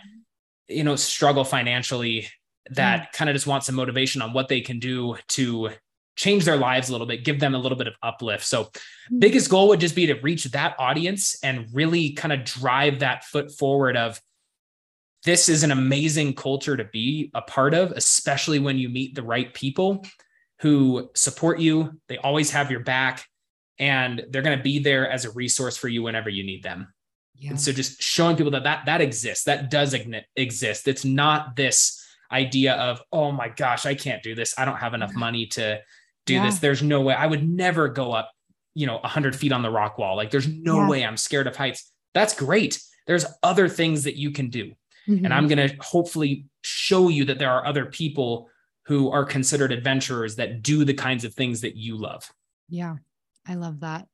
you 0.68 0.84
know, 0.84 0.98
struggle 0.98 1.46
financially, 1.46 2.28
that 2.72 3.00
mm. 3.00 3.12
kind 3.14 3.30
of 3.30 3.36
just 3.36 3.48
want 3.48 3.64
some 3.64 3.76
motivation 3.76 4.22
on 4.22 4.34
what 4.34 4.50
they 4.50 4.60
can 4.60 4.80
do 4.80 5.16
to 5.30 5.70
change 6.20 6.44
their 6.44 6.58
lives 6.58 6.90
a 6.90 6.92
little 6.92 7.08
bit, 7.08 7.24
give 7.24 7.40
them 7.40 7.56
a 7.56 7.58
little 7.58 7.78
bit 7.78 7.88
of 7.88 7.96
uplift. 8.04 8.46
So, 8.46 8.66
Mm-hmm. 8.66 9.20
biggest 9.20 9.50
goal 9.50 9.70
would 9.70 9.80
just 9.80 9.96
be 9.96 10.06
to 10.06 10.14
reach 10.22 10.44
that 10.46 10.76
audience 10.78 11.36
and 11.42 11.66
really 11.74 12.12
kind 12.12 12.32
of 12.32 12.44
drive 12.44 13.00
that 13.00 13.24
foot 13.24 13.52
forward 13.52 13.98
of 13.98 14.22
this 15.26 15.50
is 15.50 15.64
an 15.64 15.72
amazing 15.72 16.36
culture 16.36 16.78
to 16.78 16.84
be 16.84 17.32
a 17.34 17.42
part 17.42 17.74
of, 17.74 17.92
especially 17.92 18.60
when 18.60 18.78
you 18.78 18.88
meet 18.88 19.16
the 19.16 19.24
right 19.24 19.52
people 19.54 20.06
who 20.60 21.10
support 21.16 21.60
you. 21.60 22.00
They 22.08 22.18
always 22.18 22.52
have 22.52 22.70
your 22.70 22.82
back 22.82 23.26
and 23.80 24.24
they're 24.30 24.44
going 24.44 24.58
to 24.58 24.64
be 24.64 24.78
there 24.78 25.10
as 25.10 25.26
a 25.26 25.32
resource 25.32 25.76
for 25.76 25.88
you 25.88 26.04
whenever 26.04 26.30
you 26.30 26.44
need 26.44 26.62
them. 26.62 26.94
Yeah. 27.36 27.52
And 27.52 27.60
so 27.60 27.72
just 27.72 28.02
showing 28.02 28.36
people 28.36 28.52
that 28.52 28.64
that 28.66 28.86
that 28.86 29.02
exists, 29.02 29.46
that 29.46 29.72
does 29.72 29.96
exist. 30.36 30.88
It's 30.88 31.06
not 31.06 31.56
this 31.56 32.00
idea 32.32 32.74
of, 32.76 33.02
oh 33.12 33.32
my 33.32 33.50
gosh, 33.50 33.86
I 33.88 33.96
can't 33.96 34.22
do 34.22 34.36
this. 34.36 34.54
I 34.58 34.66
don't 34.66 34.78
have 34.78 34.94
enough 34.94 35.16
money 35.16 35.48
to 35.48 35.80
do 36.30 36.36
Yeah. 36.36 36.46
this. 36.46 36.60
There's 36.60 36.82
no 36.82 37.02
way 37.02 37.14
I 37.14 37.28
would 37.28 37.48
never 37.48 37.88
go 37.90 38.12
up, 38.14 38.32
you 38.74 38.86
know, 38.88 39.00
100 39.04 39.36
feet 39.36 39.52
on 39.52 39.62
the 39.62 39.70
rock 39.72 39.98
wall. 39.98 40.16
Like 40.16 40.32
there's 40.32 40.48
no 40.48 40.78
Yeah. 40.78 40.90
way 40.90 41.04
I'm 41.06 41.18
scared 41.18 41.48
of 41.48 41.56
heights. 41.56 41.92
That's 42.14 42.34
great. 42.36 42.82
There's 43.08 43.26
other 43.44 43.68
things 43.68 44.04
that 44.04 44.16
you 44.16 44.32
can 44.32 44.50
do. 44.50 44.74
Mhm. 45.08 45.26
And 45.26 45.34
I'm 45.34 45.48
going 45.48 45.68
to 45.68 45.76
hopefully 45.82 46.46
show 46.62 47.10
you 47.10 47.26
that 47.26 47.40
there 47.40 47.50
are 47.52 47.66
other 47.66 47.86
people 47.86 48.48
who 48.86 49.10
are 49.12 49.26
considered 49.26 49.72
adventurers 49.72 50.36
that 50.38 50.62
do 50.62 50.86
the 50.86 50.94
kinds 50.94 51.24
of 51.26 51.34
things 51.34 51.62
that 51.62 51.76
you 51.76 51.96
love. 51.98 52.32
Yeah, 52.70 52.96
I 53.48 53.56
love 53.56 53.80
that. 53.82 54.08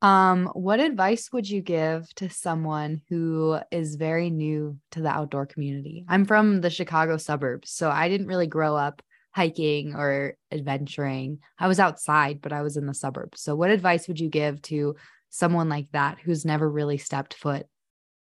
Um, 0.00 0.46
what 0.54 0.80
advice 0.80 1.32
would 1.32 1.48
you 1.48 1.60
give 1.60 2.08
to 2.14 2.30
someone 2.30 3.02
who 3.08 3.58
is 3.70 3.96
very 3.96 4.30
new 4.30 4.78
to 4.92 5.00
the 5.02 5.08
outdoor 5.08 5.44
community? 5.46 6.04
I'm 6.08 6.24
from 6.24 6.60
the 6.60 6.70
Chicago 6.70 7.16
suburbs, 7.16 7.70
so 7.70 7.90
I 7.90 8.08
didn't 8.08 8.28
really 8.28 8.46
grow 8.46 8.76
up 8.76 9.02
hiking 9.38 9.94
or 9.94 10.34
adventuring. 10.50 11.38
I 11.60 11.68
was 11.68 11.78
outside, 11.78 12.40
but 12.42 12.52
I 12.52 12.62
was 12.62 12.76
in 12.76 12.86
the 12.86 12.92
suburbs. 12.92 13.40
So 13.40 13.54
what 13.54 13.70
advice 13.70 14.08
would 14.08 14.18
you 14.18 14.28
give 14.28 14.60
to 14.62 14.96
someone 15.30 15.68
like 15.68 15.86
that 15.92 16.18
who's 16.18 16.44
never 16.44 16.68
really 16.68 16.98
stepped 16.98 17.34
foot 17.34 17.64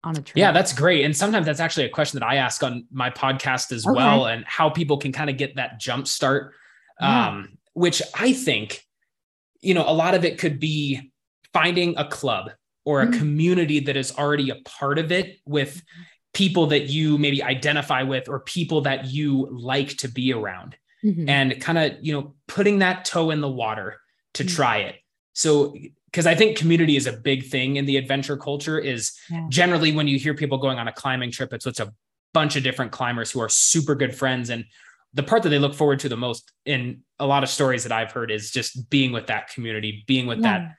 on 0.04 0.16
a 0.16 0.22
trail? 0.22 0.46
Yeah, 0.46 0.52
that's 0.52 0.74
great. 0.74 1.06
And 1.06 1.18
sometimes 1.18 1.48
that's 1.48 1.60
actually 1.60 1.88
a 1.88 1.90
question 1.90 2.20
that 2.20 2.26
I 2.28 2.36
ask 2.36 2.62
on 2.62 2.86
my 2.92 3.10
podcast 3.10 3.72
as 3.72 3.84
Okay. 3.88 3.96
well, 3.96 4.28
and 4.28 4.46
how 4.46 4.70
people 4.70 4.98
can 4.98 5.12
kind 5.12 5.32
of 5.32 5.38
get 5.38 5.56
that 5.56 5.80
jump 5.80 6.08
start. 6.08 6.54
Yeah. 7.02 7.30
Um, 7.30 7.58
which 7.74 8.04
I 8.14 8.32
think, 8.34 8.84
you 9.62 9.74
know, 9.74 9.86
a 9.88 9.94
lot 9.94 10.14
of 10.14 10.24
it 10.24 10.38
could 10.38 10.60
be 10.60 11.12
finding 11.52 11.98
a 11.98 12.08
club 12.08 12.52
or 12.86 13.02
a 13.02 13.08
Mhm. 13.08 13.18
community 13.18 13.80
that 13.80 13.98
is 13.98 14.12
already 14.16 14.52
a 14.52 14.58
part 14.66 15.00
of 15.00 15.12
it 15.12 15.40
with 15.48 15.82
people 16.34 16.68
that 16.68 16.90
you 16.90 17.18
maybe 17.18 17.42
identify 17.42 18.04
with 18.04 18.30
or 18.30 18.42
people 18.42 18.82
that 18.82 19.08
you 19.08 19.48
like 19.52 19.98
to 19.98 20.08
be 20.08 20.32
around 20.32 20.78
Mhm. 21.08 21.30
and 21.30 21.62
kind 21.62 21.78
of 21.78 21.94
you 22.02 22.14
know 22.14 22.36
putting 22.48 22.80
that 22.80 23.06
toe 23.06 23.32
in 23.32 23.42
the 23.42 23.50
water 23.50 24.00
to 24.34 24.44
Mm. 24.44 24.56
try 24.56 24.78
it 24.80 24.96
so 25.34 25.76
because 26.12 26.28
i 26.28 26.36
think 26.36 26.58
community 26.58 26.96
is 26.98 27.08
a 27.08 27.14
big 27.14 27.46
thing 27.48 27.78
in 27.78 27.86
the 27.86 27.98
adventure 27.98 28.38
culture 28.38 28.78
is 28.80 29.14
Yeah. 29.30 29.46
generally 29.50 29.92
when 29.94 30.08
you 30.08 30.20
hear 30.20 30.34
people 30.34 30.58
going 30.58 30.78
on 30.80 30.88
a 30.88 30.92
climbing 30.92 31.32
trip 31.32 31.54
it's 31.54 31.66
it's 31.66 31.80
a 31.80 31.94
bunch 32.34 32.56
of 32.56 32.64
different 32.64 32.92
climbers 32.92 33.32
who 33.32 33.40
are 33.42 33.50
super 33.50 33.96
good 33.96 34.14
friends 34.14 34.50
and 34.50 34.66
the 35.14 35.24
part 35.24 35.44
that 35.44 35.50
they 35.50 35.60
look 35.60 35.74
forward 35.74 36.00
to 36.00 36.10
the 36.10 36.18
most 36.18 36.52
in 36.66 37.02
a 37.20 37.26
lot 37.26 37.42
of 37.44 37.50
stories 37.50 37.84
that 37.84 37.92
i've 37.92 38.12
heard 38.12 38.30
is 38.32 38.52
just 38.52 38.90
being 38.90 39.12
with 39.12 39.28
that 39.28 39.50
community 39.54 40.04
being 40.08 40.28
with 40.28 40.42
that 40.42 40.62
Yeah. 40.62 40.72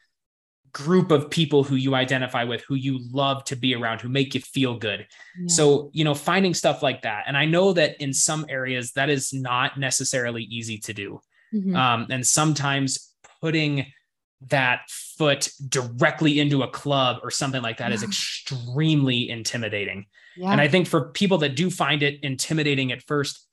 Group 0.73 1.11
of 1.11 1.31
people 1.31 1.65
who 1.65 1.77
you 1.77 1.95
identify 1.95 2.45
with 2.45 2.63
who 2.69 2.75
you 2.75 2.99
love 3.11 3.45
to 3.45 3.57
be 3.57 3.75
around 3.75 4.01
who 4.01 4.09
make 4.09 4.35
you 4.35 4.41
feel 4.41 4.77
good 4.79 5.07
Yeah. 5.39 5.47
so, 5.49 5.91
you 5.93 6.05
know, 6.05 6.15
finding 6.15 6.55
stuff 6.55 6.83
like 6.83 7.03
that. 7.03 7.25
And 7.27 7.37
I 7.37 7.45
know 7.45 7.73
that 7.73 8.01
in 8.01 8.13
some 8.13 8.45
areas 8.49 8.93
that 8.93 9.09
is 9.11 9.33
not 9.33 9.79
necessarily 9.79 10.43
easy 10.45 10.79
to 10.79 10.93
do. 10.93 11.21
Mhm. 11.55 11.75
Um, 11.77 12.07
and 12.11 12.27
sometimes 12.27 13.15
putting 13.41 13.87
that 14.51 14.89
foot 14.89 15.49
directly 15.69 16.39
into 16.39 16.63
a 16.63 16.69
club 16.69 17.19
or 17.23 17.31
something 17.31 17.63
like 17.63 17.79
that 17.79 17.93
is 17.93 18.03
Yeah. 18.03 18.09
extremely 18.09 19.29
intimidating. 19.31 20.07
yeah. 20.37 20.53
And 20.53 20.61
I 20.61 20.69
think 20.69 20.87
for 20.87 21.11
people 21.11 21.39
that 21.39 21.57
do 21.57 21.71
find 21.71 22.03
it 22.03 22.21
intimidating 22.23 22.93
at 22.93 23.03
first, 23.03 23.47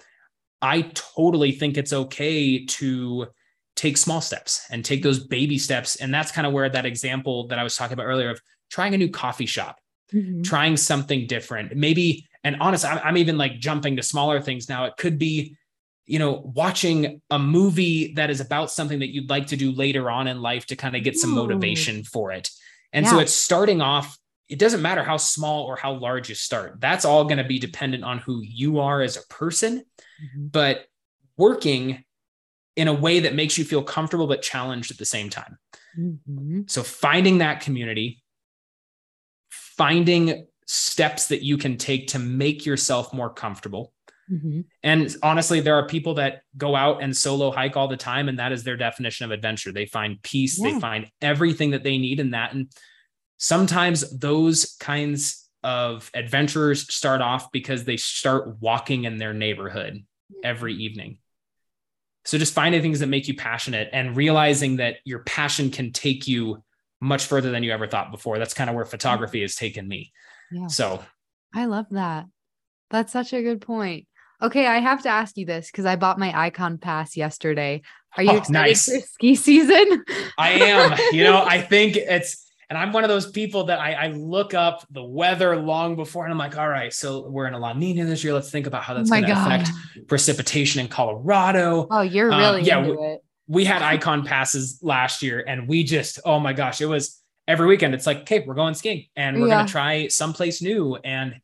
I 0.61 0.83
totally 0.93 1.51
think 1.51 1.77
it's 1.77 1.91
okay 1.93 2.65
to 2.65 3.27
take 3.75 3.97
small 3.97 4.21
steps 4.21 4.65
and 4.71 4.83
take 4.85 5.03
those 5.03 5.19
baby 5.19 5.57
steps. 5.57 5.97
And 5.97 6.13
that's 6.13 6.31
kind 6.31 6.47
of 6.47 6.53
where 6.53 6.69
that 6.69 6.85
example 6.85 7.47
that 7.47 7.59
I 7.59 7.63
was 7.63 7.75
talking 7.75 7.93
about 7.93 8.05
earlier 8.05 8.29
of 8.31 8.39
trying 8.69 8.93
a 8.93 8.97
new 8.97 9.09
coffee 9.09 9.45
shop 9.45 9.79
Mhm. 10.13 10.43
trying 10.43 10.77
something 10.77 11.25
different 11.25 11.75
maybe 11.75 12.27
and 12.43 12.57
honestly 12.59 12.87
I'm, 12.87 12.99
I'm 13.03 13.17
even 13.17 13.39
like 13.39 13.57
jumping 13.59 13.95
to 13.95 14.03
smaller 14.03 14.39
things 14.39 14.69
now 14.69 14.85
it 14.85 14.93
could 14.99 15.17
be 15.17 15.57
you 16.05 16.19
know 16.19 16.51
watching 16.55 17.23
a 17.31 17.39
movie 17.39 18.13
that 18.13 18.29
is 18.29 18.39
about 18.39 18.69
something 18.69 18.99
that 18.99 19.11
you'd 19.11 19.31
like 19.31 19.47
to 19.47 19.55
do 19.55 19.71
later 19.71 20.11
on 20.11 20.27
in 20.27 20.43
life 20.43 20.67
to 20.67 20.75
kind 20.75 20.95
of 20.95 21.03
get 21.03 21.17
some 21.17 21.31
Ooh. 21.31 21.37
motivation 21.37 22.03
for 22.03 22.31
it 22.31 22.51
and 22.93 23.07
so 23.07 23.17
it's 23.17 23.33
starting 23.33 23.81
off 23.81 24.15
it 24.47 24.59
doesn't 24.59 24.83
matter 24.83 25.03
how 25.03 25.17
small 25.17 25.63
or 25.63 25.75
how 25.75 25.93
large 25.93 26.29
you 26.29 26.35
start 26.35 26.79
that's 26.79 27.03
all 27.03 27.23
going 27.23 27.39
to 27.39 27.43
be 27.43 27.57
dependent 27.57 28.03
on 28.03 28.19
who 28.19 28.41
you 28.43 28.77
are 28.79 29.01
as 29.01 29.17
a 29.17 29.25
person 29.27 29.83
Mhm. 30.37 30.51
but 30.51 30.85
working 31.35 32.04
in 32.75 32.87
a 32.87 32.93
way 32.93 33.21
that 33.21 33.33
makes 33.35 33.57
you 33.57 33.63
feel 33.63 33.83
comfortable 33.83 34.27
but 34.27 34.41
challenged 34.41 34.91
at 34.91 34.97
the 34.97 35.05
same 35.05 35.29
time 35.29 35.57
Mhm. 35.97 36.69
so 36.69 36.83
finding 36.83 37.37
that 37.37 37.61
community, 37.61 38.21
finding 39.49 40.47
steps 40.67 41.27
that 41.27 41.43
you 41.43 41.57
can 41.57 41.77
take 41.77 42.07
to 42.09 42.19
make 42.19 42.65
yourself 42.65 43.13
more 43.13 43.31
comfortable. 43.33 43.93
Mhm. 44.31 44.65
And 44.81 45.15
honestly, 45.21 45.59
there 45.59 45.75
are 45.75 45.87
people 45.87 46.15
that 46.15 46.41
go 46.57 46.75
out 46.75 47.03
and 47.03 47.15
solo 47.15 47.51
hike 47.51 47.77
all 47.77 47.87
the 47.87 47.95
time, 47.97 48.27
and 48.27 48.39
that 48.39 48.51
is 48.51 48.63
their 48.63 48.75
definition 48.75 49.25
of 49.25 49.31
adventure. 49.31 49.71
They 49.71 49.85
find 49.85 50.21
peace, 50.23 50.59
Yeah. 50.59 50.73
they 50.73 50.79
find 50.79 51.11
everything 51.21 51.71
that 51.71 51.83
they 51.83 51.97
need 51.97 52.19
in 52.19 52.31
that. 52.31 52.53
And 52.53 52.71
sometimes 53.37 54.17
those 54.17 54.75
kinds 54.79 55.47
of 55.63 56.09
adventurers 56.13 56.91
start 56.93 57.21
off 57.21 57.51
because 57.51 57.85
they 57.85 57.97
start 57.97 58.59
walking 58.59 59.03
in 59.05 59.17
their 59.17 59.33
neighborhood 59.33 60.03
every 60.43 60.73
evening. 60.73 61.19
So 62.25 62.37
just 62.37 62.53
finding 62.53 62.81
things 62.81 62.99
that 62.99 63.07
make 63.07 63.27
you 63.27 63.35
passionate 63.35 63.89
and 63.93 64.15
realizing 64.17 64.77
that 64.77 64.95
your 65.05 65.19
passion 65.19 65.69
can 65.69 65.91
take 65.91 66.27
you 66.27 66.63
much 66.99 67.25
further 67.25 67.51
than 67.51 67.61
you 67.63 67.71
ever 67.71 67.87
thought 67.87 68.11
before. 68.11 68.39
That's 68.39 68.53
kind 68.53 68.69
of 68.69 68.75
where 68.75 68.85
photography 68.85 69.41
has 69.41 69.55
taken 69.55 69.87
me. 69.87 70.11
Yeah. 70.51 70.67
So 70.67 71.03
I 71.53 71.65
love 71.65 71.85
that. 71.91 72.25
That's 72.89 73.13
such 73.13 73.33
a 73.33 73.41
good 73.43 73.61
point. 73.61 74.07
Okay, 74.41 74.67
I 74.67 74.79
have 74.79 75.03
to 75.03 75.09
ask 75.09 75.37
you 75.37 75.45
this 75.45 75.71
because 75.71 75.85
I 75.85 75.95
bought 75.95 76.19
my 76.19 76.31
Ikon 76.31 76.81
pass 76.81 77.15
yesterday. 77.15 77.81
Are 78.17 78.23
you 78.23 78.31
Oh, 78.31 78.37
excited 78.37 78.53
nice. 78.53 78.85
for 78.91 78.99
ski 79.07 79.35
season? 79.35 80.03
I 80.37 80.51
am, 80.51 80.97
you 81.11 81.23
know, 81.23 81.43
I 81.43 81.61
think 81.69 81.95
it's, 81.95 82.44
and 82.69 82.77
I'm 82.77 82.91
one 82.93 83.03
of 83.03 83.09
those 83.09 83.29
people 83.31 83.65
that 83.65 83.79
I, 83.79 83.93
I 83.93 84.07
look 84.07 84.53
up 84.53 84.85
the 84.91 85.03
weather 85.03 85.55
long 85.55 85.95
before 85.95 86.25
and 86.25 86.31
I'm 86.31 86.37
like, 86.37 86.57
all 86.57 86.67
right, 86.69 86.91
so 86.93 87.27
we're 87.29 87.47
in 87.47 87.53
a 87.53 87.59
La 87.59 87.73
Nina 87.73 88.05
this 88.05 88.23
year. 88.23 88.33
Let's 88.33 88.49
think 88.49 88.67
about 88.67 88.83
how 88.83 88.93
Oh 88.93 88.97
that's 88.97 89.09
my 89.09 89.21
going 89.21 89.33
to 89.35 89.39
affect 89.41 89.69
precipitation 90.07 90.81
in 90.81 90.87
Colorado. 90.87 91.87
Oh, 91.91 92.01
you're 92.01 92.31
Um, 92.31 92.39
really 92.39 92.61
yeah, 92.63 92.79
into 92.79 92.93
it. 93.01 93.21
we 93.47 93.65
had 93.65 93.81
Ikon 93.81 94.25
passes 94.25 94.79
last 94.81 95.21
year 95.21 95.43
and 95.47 95.67
we 95.67 95.83
just 95.83 96.19
oh 96.25 96.39
my 96.39 96.53
gosh 96.53 96.81
it 96.81 96.87
was 96.87 97.21
every 97.47 97.67
weekend 97.67 97.93
it's 97.93 98.07
like 98.07 98.21
okay 98.21 98.43
we're 98.45 98.55
going 98.55 98.73
skiing 98.73 99.05
and 99.15 99.39
we're 99.39 99.47
Yeah. 99.47 99.55
going 99.55 99.65
to 99.67 99.71
try 99.71 100.07
someplace 100.07 100.61
new 100.63 100.95
and 100.95 101.35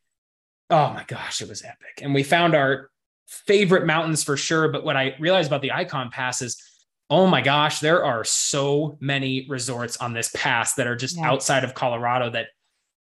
oh 0.72 0.92
my 0.94 1.04
gosh 1.08 1.42
it 1.42 1.48
was 1.50 1.62
epic 1.64 2.00
and 2.02 2.14
we 2.14 2.24
found 2.24 2.56
our 2.56 2.90
favorite 3.28 3.86
mountains 3.86 4.24
for 4.24 4.36
sure 4.36 4.68
but 4.70 4.84
what 4.84 4.98
i 4.98 5.16
realized 5.20 5.48
about 5.48 5.62
the 5.62 5.70
Ikon 5.70 6.10
pass 6.12 6.42
is 6.42 6.62
oh 7.12 7.28
my 7.28 7.42
gosh 7.42 7.80
there 7.80 8.04
are 8.04 8.24
so 8.24 8.98
many 9.00 9.46
resorts 9.50 9.98
on 9.98 10.14
this 10.14 10.32
pass 10.34 10.74
that 10.76 10.88
are 10.88 10.96
just 10.96 11.18
Yeah. 11.18 11.30
outside 11.30 11.64
of 11.64 11.74
colorado 11.76 12.30
that 12.32 12.48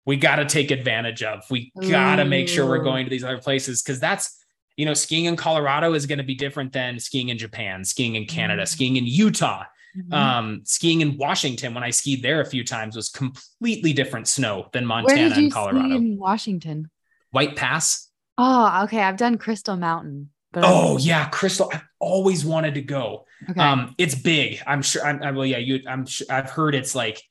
we 0.06 0.16
got 0.16 0.38
to 0.38 0.46
take 0.46 0.72
advantage 0.72 1.22
of 1.22 1.44
we 1.52 1.72
got 1.90 2.16
to 2.16 2.26
make 2.26 2.48
sure 2.48 2.66
we're 2.66 2.84
going 2.84 3.06
to 3.06 3.10
these 3.12 3.24
other 3.24 3.38
places 3.38 3.84
because 3.84 4.00
that's 4.00 4.34
you 4.80 4.86
know, 4.86 4.94
skiing 4.94 5.26
in 5.26 5.36
Colorado 5.36 5.94
is 5.96 6.06
going 6.06 6.20
to 6.20 6.24
be 6.24 6.36
different 6.36 6.72
than 6.72 7.00
skiing 7.00 7.30
in 7.30 7.38
Japan, 7.40 7.84
skiing 7.84 8.14
in 8.14 8.26
Canada, 8.28 8.62
Mm. 8.62 8.68
skiing 8.68 8.96
in 8.96 9.08
Utah, 9.08 9.64
Mhm. 9.98 10.14
um, 10.14 10.62
skiing 10.66 11.02
in 11.02 11.18
Washington. 11.18 11.74
When 11.74 11.84
I 11.84 11.90
skied 11.90 12.22
there 12.22 12.42
a 12.42 12.46
few 12.46 12.64
times, 12.64 12.96
was 12.96 13.10
completely 13.10 13.92
different 13.92 14.28
snow 14.28 14.70
than 14.74 14.86
Montana 14.86 15.30
did 15.30 15.38
you 15.38 15.44
and 15.46 15.52
Colorado. 15.52 15.96
in 15.96 16.20
Washington? 16.20 16.92
White 17.32 17.56
Pass. 17.56 18.08
Oh, 18.38 18.84
okay. 18.84 19.02
I've 19.02 19.18
done 19.18 19.40
Crystal 19.40 19.78
Mountain. 19.78 20.30
But 20.62 20.68
Oh 20.68 20.98
yeah, 20.98 21.30
Crystal. 21.30 21.70
I've 21.74 21.84
always 22.00 22.44
wanted 22.44 22.74
to 22.76 22.82
go. 22.82 23.26
okay. 23.50 23.60
Um, 23.60 23.94
it's 23.98 24.16
big. 24.16 24.60
I'm 24.66 24.82
sure. 24.82 25.06
I'm, 25.06 25.22
I, 25.22 25.32
well, 25.32 25.46
yeah. 25.46 25.58
You. 25.60 25.82
I'm. 25.88 26.06
Sure, 26.06 26.28
I've 26.30 26.50
heard 26.50 26.74
it's 26.74 26.96
like 26.96 27.22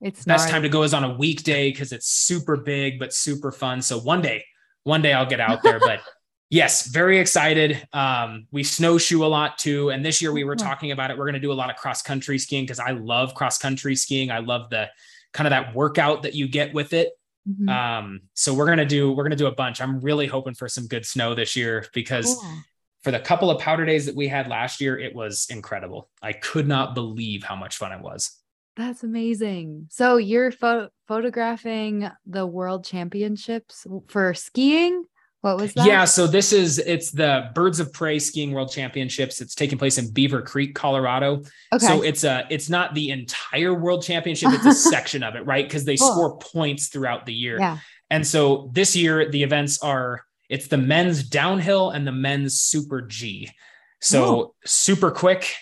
it's 0.00 0.24
best 0.24 0.48
time 0.48 0.62
to 0.62 0.68
go 0.68 0.82
is 0.82 0.94
on 0.94 1.04
a 1.04 1.14
weekday 1.14 1.70
because 1.70 1.92
it's 1.92 2.06
super 2.06 2.56
big 2.56 2.98
but 2.98 3.12
super 3.12 3.50
fun. 3.50 3.82
So 3.82 3.98
one 3.98 4.22
day, 4.22 4.44
one 4.84 5.02
day 5.02 5.12
I'll 5.12 5.26
get 5.26 5.40
out 5.40 5.62
there. 5.62 5.80
But 5.80 6.00
yes, 6.50 6.86
very 6.86 7.18
excited. 7.18 7.86
Um, 7.92 8.46
we 8.52 8.62
snowshoe 8.62 9.24
a 9.24 9.26
lot 9.26 9.58
too, 9.58 9.90
and 9.90 10.04
this 10.04 10.22
year 10.22 10.32
we 10.32 10.44
were 10.44 10.54
talking 10.56 10.92
about 10.92 11.10
it. 11.10 11.18
We're 11.18 11.24
going 11.24 11.34
to 11.34 11.40
do 11.40 11.50
a 11.52 11.54
lot 11.54 11.70
of 11.70 11.76
cross 11.76 12.02
country 12.02 12.38
skiing 12.38 12.64
because 12.64 12.78
I 12.78 12.90
love 12.92 13.34
cross 13.34 13.58
country 13.58 13.96
skiing. 13.96 14.30
I 14.30 14.38
love 14.38 14.70
the 14.70 14.88
kind 15.32 15.46
of 15.46 15.50
that 15.50 15.74
workout 15.74 16.22
that 16.22 16.34
you 16.34 16.46
get 16.46 16.72
with 16.72 16.92
it. 16.92 17.10
Mhm. 17.48 17.68
Um, 17.68 18.20
so 18.34 18.54
we're 18.54 18.66
gonna 18.66 18.84
do 18.84 19.12
we're 19.12 19.22
gonna 19.22 19.36
do 19.36 19.46
a 19.46 19.54
bunch. 19.54 19.80
I'm 19.80 20.00
really 20.00 20.26
hoping 20.26 20.54
for 20.54 20.68
some 20.68 20.86
good 20.88 21.06
snow 21.06 21.34
this 21.34 21.54
year 21.56 21.86
because 21.94 22.34
Cool. 22.34 22.52
For 23.06 23.12
the 23.12 23.20
couple 23.20 23.52
of 23.52 23.60
powder 23.60 23.86
days 23.86 24.06
that 24.06 24.16
we 24.16 24.26
had 24.26 24.48
last 24.48 24.80
year, 24.80 24.98
it 24.98 25.14
was 25.14 25.46
incredible. 25.48 26.10
I 26.20 26.32
could 26.32 26.66
not 26.66 26.96
believe 26.96 27.44
how 27.44 27.54
much 27.54 27.76
fun 27.76 27.92
it 27.92 28.00
was. 28.00 28.36
That's 28.76 29.04
amazing. 29.04 29.86
So 29.92 30.16
you're 30.16 30.50
pho- 30.50 30.88
photographing 31.06 32.10
the 32.26 32.44
world 32.44 32.84
championships 32.84 33.86
for 34.08 34.34
skiing? 34.34 35.04
What 35.42 35.56
was 35.56 35.72
that? 35.74 35.86
Yeah, 35.86 36.04
so 36.04 36.26
this 36.26 36.52
is 36.52 36.80
it's 36.80 37.12
the 37.12 37.52
Birds 37.54 37.78
of 37.78 37.92
Prey 37.92 38.18
skiing 38.18 38.50
world 38.50 38.72
championships. 38.72 39.40
It's 39.40 39.54
taking 39.54 39.78
place 39.78 39.98
in 39.98 40.12
Beaver 40.12 40.42
Creek, 40.42 40.74
Colorado. 40.74 41.44
Okay. 41.72 41.86
So 41.86 42.02
it's 42.02 42.24
a 42.24 42.44
it's 42.50 42.68
not 42.68 42.92
the 42.96 43.10
entire 43.10 43.72
world 43.72 44.02
championship, 44.02 44.48
it's 44.52 44.66
a 44.66 44.74
section 44.90 45.22
of 45.22 45.36
it, 45.36 45.46
right? 45.46 45.64
Because 45.64 45.84
they 45.84 45.96
cool. 45.96 46.10
score 46.10 46.38
points 46.38 46.88
throughout 46.88 47.24
the 47.24 47.34
year. 47.34 47.56
Yeah. 47.60 47.78
And 48.10 48.26
so 48.26 48.68
this 48.72 48.96
year 48.96 49.30
the 49.30 49.44
events 49.44 49.80
are 49.80 50.26
it's 50.48 50.68
the 50.68 50.78
men's 50.78 51.22
downhill 51.22 51.90
and 51.90 52.06
the 52.06 52.12
men's 52.12 52.60
super 52.60 53.02
G. 53.02 53.50
So 54.00 54.24
oh. 54.24 54.54
super 54.64 55.10
quick. 55.10 55.52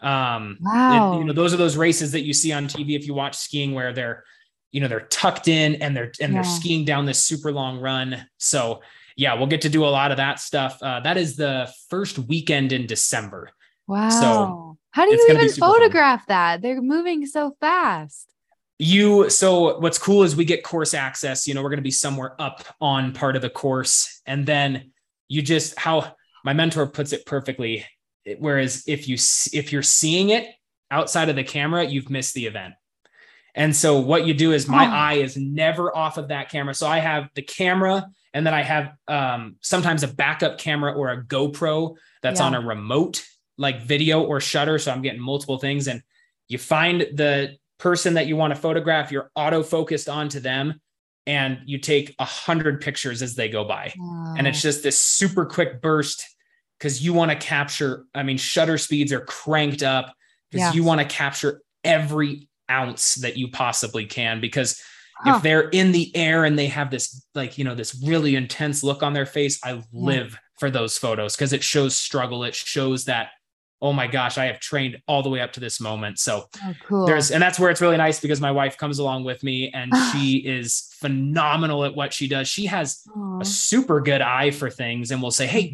Um 0.00 0.58
wow. 0.60 1.14
It, 1.14 1.18
you 1.18 1.24
know, 1.24 1.32
those 1.32 1.52
are 1.52 1.56
those 1.56 1.76
races 1.76 2.12
that 2.12 2.22
you 2.22 2.32
see 2.32 2.52
on 2.52 2.66
TV 2.66 2.96
if 2.96 3.06
you 3.06 3.14
watch 3.14 3.36
skiing 3.36 3.74
where 3.74 3.92
they're 3.92 4.24
you 4.70 4.80
know 4.80 4.88
they're 4.88 5.00
tucked 5.00 5.48
in 5.48 5.76
and 5.76 5.96
they're 5.96 6.12
and 6.20 6.32
yeah. 6.32 6.42
they're 6.42 6.50
skiing 6.50 6.84
down 6.84 7.06
this 7.06 7.22
super 7.22 7.52
long 7.52 7.80
run. 7.80 8.26
So 8.38 8.80
yeah, 9.16 9.34
we'll 9.34 9.48
get 9.48 9.62
to 9.62 9.68
do 9.68 9.84
a 9.84 9.86
lot 9.86 10.12
of 10.12 10.18
that 10.18 10.38
stuff. 10.38 10.78
Uh, 10.80 11.00
that 11.00 11.16
is 11.16 11.34
the 11.34 11.68
first 11.90 12.18
weekend 12.18 12.72
in 12.72 12.86
December. 12.86 13.50
Wow. 13.88 14.10
So 14.10 14.78
how 14.90 15.04
do 15.04 15.12
you 15.12 15.26
even 15.30 15.48
photograph 15.50 16.20
fun. 16.20 16.26
that? 16.28 16.62
They're 16.62 16.80
moving 16.80 17.26
so 17.26 17.56
fast. 17.60 18.32
You 18.78 19.28
so 19.28 19.78
what's 19.80 19.98
cool 19.98 20.22
is 20.22 20.36
we 20.36 20.44
get 20.44 20.62
course 20.62 20.94
access. 20.94 21.46
You 21.46 21.54
know, 21.54 21.62
we're 21.62 21.70
going 21.70 21.78
to 21.78 21.82
be 21.82 21.90
somewhere 21.90 22.40
up 22.40 22.64
on 22.80 23.12
part 23.12 23.34
of 23.34 23.42
the 23.42 23.50
course, 23.50 24.20
and 24.26 24.46
then 24.46 24.92
you 25.26 25.42
just 25.42 25.78
how 25.78 26.14
my 26.44 26.52
mentor 26.52 26.86
puts 26.86 27.12
it 27.12 27.26
perfectly. 27.26 27.84
Whereas 28.38 28.84
if 28.86 29.08
you 29.08 29.16
if 29.52 29.72
you're 29.72 29.82
seeing 29.82 30.30
it 30.30 30.46
outside 30.90 31.28
of 31.28 31.36
the 31.36 31.44
camera, 31.44 31.84
you've 31.84 32.10
missed 32.10 32.34
the 32.34 32.46
event. 32.46 32.74
And 33.54 33.74
so 33.74 33.98
what 33.98 34.26
you 34.26 34.34
do 34.34 34.52
is 34.52 34.68
my 34.68 34.86
oh. 34.86 34.90
eye 34.90 35.14
is 35.14 35.36
never 35.36 35.94
off 35.96 36.16
of 36.16 36.28
that 36.28 36.48
camera. 36.48 36.74
So 36.74 36.86
I 36.86 36.98
have 36.98 37.28
the 37.34 37.42
camera 37.42 38.06
and 38.32 38.46
then 38.46 38.54
I 38.54 38.62
have 38.62 38.92
um, 39.08 39.56
sometimes 39.62 40.02
a 40.02 40.08
backup 40.08 40.58
camera 40.58 40.92
or 40.92 41.10
a 41.10 41.24
GoPro 41.24 41.96
that's 42.22 42.40
yeah. 42.40 42.46
on 42.46 42.54
a 42.54 42.60
remote, 42.60 43.24
like 43.56 43.82
video 43.82 44.22
or 44.22 44.40
shutter. 44.40 44.78
So 44.78 44.92
I'm 44.92 45.02
getting 45.02 45.20
multiple 45.20 45.58
things. 45.58 45.88
And 45.88 46.02
you 46.46 46.58
find 46.58 47.00
the 47.00 47.56
person 47.78 48.14
that 48.14 48.26
you 48.26 48.36
want 48.36 48.54
to 48.54 48.60
photograph, 48.60 49.12
you're 49.12 49.30
auto 49.34 49.62
focused 49.62 50.08
onto 50.08 50.40
them, 50.40 50.80
and 51.26 51.60
you 51.66 51.78
take 51.78 52.14
a 52.18 52.24
hundred 52.24 52.80
pictures 52.80 53.22
as 53.22 53.34
they 53.34 53.48
go 53.48 53.64
by. 53.64 53.92
Wow. 53.96 54.34
And 54.36 54.46
it's 54.46 54.62
just 54.62 54.82
this 54.82 54.98
super 54.98 55.46
quick 55.46 55.80
burst 55.80 56.24
because 56.78 57.04
you 57.04 57.12
want 57.12 57.30
to 57.30 57.36
capture. 57.36 58.06
I 58.14 58.22
mean, 58.22 58.38
shutter 58.38 58.78
speeds 58.78 59.12
are 59.12 59.20
cranked 59.20 59.82
up 59.82 60.14
because 60.50 60.74
you 60.74 60.84
want 60.84 61.00
to 61.00 61.06
capture 61.06 61.62
every 61.84 62.48
ounce 62.70 63.14
that 63.16 63.36
you 63.36 63.48
possibly 63.48 64.04
can 64.04 64.40
because 64.40 64.82
huh. 65.16 65.36
if 65.36 65.42
they're 65.42 65.68
in 65.70 65.92
the 65.92 66.14
air 66.14 66.44
and 66.44 66.58
they 66.58 66.66
have 66.66 66.90
this 66.90 67.26
like 67.34 67.56
you 67.58 67.64
know 67.64 67.74
this 67.74 68.02
really 68.04 68.36
intense 68.36 68.82
look 68.82 69.02
on 69.02 69.14
their 69.14 69.26
face 69.26 69.58
i 69.64 69.82
live 69.92 70.32
yeah. 70.32 70.38
for 70.58 70.70
those 70.70 70.98
photos 70.98 71.34
because 71.34 71.52
it 71.52 71.62
shows 71.62 71.96
struggle 71.96 72.44
it 72.44 72.54
shows 72.54 73.06
that 73.06 73.30
oh 73.80 73.92
my 73.92 74.06
gosh 74.06 74.38
i 74.38 74.46
have 74.46 74.60
trained 74.60 75.00
all 75.06 75.22
the 75.22 75.28
way 75.28 75.40
up 75.40 75.52
to 75.52 75.60
this 75.60 75.80
moment 75.80 76.18
so 76.18 76.46
oh, 76.64 76.74
cool. 76.84 77.06
there's 77.06 77.30
and 77.30 77.42
that's 77.42 77.58
where 77.58 77.70
it's 77.70 77.80
really 77.80 77.96
nice 77.96 78.20
because 78.20 78.40
my 78.40 78.50
wife 78.50 78.76
comes 78.76 78.98
along 78.98 79.24
with 79.24 79.42
me 79.42 79.70
and 79.72 79.92
she 80.12 80.38
is 80.38 80.88
phenomenal 81.00 81.84
at 81.84 81.94
what 81.94 82.12
she 82.12 82.28
does 82.28 82.48
she 82.48 82.66
has 82.66 83.02
Aww. 83.08 83.42
a 83.42 83.44
super 83.44 84.00
good 84.00 84.20
eye 84.20 84.50
for 84.50 84.70
things 84.70 85.10
and 85.10 85.22
will 85.22 85.30
say 85.30 85.46
hey 85.46 85.72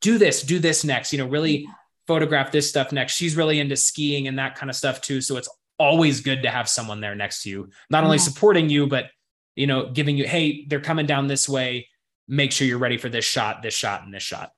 do 0.00 0.18
this 0.18 0.42
do 0.42 0.58
this 0.58 0.84
next 0.84 1.12
you 1.12 1.18
know 1.18 1.26
really 1.26 1.66
photograph 2.06 2.52
this 2.52 2.68
stuff 2.68 2.92
next 2.92 3.14
she's 3.14 3.36
really 3.36 3.60
into 3.60 3.76
skiing 3.76 4.28
and 4.28 4.38
that 4.38 4.56
kind 4.56 4.68
of 4.68 4.76
stuff 4.76 5.00
too 5.00 5.20
so 5.20 5.36
it's 5.36 5.48
always 5.78 6.20
good 6.20 6.42
to 6.42 6.50
have 6.50 6.68
someone 6.68 7.00
there 7.00 7.14
next 7.14 7.42
to 7.42 7.50
you, 7.50 7.70
not 7.90 8.04
only 8.04 8.18
supporting 8.18 8.68
you, 8.68 8.86
but 8.86 9.10
you 9.56 9.66
know, 9.66 9.90
giving 9.90 10.16
you, 10.16 10.26
hey, 10.26 10.66
they're 10.68 10.80
coming 10.80 11.06
down 11.06 11.26
this 11.26 11.48
way. 11.48 11.88
Make 12.26 12.52
sure 12.52 12.66
you're 12.66 12.78
ready 12.78 12.96
for 12.96 13.08
this 13.08 13.24
shot, 13.24 13.62
this 13.62 13.74
shot, 13.74 14.02
and 14.02 14.12
this 14.12 14.22
shot. 14.22 14.50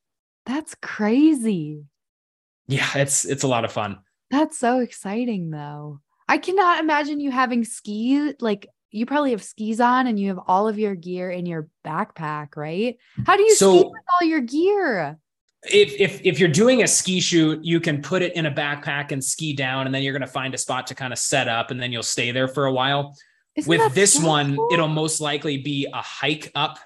That's 0.47 0.75
crazy. 0.81 1.85
Yeah, 2.69 2.89
it's 2.97 3.25
it's 3.25 3.43
a 3.43 3.49
lot 3.49 3.65
of 3.65 3.73
fun. 3.73 3.99
That's 4.31 4.59
so 4.59 4.81
exciting 4.81 5.51
though. 5.51 6.01
I 6.29 6.39
cannot 6.39 6.81
imagine 6.81 7.21
you 7.21 7.31
having 7.31 7.65
skis 7.65 8.35
like 8.41 8.69
you 8.91 9.07
probably 9.07 9.31
have 9.33 9.43
skis 9.43 9.81
on 9.81 10.07
and 10.07 10.19
you 10.19 10.29
have 10.29 10.41
all 10.47 10.69
of 10.69 10.79
your 10.79 10.95
gear 10.95 11.31
in 11.31 11.47
your 11.47 11.69
backpack, 11.85 12.57
right? 12.57 12.97
How 13.25 13.37
do 13.37 13.43
you 13.43 13.55
so, 13.55 13.79
ski 13.79 13.85
with 13.85 14.03
all 14.21 14.27
your 14.27 14.41
gear? 14.41 15.19
if 15.73 16.01
if 16.01 16.21
if 16.25 16.39
you're 16.39 16.49
doing 16.49 16.83
a 16.83 16.87
ski 16.87 17.21
shoot, 17.21 17.65
you 17.65 17.81
can 17.81 18.03
put 18.03 18.23
it 18.23 18.35
in 18.37 18.47
a 18.47 18.51
backpack 18.51 19.13
and 19.13 19.23
ski 19.23 19.53
down, 19.53 19.87
and 19.87 19.95
then 19.95 20.03
you're 20.03 20.13
going 20.13 20.21
to 20.21 20.27
find 20.27 20.55
a 20.55 20.59
spot 20.59 20.87
to 20.89 20.95
kind 20.95 21.13
of 21.13 21.19
set 21.19 21.49
up, 21.49 21.71
and 21.71 21.81
then 21.81 21.93
you'll 21.93 22.03
stay 22.03 22.31
there 22.31 22.49
for 22.49 22.67
a 22.67 22.73
while. 22.73 23.17
Isn't 23.55 23.69
With 23.69 23.95
this 23.95 24.15
so 24.15 24.27
one, 24.27 24.57
cool? 24.57 24.69
it'll 24.73 24.89
most 24.89 25.21
likely 25.21 25.59
be 25.59 25.87
a 25.93 26.03
hike 26.03 26.51
up 26.55 26.79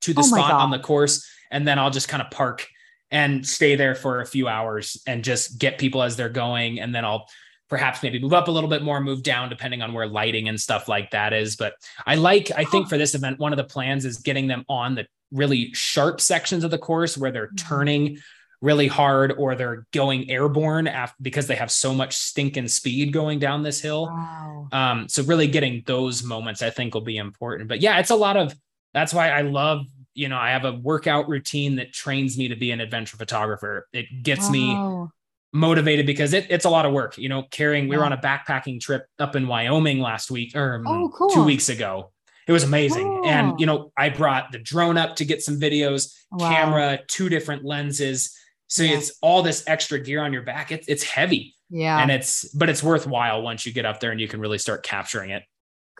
to 0.00 0.14
the 0.14 0.20
oh 0.20 0.24
spot 0.24 0.52
on 0.52 0.70
the 0.70 0.78
course, 0.78 1.28
and 1.50 1.66
then 1.66 1.78
I'll 1.78 1.90
just 1.90 2.08
kind 2.08 2.22
of 2.22 2.30
park 2.30 2.66
and 3.12 3.46
stay 3.46 3.76
there 3.76 3.94
for 3.94 4.20
a 4.20 4.26
few 4.26 4.48
hours 4.48 5.00
and 5.06 5.22
just 5.22 5.58
get 5.58 5.78
people 5.78 6.02
as 6.02 6.16
they're 6.16 6.28
going, 6.28 6.80
and 6.80 6.92
then 6.92 7.04
I'll 7.04 7.28
perhaps 7.68 8.02
maybe 8.02 8.18
move 8.18 8.32
up 8.32 8.48
a 8.48 8.50
little 8.50 8.68
bit 8.68 8.82
more, 8.82 9.00
move 9.00 9.22
down 9.22 9.48
depending 9.48 9.80
on 9.80 9.92
where 9.92 10.06
lighting 10.06 10.48
and 10.48 10.60
stuff 10.60 10.88
like 10.88 11.10
that 11.12 11.32
is. 11.32 11.56
But 11.56 11.74
I 12.06 12.16
like, 12.16 12.50
I 12.56 12.64
think 12.64 12.88
for 12.88 12.98
this 12.98 13.14
event, 13.14 13.38
one 13.38 13.52
of 13.52 13.56
the 13.56 13.64
plans 13.64 14.04
is 14.04 14.18
getting 14.18 14.46
them 14.46 14.64
on 14.68 14.94
the 14.94 15.06
really 15.30 15.72
sharp 15.72 16.20
sections 16.20 16.64
of 16.64 16.70
the 16.70 16.78
course 16.78 17.16
where 17.16 17.30
they're 17.30 17.46
mm-hmm. 17.46 17.68
turning 17.68 18.18
really 18.60 18.86
hard 18.86 19.32
or 19.38 19.54
they're 19.54 19.86
going 19.92 20.30
airborne 20.30 20.86
after, 20.86 21.16
because 21.20 21.46
they 21.46 21.54
have 21.54 21.70
so 21.70 21.94
much 21.94 22.14
stink 22.16 22.56
and 22.56 22.70
speed 22.70 23.12
going 23.12 23.38
down 23.38 23.62
this 23.62 23.80
hill. 23.80 24.06
Wow. 24.06 24.68
Um, 24.70 25.08
so 25.08 25.22
really 25.24 25.48
getting 25.48 25.82
those 25.86 26.22
moments 26.22 26.62
I 26.62 26.70
think 26.70 26.94
will 26.94 27.00
be 27.00 27.16
important. 27.16 27.68
But 27.68 27.80
yeah, 27.80 27.98
it's 27.98 28.10
a 28.10 28.16
lot 28.16 28.36
of 28.36 28.54
that's 28.94 29.14
why 29.14 29.30
I 29.30 29.40
love, 29.40 29.86
you 30.14 30.28
know, 30.28 30.38
I 30.38 30.50
have 30.50 30.64
a 30.64 30.72
workout 30.72 31.28
routine 31.28 31.76
that 31.76 31.92
trains 31.92 32.36
me 32.36 32.48
to 32.48 32.56
be 32.56 32.70
an 32.70 32.80
adventure 32.80 33.16
photographer. 33.16 33.88
It 33.92 34.22
gets 34.22 34.46
wow. 34.46 34.50
me 34.50 35.08
motivated 35.52 36.06
because 36.06 36.32
it, 36.32 36.46
it's 36.50 36.64
a 36.64 36.70
lot 36.70 36.86
of 36.86 36.92
work, 36.92 37.18
you 37.18 37.28
know, 37.28 37.44
carrying, 37.50 37.88
we 37.88 37.96
were 37.96 38.04
on 38.04 38.12
a 38.12 38.18
backpacking 38.18 38.80
trip 38.80 39.06
up 39.18 39.36
in 39.36 39.46
Wyoming 39.46 40.00
last 40.00 40.30
week 40.30 40.56
or 40.56 40.76
um, 40.76 40.86
oh, 40.86 41.08
cool. 41.14 41.30
two 41.30 41.44
weeks 41.44 41.68
ago 41.68 42.10
it 42.46 42.52
was 42.52 42.64
amazing. 42.64 43.06
Oh. 43.06 43.24
And, 43.24 43.58
you 43.60 43.66
know, 43.66 43.92
I 43.96 44.08
brought 44.08 44.52
the 44.52 44.58
drone 44.58 44.98
up 44.98 45.16
to 45.16 45.24
get 45.24 45.42
some 45.42 45.60
videos, 45.60 46.12
wow. 46.30 46.50
camera, 46.50 46.98
two 47.06 47.28
different 47.28 47.64
lenses. 47.64 48.36
So 48.66 48.82
yeah. 48.82 48.96
it's 48.96 49.12
all 49.22 49.42
this 49.42 49.64
extra 49.66 49.98
gear 50.00 50.22
on 50.22 50.32
your 50.32 50.42
back. 50.42 50.72
It's, 50.72 50.88
it's 50.88 51.02
heavy. 51.02 51.54
Yeah. 51.70 52.00
And 52.00 52.10
it's, 52.10 52.48
but 52.54 52.68
it's 52.68 52.82
worthwhile 52.82 53.42
once 53.42 53.64
you 53.64 53.72
get 53.72 53.86
up 53.86 54.00
there 54.00 54.10
and 54.10 54.20
you 54.20 54.28
can 54.28 54.40
really 54.40 54.58
start 54.58 54.82
capturing 54.82 55.30
it. 55.30 55.44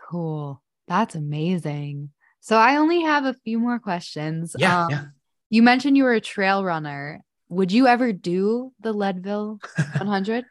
Cool. 0.09 0.61
That's 0.87 1.15
amazing. 1.15 2.09
So 2.43 2.57
I 2.57 2.75
only 2.75 3.03
have 3.03 3.23
a 3.23 3.33
few 3.45 3.57
more 3.57 3.79
questions. 3.79 4.53
Yeah. 4.59 4.83
Um, 4.83 4.89
yeah. 4.89 5.05
You 5.49 5.63
mentioned 5.63 5.95
you 5.95 6.03
were 6.03 6.13
a 6.13 6.19
trail 6.19 6.61
runner. 6.61 7.23
Would 7.47 7.71
you 7.71 7.87
ever 7.87 8.11
do 8.11 8.73
the 8.81 8.91
Leadville 8.91 9.59
100? 9.77 10.43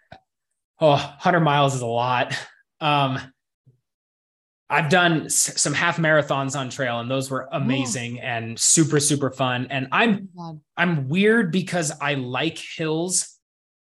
oh, 0.81 0.93
100 0.93 1.41
miles 1.41 1.75
is 1.75 1.83
a 1.83 1.87
lot. 1.87 2.35
Um, 2.81 3.19
I've 4.71 4.89
done 4.89 5.27
s- 5.27 5.61
some 5.61 5.75
half 5.75 5.99
marathons 5.99 6.59
on 6.59 6.71
trail 6.71 6.99
and 6.99 7.11
those 7.11 7.31
were 7.31 7.47
amazing 7.53 8.21
oh. 8.21 8.25
and 8.25 8.59
super 8.59 8.99
super 8.99 9.31
fun 9.31 9.67
and 9.69 9.89
I'm 9.93 10.31
oh 10.39 10.61
I'm 10.79 11.11
weird 11.11 11.53
because 11.53 11.93
I 12.01 12.15
like 12.15 12.57
hills. 12.57 13.39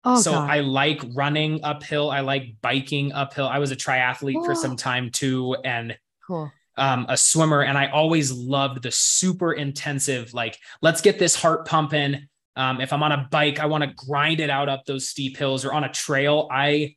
Oh, 0.06 0.22
so 0.22 0.32
God. 0.32 0.50
I 0.50 0.62
like 0.62 1.04
running 1.14 1.60
uphill. 1.62 2.10
I 2.10 2.22
like 2.22 2.56
biking 2.62 3.12
uphill. 3.12 3.50
I 3.50 3.60
was 3.60 3.72
a 3.72 3.76
triathlete 3.76 4.38
oh. 4.38 4.46
for 4.46 4.56
some 4.56 4.78
time 4.78 5.10
too 5.12 5.58
and 5.66 5.98
cool. 6.26 6.54
Um, 6.78 7.06
a 7.10 7.18
swimmer 7.18 7.62
and 7.62 7.78
I 7.78 7.88
always 7.88 8.32
loved 8.32 8.84
the 8.84 8.92
super 8.92 9.54
intensive 9.54 10.34
like 10.34 10.58
let's 10.82 11.02
get 11.02 11.20
this 11.20 11.36
heart 11.36 11.68
pumping. 11.68 12.28
Um, 12.56 12.82
if 12.82 12.92
I'm 12.92 13.04
on 13.04 13.12
a 13.12 13.28
bike, 13.30 13.60
I 13.60 13.68
want 13.68 13.84
to 13.84 13.94
grind 13.94 14.40
it 14.40 14.50
out 14.50 14.70
up 14.70 14.86
those 14.86 15.10
steep 15.10 15.38
hills 15.38 15.64
or 15.64 15.74
on 15.74 15.84
a 15.84 15.92
trail. 15.92 16.48
I 16.52 16.96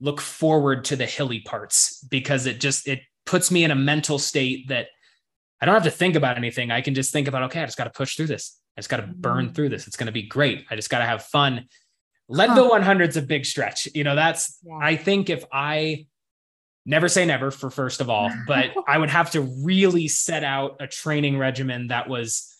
look 0.00 0.20
forward 0.20 0.84
to 0.86 0.96
the 0.96 1.06
hilly 1.06 1.40
parts 1.40 2.04
because 2.10 2.46
it 2.46 2.60
just 2.60 2.86
it 2.86 3.00
puts 3.24 3.50
me 3.50 3.64
in 3.64 3.70
a 3.70 3.74
mental 3.74 4.18
state 4.18 4.68
that 4.68 4.88
I 5.60 5.66
don't 5.66 5.74
have 5.74 5.84
to 5.84 5.90
think 5.90 6.14
about 6.14 6.36
anything. 6.36 6.70
I 6.70 6.80
can 6.80 6.94
just 6.94 7.12
think 7.12 7.28
about, 7.28 7.44
okay, 7.44 7.62
I 7.62 7.66
just 7.66 7.78
got 7.78 7.84
to 7.84 7.90
push 7.90 8.16
through 8.16 8.28
this. 8.28 8.58
I 8.76 8.80
just 8.80 8.88
got 8.88 8.98
to 8.98 9.06
burn 9.06 9.46
mm-hmm. 9.46 9.54
through 9.54 9.70
this. 9.70 9.86
It's 9.86 9.96
going 9.96 10.06
to 10.06 10.12
be 10.12 10.22
great. 10.22 10.64
I 10.70 10.76
just 10.76 10.88
got 10.88 11.00
to 11.00 11.04
have 11.04 11.24
fun. 11.24 11.66
Leadville 12.28 12.64
huh. 12.64 12.70
100 12.70 13.10
is 13.10 13.16
a 13.16 13.22
big 13.22 13.44
stretch. 13.44 13.88
You 13.94 14.04
know, 14.04 14.14
that's, 14.14 14.58
yeah. 14.62 14.78
I 14.80 14.96
think 14.96 15.30
if 15.30 15.44
I 15.52 16.06
never 16.88 17.08
say 17.08 17.24
never 17.24 17.50
for 17.50 17.70
first 17.70 18.00
of 18.00 18.10
all, 18.10 18.30
but 18.46 18.70
I 18.88 18.98
would 18.98 19.10
have 19.10 19.30
to 19.32 19.42
really 19.62 20.08
set 20.08 20.42
out 20.42 20.76
a 20.80 20.86
training 20.86 21.38
regimen 21.38 21.88
that 21.88 22.08
was 22.08 22.54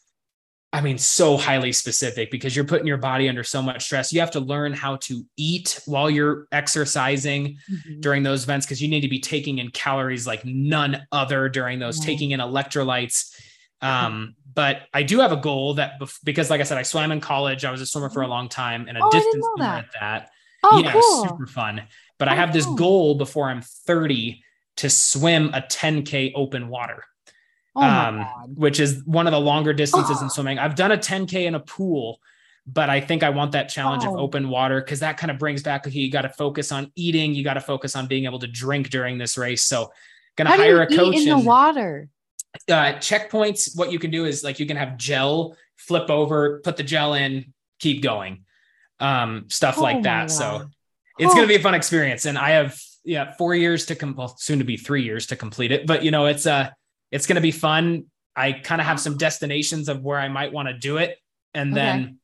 I 0.71 0.83
mean, 0.83 0.99
so 0.99 1.39
highly 1.39 1.73
specific 1.73 2.31
because 2.31 2.55
you're 2.55 2.67
putting 2.67 2.87
your 2.87 2.99
body 2.99 3.27
under 3.27 3.43
so 3.43 3.63
much 3.63 3.85
stress. 3.85 4.13
You 4.13 4.21
have 4.21 4.33
to 4.33 4.41
learn 4.41 4.75
how 4.75 4.97
to 4.97 5.25
eat 5.39 5.81
while 5.87 6.11
you're 6.11 6.47
exercising 6.53 7.57
mm-hmm. 7.73 8.01
during 8.01 8.23
those 8.23 8.45
events 8.45 8.67
because 8.67 8.83
you 8.83 8.89
need 8.89 9.01
to 9.01 9.09
be 9.09 9.19
taking 9.19 9.59
in 9.59 9.71
calories 9.71 10.27
like 10.27 10.45
none 10.45 11.07
other 11.11 11.49
during 11.49 11.79
those, 11.79 11.99
taking 11.99 12.33
in 12.33 12.41
electrolytes. 12.41 13.35
Um, 13.81 14.35
but 14.53 14.83
I 14.93 15.05
do 15.05 15.21
have 15.21 15.33
a 15.33 15.37
goal 15.37 15.75
that 15.75 15.95
because, 16.23 16.51
like 16.51 16.61
I 16.61 16.65
said, 16.65 16.77
I 16.77 16.83
swam 16.83 17.13
in 17.13 17.21
college. 17.21 17.65
I 17.65 17.71
was 17.71 17.81
a 17.81 17.87
swimmer 17.87 18.11
for 18.11 18.21
a 18.21 18.29
long 18.29 18.51
time 18.51 18.89
and 18.89 18.99
a 18.99 19.01
Oh, 19.03 19.11
distance 19.11 19.47
that. 19.57 19.79
at 19.79 19.91
that. 19.99 20.31
Oh, 20.65 20.83
yeah, 20.83 20.93
cool. 20.93 21.29
super 21.29 21.47
fun. 21.47 21.83
But 22.19 22.29
Oh, 22.29 22.33
I 22.33 22.35
have 22.35 22.53
this 22.53 22.67
goal 22.67 23.15
before 23.15 23.49
I'm 23.49 23.63
30 23.63 24.43
to 24.79 24.91
swim 24.91 25.51
a 25.55 25.61
10k 25.63 26.33
open 26.35 26.69
water, 26.69 27.03
Oh 27.77 27.83
um, 27.83 28.21
which 28.55 28.81
is 28.81 29.03
one 29.05 29.27
of 29.27 29.33
the 29.33 29.41
longer 29.41 29.73
distances 29.73 30.19
Oh. 30.21 30.25
in 30.25 30.31
swimming. 30.37 30.59
I've 30.59 30.75
done 30.75 30.93
a 30.93 30.99
10k 30.99 31.47
in 31.47 31.55
a 31.55 31.61
pool, 31.61 32.21
but 32.67 32.91
I 32.91 33.01
think 33.01 33.23
I 33.23 33.31
want 33.31 33.53
that 33.53 33.69
challenge 33.69 34.05
of 34.05 34.11
Oh. 34.15 34.19
open 34.19 34.49
water 34.51 34.81
because 34.81 35.01
that 35.01 35.17
kind 35.17 35.31
of 35.31 35.39
brings 35.39 35.63
back. 35.63 35.87
Okay, 35.87 35.99
you 35.99 36.11
got 36.11 36.23
to 36.23 36.29
focus 36.29 36.71
on 36.73 36.91
eating. 36.97 37.35
You 37.35 37.45
got 37.45 37.55
to 37.55 37.61
focus 37.61 37.95
on 37.97 38.07
being 38.07 38.25
able 38.25 38.39
to 38.41 38.47
drink 38.49 38.91
during 38.91 39.17
this 39.19 39.39
race. 39.39 39.63
So, 39.63 39.93
gonna 40.37 40.51
How 40.51 40.57
do 40.57 40.63
you 40.65 40.75
hire 40.75 40.83
a 40.83 40.87
coach 40.87 41.17
in 41.17 41.29
the 41.29 41.39
water? 41.39 42.09
uh, 42.69 42.95
checkpoints, 42.95 43.77
what 43.77 43.93
you 43.93 43.99
can 43.99 44.11
do 44.11 44.25
is 44.25 44.43
like 44.43 44.59
you 44.59 44.67
can 44.67 44.77
have 44.77 44.97
gel, 44.97 45.57
flip 45.77 46.11
over, 46.11 46.61
put 46.65 46.77
the 46.77 46.83
gel 46.83 47.15
in, 47.15 47.53
keep 47.79 48.03
going, 48.03 48.45
um, 49.01 49.47
stuff 49.49 49.79
Oh 49.79 49.83
like 49.83 50.03
that. 50.03 50.31
So. 50.31 50.69
It's 51.19 51.35
going 51.35 51.47
to 51.47 51.49
be 51.49 51.57
a 51.57 51.61
fun 51.63 51.75
experience, 51.75 52.25
and 52.27 52.39
I 52.39 52.51
have 52.51 52.79
yeah 53.05 53.33
four 53.33 53.55
years 53.55 53.87
to 53.87 53.95
come, 53.95 54.15
well, 54.17 54.37
soon 54.39 54.59
to 54.59 54.65
be 54.65 54.77
three 54.77 55.03
years 55.03 55.27
to 55.27 55.37
complete 55.37 55.73
it. 55.73 55.87
But 55.87 56.05
you 56.05 56.11
know, 56.11 56.27
it's 56.27 56.47
uh 56.47 56.71
it's 57.11 57.27
going 57.27 57.37
to 57.37 57.43
be 57.43 57.51
fun. 57.53 58.05
I 58.37 58.53
kind 58.53 58.81
of 58.81 58.87
have 58.87 59.01
some 59.01 59.17
destinations 59.17 59.89
of 59.89 60.03
where 60.03 60.19
I 60.19 60.29
might 60.29 60.53
want 60.53 60.69
to 60.69 60.75
do 60.75 60.99
it, 60.99 61.17
and 61.55 61.73
Okay. 61.73 61.81
then 61.81 62.19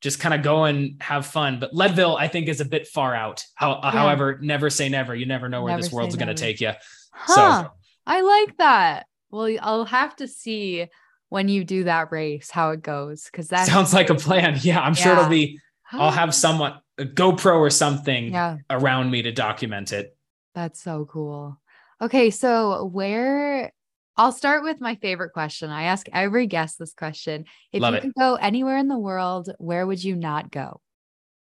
just 0.00 0.18
kind 0.18 0.34
of 0.34 0.42
go 0.42 0.64
and 0.64 1.00
have 1.02 1.26
fun. 1.26 1.60
But 1.60 1.74
Leadville, 1.74 2.16
I 2.16 2.26
think, 2.28 2.48
is 2.48 2.60
a 2.60 2.64
bit 2.64 2.86
far 2.86 3.14
out. 3.14 3.44
How, 3.54 3.80
Yeah. 3.82 3.90
However, 3.90 4.38
never 4.40 4.70
say 4.70 4.88
never. 4.88 5.14
You 5.14 5.26
never 5.26 5.48
know 5.48 5.62
where 5.62 5.72
Never 5.72 5.82
this 5.82 5.92
world's 5.92 6.16
going 6.16 6.28
to 6.28 6.34
take 6.34 6.60
you. 6.60 6.72
Huh. 7.12 7.68
I 8.06 8.22
like 8.22 8.56
that. 8.56 9.06
Well, 9.30 9.54
I'll 9.60 9.84
have 9.84 10.16
to 10.16 10.26
see 10.26 10.86
when 11.28 11.48
you 11.48 11.64
do 11.64 11.84
that 11.84 12.10
race 12.10 12.50
how 12.50 12.70
it 12.70 12.82
goes 12.82 13.24
because 13.30 13.48
that 13.48 13.66
Sounds 13.68 13.92
like 13.92 14.08
a 14.10 14.14
plan. 14.14 14.58
Yeah, 14.62 14.80
I'm 14.80 14.94
sure 14.94 15.12
it'll 15.12 15.28
be. 15.28 15.60
I'll 15.92 16.10
have 16.10 16.34
someone 16.34 16.74
a 17.00 17.04
GoPro 17.04 17.56
or 17.56 17.70
something 17.70 18.32
Yeah, 18.32 18.58
around 18.68 19.10
me 19.10 19.22
to 19.22 19.32
document 19.32 19.92
it. 19.92 20.16
that's 20.54 20.82
so 20.82 21.06
cool. 21.06 21.60
Okay, 22.02 22.30
so 22.30 22.84
where 22.86 23.72
I'll 24.16 24.32
start 24.32 24.62
with 24.62 24.80
my 24.80 24.96
favorite 24.96 25.32
question. 25.32 25.70
I 25.70 25.84
ask 25.84 26.06
every 26.12 26.46
guest 26.46 26.78
this 26.78 26.92
question. 26.92 27.46
If 27.72 27.80
Love 27.80 27.94
you 27.94 27.98
it. 27.98 28.02
could 28.02 28.14
go 28.18 28.34
anywhere 28.34 28.76
in 28.76 28.88
the 28.88 28.98
world, 28.98 29.50
where 29.58 29.86
would 29.86 30.02
you 30.02 30.14
not 30.14 30.50
go? 30.50 30.80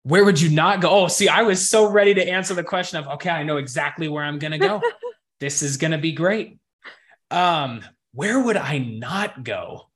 Where 0.03 0.23
would 0.23 0.39
you 0.39 0.49
not 0.49 0.81
go? 0.81 0.89
Oh, 0.89 1.07
see, 1.07 1.27
I 1.27 1.41
was 1.43 1.69
so 1.69 1.89
ready 1.89 2.13
to 2.13 2.27
answer 2.27 2.53
the 2.53 2.63
question 2.63 2.99
of 2.99 3.07
okay, 3.15 3.29
I 3.29 3.43
know 3.43 3.57
exactly 3.57 4.07
where 4.07 4.23
I'm 4.23 4.39
gonna 4.39 4.57
go. 4.57 4.81
this 5.39 5.61
is 5.61 5.77
gonna 5.77 5.97
be 5.97 6.13
great. 6.13 6.59
Um, 7.29 7.83
where 8.13 8.39
would 8.41 8.57
I 8.57 8.77
not 8.77 9.43
go? 9.43 9.89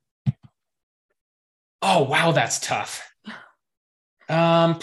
Oh 1.82 2.04
wow, 2.04 2.32
that's 2.32 2.60
tough. 2.60 3.10
Um 4.28 4.80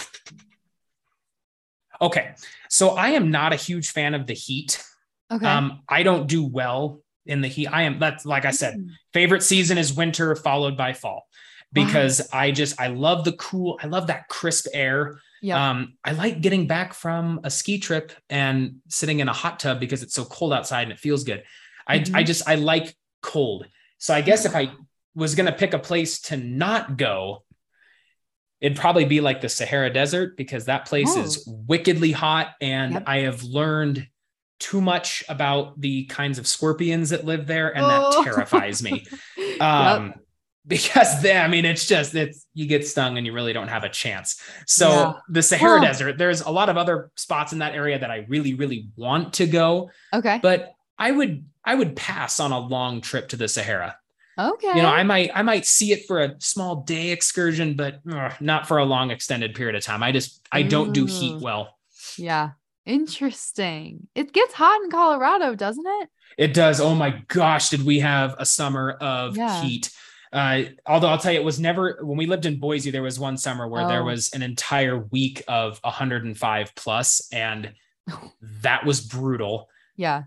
okay, 2.03 2.35
so 2.69 2.91
I 2.91 3.11
am 3.11 3.31
not 3.31 3.53
a 3.53 3.57
huge 3.57 3.91
fan 3.93 4.15
of 4.15 4.27
the 4.27 4.35
heat. 4.35 4.83
Okay. 5.31 5.47
Um, 5.47 5.81
I 5.89 6.03
don't 6.03 6.27
do 6.27 6.45
well 6.45 7.01
in 7.25 7.41
the 7.41 7.49
heat. 7.49 7.69
I 7.69 7.83
am 7.83 7.99
that's 7.99 8.27
like 8.27 8.45
I 8.45 8.51
said, 8.51 8.75
Mm. 8.77 8.89
favorite 9.15 9.43
season 9.43 9.79
is 9.79 9.95
winter 9.95 10.35
followed 10.37 10.77
by 10.77 10.93
fall 10.93 11.27
Wow. 11.75 11.85
because 11.87 12.29
I 12.33 12.51
just 12.51 12.79
I 12.81 12.89
love 12.89 13.25
the 13.25 13.33
cool, 13.33 13.79
I 13.83 13.87
love 13.87 14.09
that 14.09 14.29
crisp 14.29 14.67
air. 14.75 15.21
Yeah. 15.41 15.71
Um, 15.71 15.95
I 16.05 16.13
like 16.13 16.41
getting 16.41 16.67
back 16.67 16.93
from 16.95 17.41
a 17.45 17.51
ski 17.51 17.79
trip 17.79 18.13
and 18.29 18.77
sitting 18.89 19.21
in 19.21 19.29
a 19.29 19.33
hot 19.33 19.59
tub 19.59 19.81
because 19.81 20.03
it's 20.03 20.15
so 20.15 20.25
cold 20.25 20.53
outside 20.53 20.83
and 20.83 20.93
it 20.93 20.99
feels 20.99 21.25
good. 21.25 21.43
I 21.87 22.01
Mhm. 22.01 22.15
I 22.15 22.23
just 22.25 22.47
I 22.49 22.57
like 22.57 22.95
cold. 23.23 23.67
So 23.99 24.13
I 24.15 24.21
guess 24.21 24.45
if 24.45 24.55
I 24.55 24.71
was 25.15 25.35
gonna 25.35 25.53
pick 25.53 25.73
a 25.75 25.79
place 25.79 26.21
to 26.23 26.37
not 26.37 26.97
go, 26.97 27.45
it'd 28.63 28.79
probably 28.79 29.05
be 29.05 29.21
like 29.21 29.41
the 29.43 29.49
Sahara 29.49 29.93
Desert 29.93 30.37
because 30.37 30.65
that 30.67 30.87
place 30.87 31.15
is 31.17 31.45
wickedly 31.67 32.13
hot 32.13 32.53
and 32.61 32.93
Oh. 32.93 32.99
Yep. 32.99 33.05
I 33.09 33.19
have 33.19 33.43
learned 33.43 34.07
too 34.61 34.81
much 34.81 35.25
about 35.29 35.79
the 35.81 36.05
kinds 36.07 36.39
of 36.39 36.47
scorpions 36.47 37.11
that 37.11 37.25
live 37.25 37.47
there 37.47 37.77
and 37.77 37.85
Oh. 37.85 38.23
that 38.23 38.25
terrifies 38.33 38.83
me 38.83 39.05
Yep. 39.37 39.61
um 39.61 40.15
because 40.65 41.21
then 41.23 41.45
i 41.45 41.49
mean 41.49 41.65
it's 41.65 41.87
just 41.87 42.15
it's 42.15 42.47
you 42.55 42.67
get 42.67 42.87
stung 42.87 43.19
and 43.19 43.27
you 43.27 43.33
really 43.33 43.53
don't 43.53 43.67
have 43.67 43.83
a 43.83 43.89
chance 43.89 44.41
so 44.65 44.89
Yeah. 44.89 45.13
the 45.29 45.43
sahara 45.43 45.81
Huh. 45.81 45.87
desert 45.87 46.19
there's 46.19 46.41
a 46.43 46.51
lot 46.51 46.69
of 46.69 46.77
other 46.77 47.11
spots 47.17 47.53
in 47.53 47.59
that 47.59 47.75
area 47.75 47.99
that 47.99 48.13
i 48.13 48.25
really 48.29 48.55
really 48.55 48.89
want 48.97 49.33
to 49.35 49.47
go 49.49 49.91
okay. 50.15 50.39
but 50.41 50.71
i 51.01 51.11
would 51.11 51.45
i 51.65 51.75
would 51.75 51.97
pass 51.97 52.39
on 52.39 52.53
a 52.53 52.61
long 52.61 53.01
trip 53.01 53.29
to 53.31 53.37
the 53.37 53.49
sahara 53.49 53.97
okay. 54.39 54.69
you 54.69 54.83
know 54.83 54.89
i 54.89 55.03
might 55.03 55.31
i 55.35 55.43
might 55.43 55.67
see 55.67 55.93
it 55.93 56.07
for 56.07 56.21
a 56.21 56.35
small 56.41 56.83
day 56.83 57.11
excursion 57.11 57.75
but 57.75 58.01
ugh, 58.11 58.33
not 58.41 58.67
for 58.67 58.79
a 58.79 58.85
long 58.85 59.11
extended 59.11 59.55
period 59.55 59.75
of 59.77 59.83
time 59.83 60.03
i 60.03 60.11
just 60.13 60.47
i 60.53 60.63
don't 60.63 60.93
do 60.93 61.07
heat 61.07 61.41
well 61.41 61.77
yeah. 62.19 62.51
Interesting. 62.85 64.09
It 64.15 64.33
gets 64.33 64.55
hot 64.55 64.83
in 64.83 64.91
Colorado, 64.91 65.55
doesn't 65.55 65.87
it? 65.87 66.09
It 66.37 66.55
does. 66.55 66.81
Oh 66.81 66.95
my 66.95 67.23
gosh, 67.29 67.69
did 67.71 67.85
we 67.85 68.01
have 68.01 68.35
a 68.39 68.47
summer 68.47 68.91
of 68.93 69.37
Yeah. 69.37 69.63
heat? 69.63 69.91
Uh, 70.33 70.63
although 70.87 71.09
I'll 71.09 71.19
tell 71.19 71.33
you, 71.33 71.39
it 71.39 71.45
was 71.45 71.61
never 71.61 71.99
when 72.03 72.17
we 72.17 72.27
lived 72.27 72.47
in 72.47 72.59
Boise. 72.59 72.91
There 72.91 73.03
was 73.03 73.21
one 73.21 73.37
summer 73.37 73.69
where 73.69 73.87
there 73.87 74.01
Oh. 74.03 74.07
was 74.07 74.31
an 74.33 74.43
entire 74.43 74.99
week 74.99 75.43
of 75.47 75.79
105 75.85 76.75
plus, 76.75 77.29
and 77.33 77.73
that 78.63 78.85
was 78.85 79.01
brutal. 79.01 79.69
Yeah. 79.97 80.25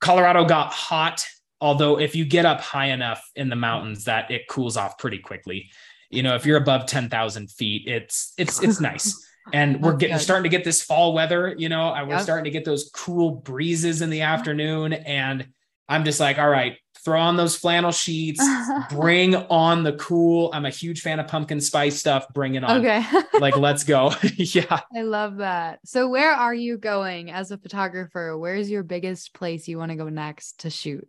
Colorado 0.00 0.44
got 0.44 0.72
hot, 0.72 1.24
although 1.60 1.98
if 1.98 2.14
you 2.14 2.24
get 2.24 2.44
up 2.46 2.60
high 2.60 2.86
enough 2.86 3.22
in 3.36 3.48
the 3.48 3.56
mountains, 3.56 4.04
that 4.04 4.30
it 4.30 4.48
cools 4.48 4.76
off 4.76 4.98
pretty 4.98 5.18
quickly. 5.18 5.70
You 6.10 6.22
know, 6.22 6.34
if 6.36 6.46
you're 6.46 6.58
above 6.58 6.86
10,000 6.86 7.50
feet, 7.50 7.88
it's 7.88 8.32
it's 8.38 8.62
it's 8.62 8.80
nice. 8.80 9.20
And 9.52 9.82
we're 9.82 9.96
getting 9.96 10.16
starting 10.18 10.44
to 10.44 10.48
get 10.48 10.64
this 10.64 10.80
fall 10.82 11.12
weather, 11.12 11.54
you 11.58 11.68
know, 11.68 11.92
and 11.92 12.08
we're 12.08 12.14
Yep. 12.14 12.22
starting 12.22 12.44
to 12.44 12.50
get 12.50 12.64
those 12.64 12.90
cool 12.94 13.30
breezes 13.30 14.00
in 14.00 14.08
the 14.08 14.22
afternoon. 14.22 14.94
And 14.94 15.48
I'm 15.86 16.04
just 16.06 16.18
like, 16.18 16.38
all 16.38 16.48
right, 16.48 16.78
throw 17.04 17.20
on 17.20 17.36
those 17.36 17.54
flannel 17.54 17.92
sheets, 17.92 18.42
bring 18.88 19.34
on 19.34 19.82
the 19.82 19.92
cool. 19.96 20.48
I'm 20.54 20.64
a 20.64 20.70
huge 20.70 21.02
fan 21.02 21.20
of 21.20 21.28
pumpkin 21.28 21.60
spice 21.60 21.98
stuff. 21.98 22.26
Bring 22.32 22.54
it 22.54 22.64
on. 22.64 22.78
Okay. 22.80 23.04
Like, 23.38 23.58
let's 23.58 23.84
go. 23.84 24.14
yeah. 24.38 24.80
I 24.96 25.02
love 25.02 25.36
that. 25.36 25.80
So, 25.84 26.08
where 26.08 26.32
are 26.32 26.54
you 26.54 26.78
going 26.78 27.30
as 27.30 27.50
a 27.50 27.58
photographer? 27.58 28.38
Where's 28.38 28.70
your 28.70 28.82
biggest 28.82 29.34
place 29.34 29.68
you 29.68 29.76
want 29.76 29.90
to 29.90 29.96
go 29.96 30.08
next 30.08 30.60
to 30.60 30.70
shoot? 30.70 31.06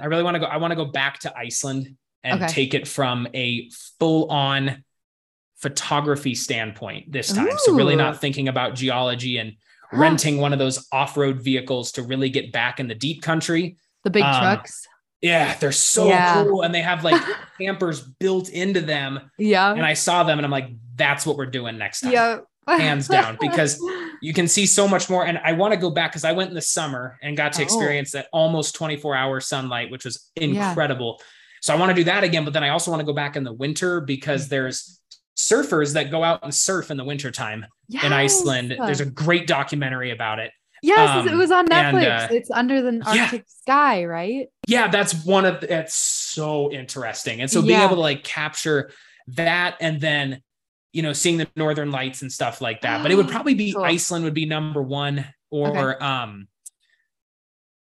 I 0.00 0.06
really 0.06 0.22
want 0.22 0.34
to 0.34 0.40
go. 0.40 0.46
I 0.46 0.56
want 0.58 0.72
to 0.72 0.76
go 0.76 0.86
back 0.86 1.20
to 1.20 1.36
Iceland 1.36 1.96
and 2.22 2.42
Okay. 2.42 2.52
take 2.52 2.74
it 2.74 2.88
from 2.88 3.28
a 3.34 3.68
full 3.98 4.30
on 4.30 4.82
photography 5.56 6.34
standpoint 6.34 7.10
this 7.12 7.32
time. 7.32 7.48
So, 7.58 7.74
really 7.74 7.96
not 7.96 8.20
thinking 8.20 8.48
about 8.48 8.74
geology 8.74 9.38
and 9.38 9.54
Huh. 9.90 9.98
renting 9.98 10.38
one 10.38 10.52
of 10.54 10.58
those 10.58 10.86
off 10.92 11.16
road 11.16 11.42
vehicles 11.42 11.92
to 11.92 12.02
really 12.02 12.30
get 12.30 12.52
back 12.52 12.80
in 12.80 12.88
the 12.88 12.94
deep 12.94 13.22
country. 13.22 13.76
The 14.02 14.10
big 14.10 14.22
um, 14.24 14.40
trucks. 14.40 14.86
Yeah, 15.20 15.54
they're 15.58 15.72
so 15.72 16.08
Yeah. 16.08 16.42
cool. 16.44 16.62
And 16.62 16.74
they 16.74 16.80
have 16.82 17.04
like 17.04 17.22
campers 17.60 18.00
built 18.00 18.48
into 18.48 18.80
them. 18.80 19.30
Yeah. 19.38 19.70
And 19.72 19.84
I 19.84 19.92
saw 19.94 20.22
them 20.24 20.38
and 20.38 20.44
I'm 20.44 20.50
like, 20.50 20.70
that's 20.96 21.24
what 21.26 21.36
we're 21.36 21.46
doing 21.46 21.78
next 21.78 22.00
time. 22.00 22.12
Yeah. 22.12 22.38
Hands 22.66 23.06
down, 23.06 23.36
because 23.40 23.80
You 24.22 24.32
can 24.32 24.48
see 24.48 24.64
so 24.64 24.88
much 24.88 25.10
more. 25.10 25.26
And 25.26 25.36
I 25.44 25.52
want 25.52 25.74
to 25.74 25.76
go 25.78 25.90
back 25.90 26.12
because 26.12 26.24
I 26.24 26.32
went 26.32 26.48
in 26.48 26.54
the 26.54 26.62
summer 26.62 27.18
and 27.22 27.36
got 27.36 27.52
to 27.54 27.60
Oh. 27.60 27.64
experience 27.64 28.12
that 28.12 28.28
almost 28.32 28.74
24 28.74 29.14
hour 29.14 29.38
sunlight, 29.38 29.90
which 29.90 30.06
was 30.06 30.30
Yeah. 30.34 30.68
incredible. 30.70 31.20
So 31.60 31.74
I 31.74 31.76
want 31.76 31.90
to 31.90 31.94
do 31.94 32.04
that 32.04 32.24
again. 32.24 32.42
But 32.44 32.54
then 32.54 32.64
I 32.64 32.70
also 32.70 32.90
want 32.90 33.00
to 33.00 33.04
go 33.04 33.12
back 33.12 33.36
in 33.36 33.44
the 33.44 33.52
winter 33.52 34.00
Mm. 34.00 34.06
because 34.06 34.48
there's 34.48 34.98
surfers 35.36 35.92
that 35.94 36.10
go 36.10 36.24
out 36.24 36.40
and 36.42 36.54
surf 36.54 36.90
in 36.90 36.96
the 36.96 37.04
wintertime 37.04 37.66
in 38.02 38.12
Iceland. 38.14 38.74
There's 38.78 39.00
a 39.00 39.04
great 39.06 39.46
documentary 39.46 40.10
about 40.10 40.38
it. 40.38 40.52
Yes, 40.82 41.26
it 41.26 41.32
um, 41.32 41.38
was 41.38 41.50
on 41.50 41.70
and, 41.70 41.96
Netflix. 41.98 42.30
uh, 42.30 42.34
it's 42.34 42.50
under 42.50 42.80
the 42.80 43.02
yeah. 43.14 43.22
Arctic 43.24 43.44
sky, 43.46 44.04
right? 44.04 44.46
yeah 44.68 44.88
that's 44.88 45.12
one 45.26 45.44
of 45.44 45.60
that's 45.60 45.94
so 45.94 46.72
interesting 46.72 47.40
and 47.42 47.50
so 47.50 47.60
being 47.60 47.78
Yeah. 47.78 47.84
able 47.86 47.96
to 47.96 48.00
like 48.02 48.24
capture 48.24 48.90
that 49.28 49.76
and 49.80 50.00
then 50.00 50.40
you 50.94 51.02
know 51.02 51.12
seeing 51.12 51.36
the 51.36 51.46
northern 51.56 51.90
lights 51.90 52.22
and 52.22 52.32
stuff 52.32 52.60
like 52.62 52.80
that 52.80 53.02
but 53.02 53.10
it 53.10 53.16
would 53.16 53.28
probably 53.28 53.54
be 53.54 53.72
Cool. 53.74 53.84
iceland 53.84 54.24
would 54.24 54.32
be 54.34 54.46
number 54.46 54.80
one 54.80 55.26
or 55.50 56.02
um 56.02 56.48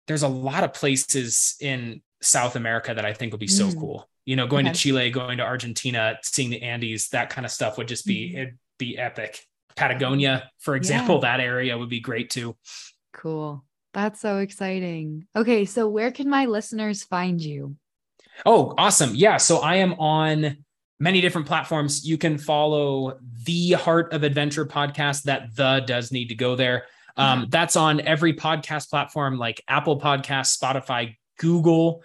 there's 0.09 0.23
a 0.25 0.29
lot 0.29 0.65
of 0.65 0.73
places 0.75 1.55
in 1.61 2.03
south 2.21 2.57
america 2.57 2.93
that 2.95 3.05
i 3.05 3.13
think 3.13 3.33
would 3.33 3.41
be 3.41 3.47
so 3.47 3.67
Mm. 3.69 3.79
cool 3.79 4.09
you 4.25 4.35
know 4.37 4.47
going 4.47 4.67
Okay. 4.67 4.73
to 4.73 4.79
chile 4.81 5.11
going 5.11 5.39
to 5.39 5.45
argentina 5.45 6.19
seeing 6.23 6.51
the 6.51 6.63
andes 6.63 7.09
that 7.11 7.31
kind 7.31 7.45
of 7.45 7.53
stuff 7.53 7.79
would 7.79 7.89
just 7.89 8.07
be 8.07 8.31
Mhm. 8.31 8.39
it'd 8.41 8.59
be 8.79 8.99
epic 8.99 9.47
patagonia 9.77 10.51
for 10.59 10.75
example 10.77 11.21
that 11.21 11.41
area 11.41 11.77
would 11.79 11.89
be 11.91 12.01
great 12.01 12.31
too 12.31 12.57
Cool. 13.15 13.63
That's 13.93 14.21
so 14.23 14.39
exciting. 14.39 15.27
Okay, 15.37 15.67
so 15.67 15.87
where 15.87 16.11
can 16.11 16.31
my 16.31 16.47
listeners 16.47 17.05
find 17.05 17.39
you? 17.43 17.77
Oh, 18.47 18.73
awesome. 18.79 19.15
Yeah. 19.15 19.37
So 19.37 19.59
I 19.59 19.77
am 19.77 19.93
on 20.01 20.65
many 21.03 21.21
different 21.21 21.47
platforms. 21.47 22.07
You 22.07 22.17
can 22.17 22.39
follow 22.39 23.19
the 23.45 23.73
Heart 23.73 24.13
of 24.13 24.23
Adventure 24.23 24.65
podcast. 24.65 25.25
That 25.25 25.55
the 25.57 25.83
does 25.85 26.13
need 26.13 26.29
to 26.29 26.37
go 26.37 26.55
there. 26.57 26.87
Um, 27.17 27.47
that's 27.51 27.77
on 27.77 28.01
every 28.01 28.33
podcast 28.33 28.89
platform 28.89 29.37
like 29.37 29.61
Apple 29.69 30.01
Podcasts, 30.01 30.57
Spotify, 30.59 31.17
Google, 31.39 32.03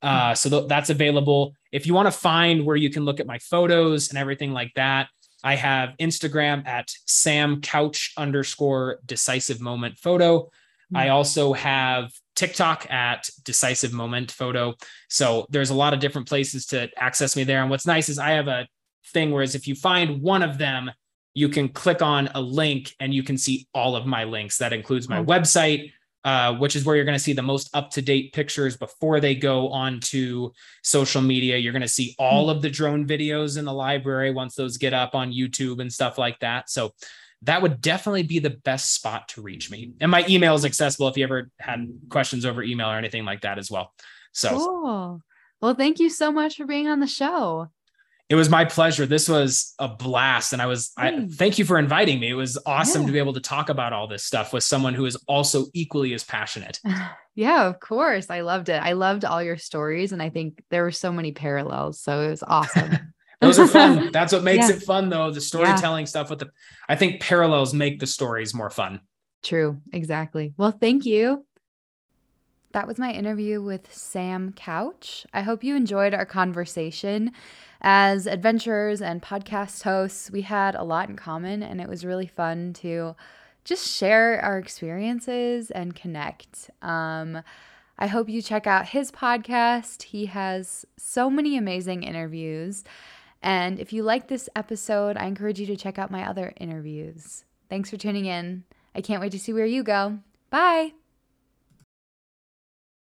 Uh, 0.00 0.34
so 0.34 0.48
th- 0.48 0.68
that's 0.68 0.90
available. 0.90 1.54
If 1.72 1.86
you 1.86 1.92
want 1.94 2.06
to 2.06 2.12
find 2.12 2.64
where 2.64 2.76
you 2.76 2.88
can 2.88 3.04
look 3.04 3.20
at 3.20 3.26
my 3.26 3.38
photos 3.38 4.10
and 4.10 4.18
everything 4.18 4.52
like 4.52 4.72
that, 4.74 5.08
I 5.42 5.56
have 5.56 5.94
Instagram 6.00 6.66
at 6.66 6.88
Sam 7.06 7.60
Couch 7.60 8.12
underscore 8.16 9.00
decisive 9.04 9.60
moment 9.60 9.98
photo. 9.98 10.50
Mm-hmm. 10.92 10.96
I 10.96 11.08
also 11.10 11.52
have 11.52 12.10
TikTok 12.34 12.90
at 12.90 13.28
decisive 13.44 13.92
moment 13.92 14.30
photo. 14.30 14.74
So 15.08 15.46
there's 15.50 15.70
a 15.70 15.74
lot 15.74 15.92
of 15.92 16.00
different 16.00 16.28
places 16.28 16.66
to 16.66 16.88
access 16.96 17.36
me 17.36 17.44
there. 17.44 17.60
And 17.60 17.70
what's 17.70 17.86
nice 17.86 18.08
is 18.08 18.18
I 18.18 18.30
have 18.30 18.48
a 18.48 18.66
thing 19.12 19.30
whereas 19.30 19.54
if 19.54 19.66
you 19.66 19.74
find 19.74 20.22
one 20.22 20.42
of 20.42 20.58
them, 20.58 20.90
you 21.34 21.48
can 21.48 21.68
click 21.68 22.02
on 22.02 22.28
a 22.34 22.40
link 22.40 22.94
and 23.00 23.12
you 23.14 23.22
can 23.22 23.36
see 23.36 23.68
all 23.74 23.96
of 23.96 24.06
my 24.06 24.24
links. 24.24 24.58
That 24.58 24.72
includes 24.72 25.08
my 25.08 25.22
website, 25.22 25.92
uh, 26.24 26.54
which 26.54 26.74
is 26.74 26.84
where 26.84 26.96
you're 26.96 27.04
going 27.04 27.16
to 27.16 27.22
see 27.22 27.32
the 27.32 27.42
most 27.42 27.70
up 27.74 27.90
to 27.90 28.02
date 28.02 28.32
pictures 28.32 28.76
before 28.76 29.20
they 29.20 29.34
go 29.34 29.68
onto 29.68 30.50
social 30.82 31.22
media. 31.22 31.56
You're 31.56 31.72
going 31.72 31.82
to 31.82 31.88
see 31.88 32.16
all 32.18 32.48
mm. 32.48 32.50
of 32.50 32.62
the 32.62 32.70
drone 32.70 33.06
videos 33.06 33.56
in 33.56 33.64
the 33.64 33.72
library 33.72 34.32
once 34.32 34.54
those 34.54 34.78
get 34.78 34.94
up 34.94 35.14
on 35.14 35.32
YouTube 35.32 35.80
and 35.80 35.92
stuff 35.92 36.18
like 36.18 36.40
that. 36.40 36.70
So 36.70 36.92
that 37.42 37.62
would 37.62 37.80
definitely 37.80 38.24
be 38.24 38.38
the 38.38 38.50
best 38.50 38.94
spot 38.94 39.28
to 39.28 39.42
reach 39.42 39.70
me. 39.70 39.92
And 40.00 40.10
my 40.10 40.24
email 40.28 40.54
is 40.54 40.64
accessible 40.64 41.08
if 41.08 41.16
you 41.16 41.24
ever 41.24 41.50
had 41.58 41.88
questions 42.08 42.44
over 42.44 42.62
email 42.62 42.88
or 42.88 42.96
anything 42.96 43.24
like 43.24 43.42
that 43.42 43.58
as 43.58 43.70
well. 43.70 43.92
So 44.32 44.50
cool. 44.50 45.22
Well, 45.60 45.74
thank 45.74 45.98
you 45.98 46.10
so 46.10 46.32
much 46.32 46.56
for 46.56 46.66
being 46.66 46.88
on 46.88 47.00
the 47.00 47.06
show. 47.06 47.68
It 48.28 48.34
was 48.34 48.50
my 48.50 48.66
pleasure. 48.66 49.06
This 49.06 49.26
was 49.26 49.74
a 49.78 49.88
blast. 49.88 50.52
And 50.52 50.60
I 50.60 50.66
was, 50.66 50.92
I 50.98 51.26
thank 51.30 51.58
you 51.58 51.64
for 51.64 51.78
inviting 51.78 52.20
me. 52.20 52.28
It 52.28 52.34
was 52.34 52.58
awesome 52.66 53.02
yeah. 53.02 53.06
to 53.06 53.12
be 53.12 53.18
able 53.18 53.32
to 53.32 53.40
talk 53.40 53.70
about 53.70 53.94
all 53.94 54.06
this 54.06 54.22
stuff 54.22 54.52
with 54.52 54.62
someone 54.64 54.92
who 54.92 55.06
is 55.06 55.16
also 55.26 55.66
equally 55.72 56.14
as 56.14 56.24
passionate. 56.24 56.80
Yeah, 57.34 57.68
of 57.68 57.78
course. 57.78 58.30
I 58.30 58.40
loved 58.40 58.68
it. 58.68 58.82
I 58.82 58.94
loved 58.94 59.24
all 59.24 59.40
your 59.40 59.58
stories. 59.58 60.10
And 60.10 60.20
I 60.20 60.28
think 60.28 60.60
there 60.70 60.82
were 60.82 60.90
so 60.90 61.12
many 61.12 61.30
parallels. 61.30 62.00
So 62.00 62.22
it 62.22 62.30
was 62.30 62.42
awesome. 62.42 62.90
Those 63.40 63.58
are 63.58 63.66
fun. 63.66 64.10
That's 64.12 64.32
what 64.32 64.42
makes 64.42 64.68
yeah. 64.68 64.76
it 64.76 64.82
fun, 64.82 65.08
though. 65.08 65.30
The 65.30 65.40
storytelling 65.40 66.02
yeah. 66.02 66.08
stuff 66.08 66.30
with 66.30 66.40
the, 66.40 66.50
I 66.88 66.96
think 66.96 67.20
parallels 67.20 67.72
make 67.72 68.00
the 68.00 68.06
stories 68.06 68.54
more 68.54 68.70
fun. 68.70 69.00
True. 69.42 69.80
Exactly. 69.92 70.54
Well, 70.56 70.72
thank 70.72 71.06
you. 71.06 71.44
That 72.72 72.86
was 72.86 72.98
my 72.98 73.12
interview 73.12 73.62
with 73.62 73.92
Sam 73.92 74.52
Couch. 74.52 75.26
I 75.32 75.42
hope 75.42 75.64
you 75.64 75.74
enjoyed 75.74 76.12
our 76.12 76.26
conversation. 76.26 77.32
As 77.80 78.26
adventurers 78.26 79.00
and 79.00 79.22
podcast 79.22 79.84
hosts, 79.84 80.30
we 80.30 80.42
had 80.42 80.74
a 80.74 80.82
lot 80.82 81.08
in 81.08 81.16
common, 81.16 81.62
and 81.62 81.80
it 81.80 81.88
was 81.88 82.04
really 82.04 82.26
fun 82.26 82.72
to 82.74 83.14
just 83.64 83.88
share 83.88 84.40
our 84.40 84.58
experiences 84.58 85.70
and 85.70 85.94
connect. 85.94 86.70
Um, 86.82 87.42
I 87.98 88.06
hope 88.06 88.28
you 88.28 88.42
check 88.42 88.66
out 88.66 88.88
his 88.88 89.10
podcast. 89.10 90.02
He 90.04 90.26
has 90.26 90.84
so 90.96 91.30
many 91.30 91.56
amazing 91.56 92.02
interviews. 92.02 92.84
And 93.42 93.78
if 93.78 93.92
you 93.92 94.02
like 94.02 94.28
this 94.28 94.48
episode, 94.56 95.16
I 95.16 95.26
encourage 95.26 95.60
you 95.60 95.66
to 95.66 95.76
check 95.76 95.98
out 95.98 96.10
my 96.10 96.28
other 96.28 96.52
interviews. 96.56 97.44
Thanks 97.68 97.90
for 97.90 97.96
tuning 97.96 98.26
in. 98.26 98.64
I 98.94 99.00
can't 99.00 99.20
wait 99.20 99.32
to 99.32 99.38
see 99.38 99.52
where 99.52 99.66
you 99.66 99.82
go. 99.82 100.18
Bye. 100.50 100.92